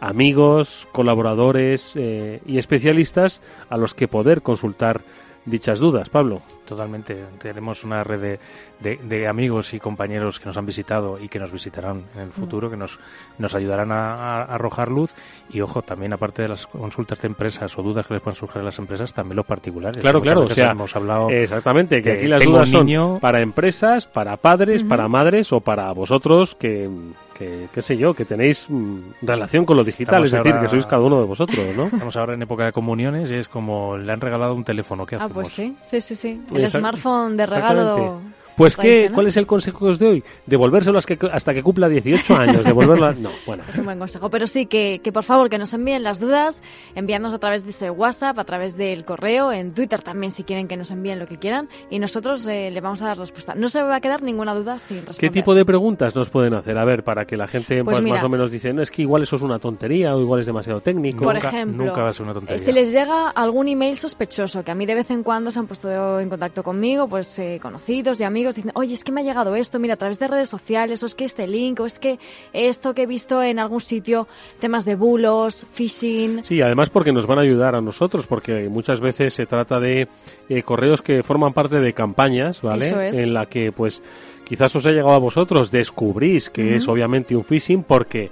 [0.00, 5.00] amigos, colaboradores eh, y especialistas a los que poder consultar
[5.46, 6.42] dichas dudas, Pablo.
[6.66, 7.24] Totalmente.
[7.40, 8.38] Tenemos una red
[8.80, 12.68] de, amigos y compañeros que nos han visitado y que nos visitarán en el futuro,
[12.68, 12.98] que nos,
[13.38, 15.12] nos ayudarán a, arrojar luz.
[15.50, 18.60] Y ojo, también aparte de las consultas de empresas o dudas que les puedan surgir
[18.60, 20.02] a las empresas, también los particulares.
[20.02, 20.42] Claro, claro.
[20.42, 25.08] O sea, hemos hablado exactamente, que aquí las dudas son para empresas, para padres, para
[25.08, 26.90] madres o para vosotros que
[27.36, 30.86] que, qué sé yo, que tenéis mm, relación con lo digital, es decir, que sois
[30.86, 31.86] cada uno de vosotros, ¿no?
[31.86, 35.16] Estamos ahora en época de comuniones y es como le han regalado un teléfono, ¿qué
[35.16, 35.30] hacemos?
[35.30, 36.42] Ah, pues sí, sí, sí, sí.
[36.54, 38.20] El smartphone de regalo
[38.56, 40.22] pues ¿qué, ¿cuál es el consejo que os doy?
[40.46, 42.64] Devolvérselo hasta que cumpla 18 años.
[42.64, 43.12] Devolverlo.
[43.14, 43.64] No, bueno.
[43.68, 44.30] Es un buen consejo.
[44.30, 46.62] Pero sí, que, que por favor que nos envíen las dudas,
[46.94, 50.68] enviándonos a través de ese WhatsApp, a través del correo, en Twitter también si quieren
[50.68, 53.54] que nos envíen lo que quieran y nosotros eh, le vamos a dar respuesta.
[53.54, 55.18] No se va a quedar ninguna duda sin responder.
[55.18, 56.78] ¿Qué tipo de preguntas nos pueden hacer?
[56.78, 59.02] A ver, para que la gente pues pues, más o menos dice, no, es que
[59.02, 61.24] igual eso es una tontería o igual es demasiado técnico.
[61.24, 62.64] Por nunca, ejemplo, nunca va a ser una tontería.
[62.64, 65.66] si les llega algún email sospechoso, que a mí de vez en cuando se han
[65.66, 69.54] puesto en contacto conmigo, pues eh, conocidos y amigos, dicen, oye, es que me llegado
[69.56, 72.18] esto, mira, a través de redes sociales, o es que este link, o es que
[72.52, 74.28] esto que he visto en algún sitio,
[74.58, 76.44] temas de bulos, phishing.
[76.44, 80.08] Sí, además porque nos van a ayudar a nosotros, porque muchas veces se trata de
[80.48, 82.88] eh, correos que forman parte de campañas, ¿vale?
[82.88, 84.02] En la que, pues,
[84.44, 88.30] quizás os ha llegado a vosotros, descubrís que es obviamente un phishing porque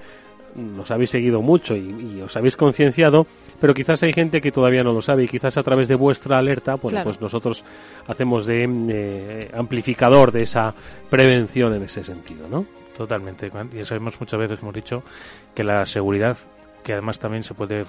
[0.54, 3.26] nos habéis seguido mucho y, os habéis concienciado,
[3.60, 6.38] pero quizás hay gente que todavía no lo sabe y quizás a través de vuestra
[6.38, 7.64] alerta, bueno, pues nosotros
[8.06, 10.74] hacemos de eh, amplificador de esa
[11.10, 12.66] prevención en ese sentido, ¿no?
[12.96, 13.50] Totalmente.
[13.72, 15.02] Y sabemos muchas veces, hemos dicho,
[15.54, 16.38] que la seguridad,
[16.84, 17.84] que además también se puede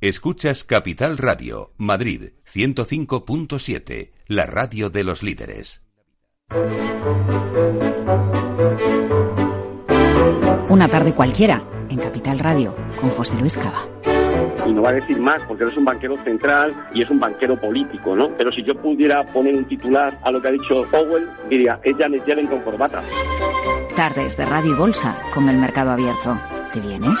[0.00, 5.82] Escuchas Capital Radio, Madrid 105.7, la radio de los líderes.
[10.68, 13.88] Una tarde cualquiera, en Capital Radio, con José Luis Cava.
[14.68, 17.18] y no va a decir más porque él es un banquero central y es un
[17.18, 18.28] banquero político, ¿no?
[18.36, 21.96] Pero si yo pudiera poner un titular a lo que ha dicho Powell, diría, es
[21.96, 23.02] Janet Yellen con corbata.
[23.96, 26.40] Tardes de Radio y Bolsa, con el mercado abierto.
[26.72, 27.20] ¿Te vienes?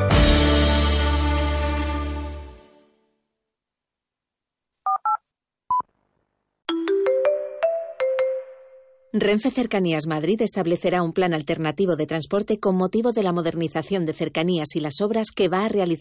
[9.13, 14.13] Renfe Cercanías Madrid establecerá un plan alternativo de transporte con motivo de la modernización de
[14.13, 15.81] cercanías y las obras que va a realizar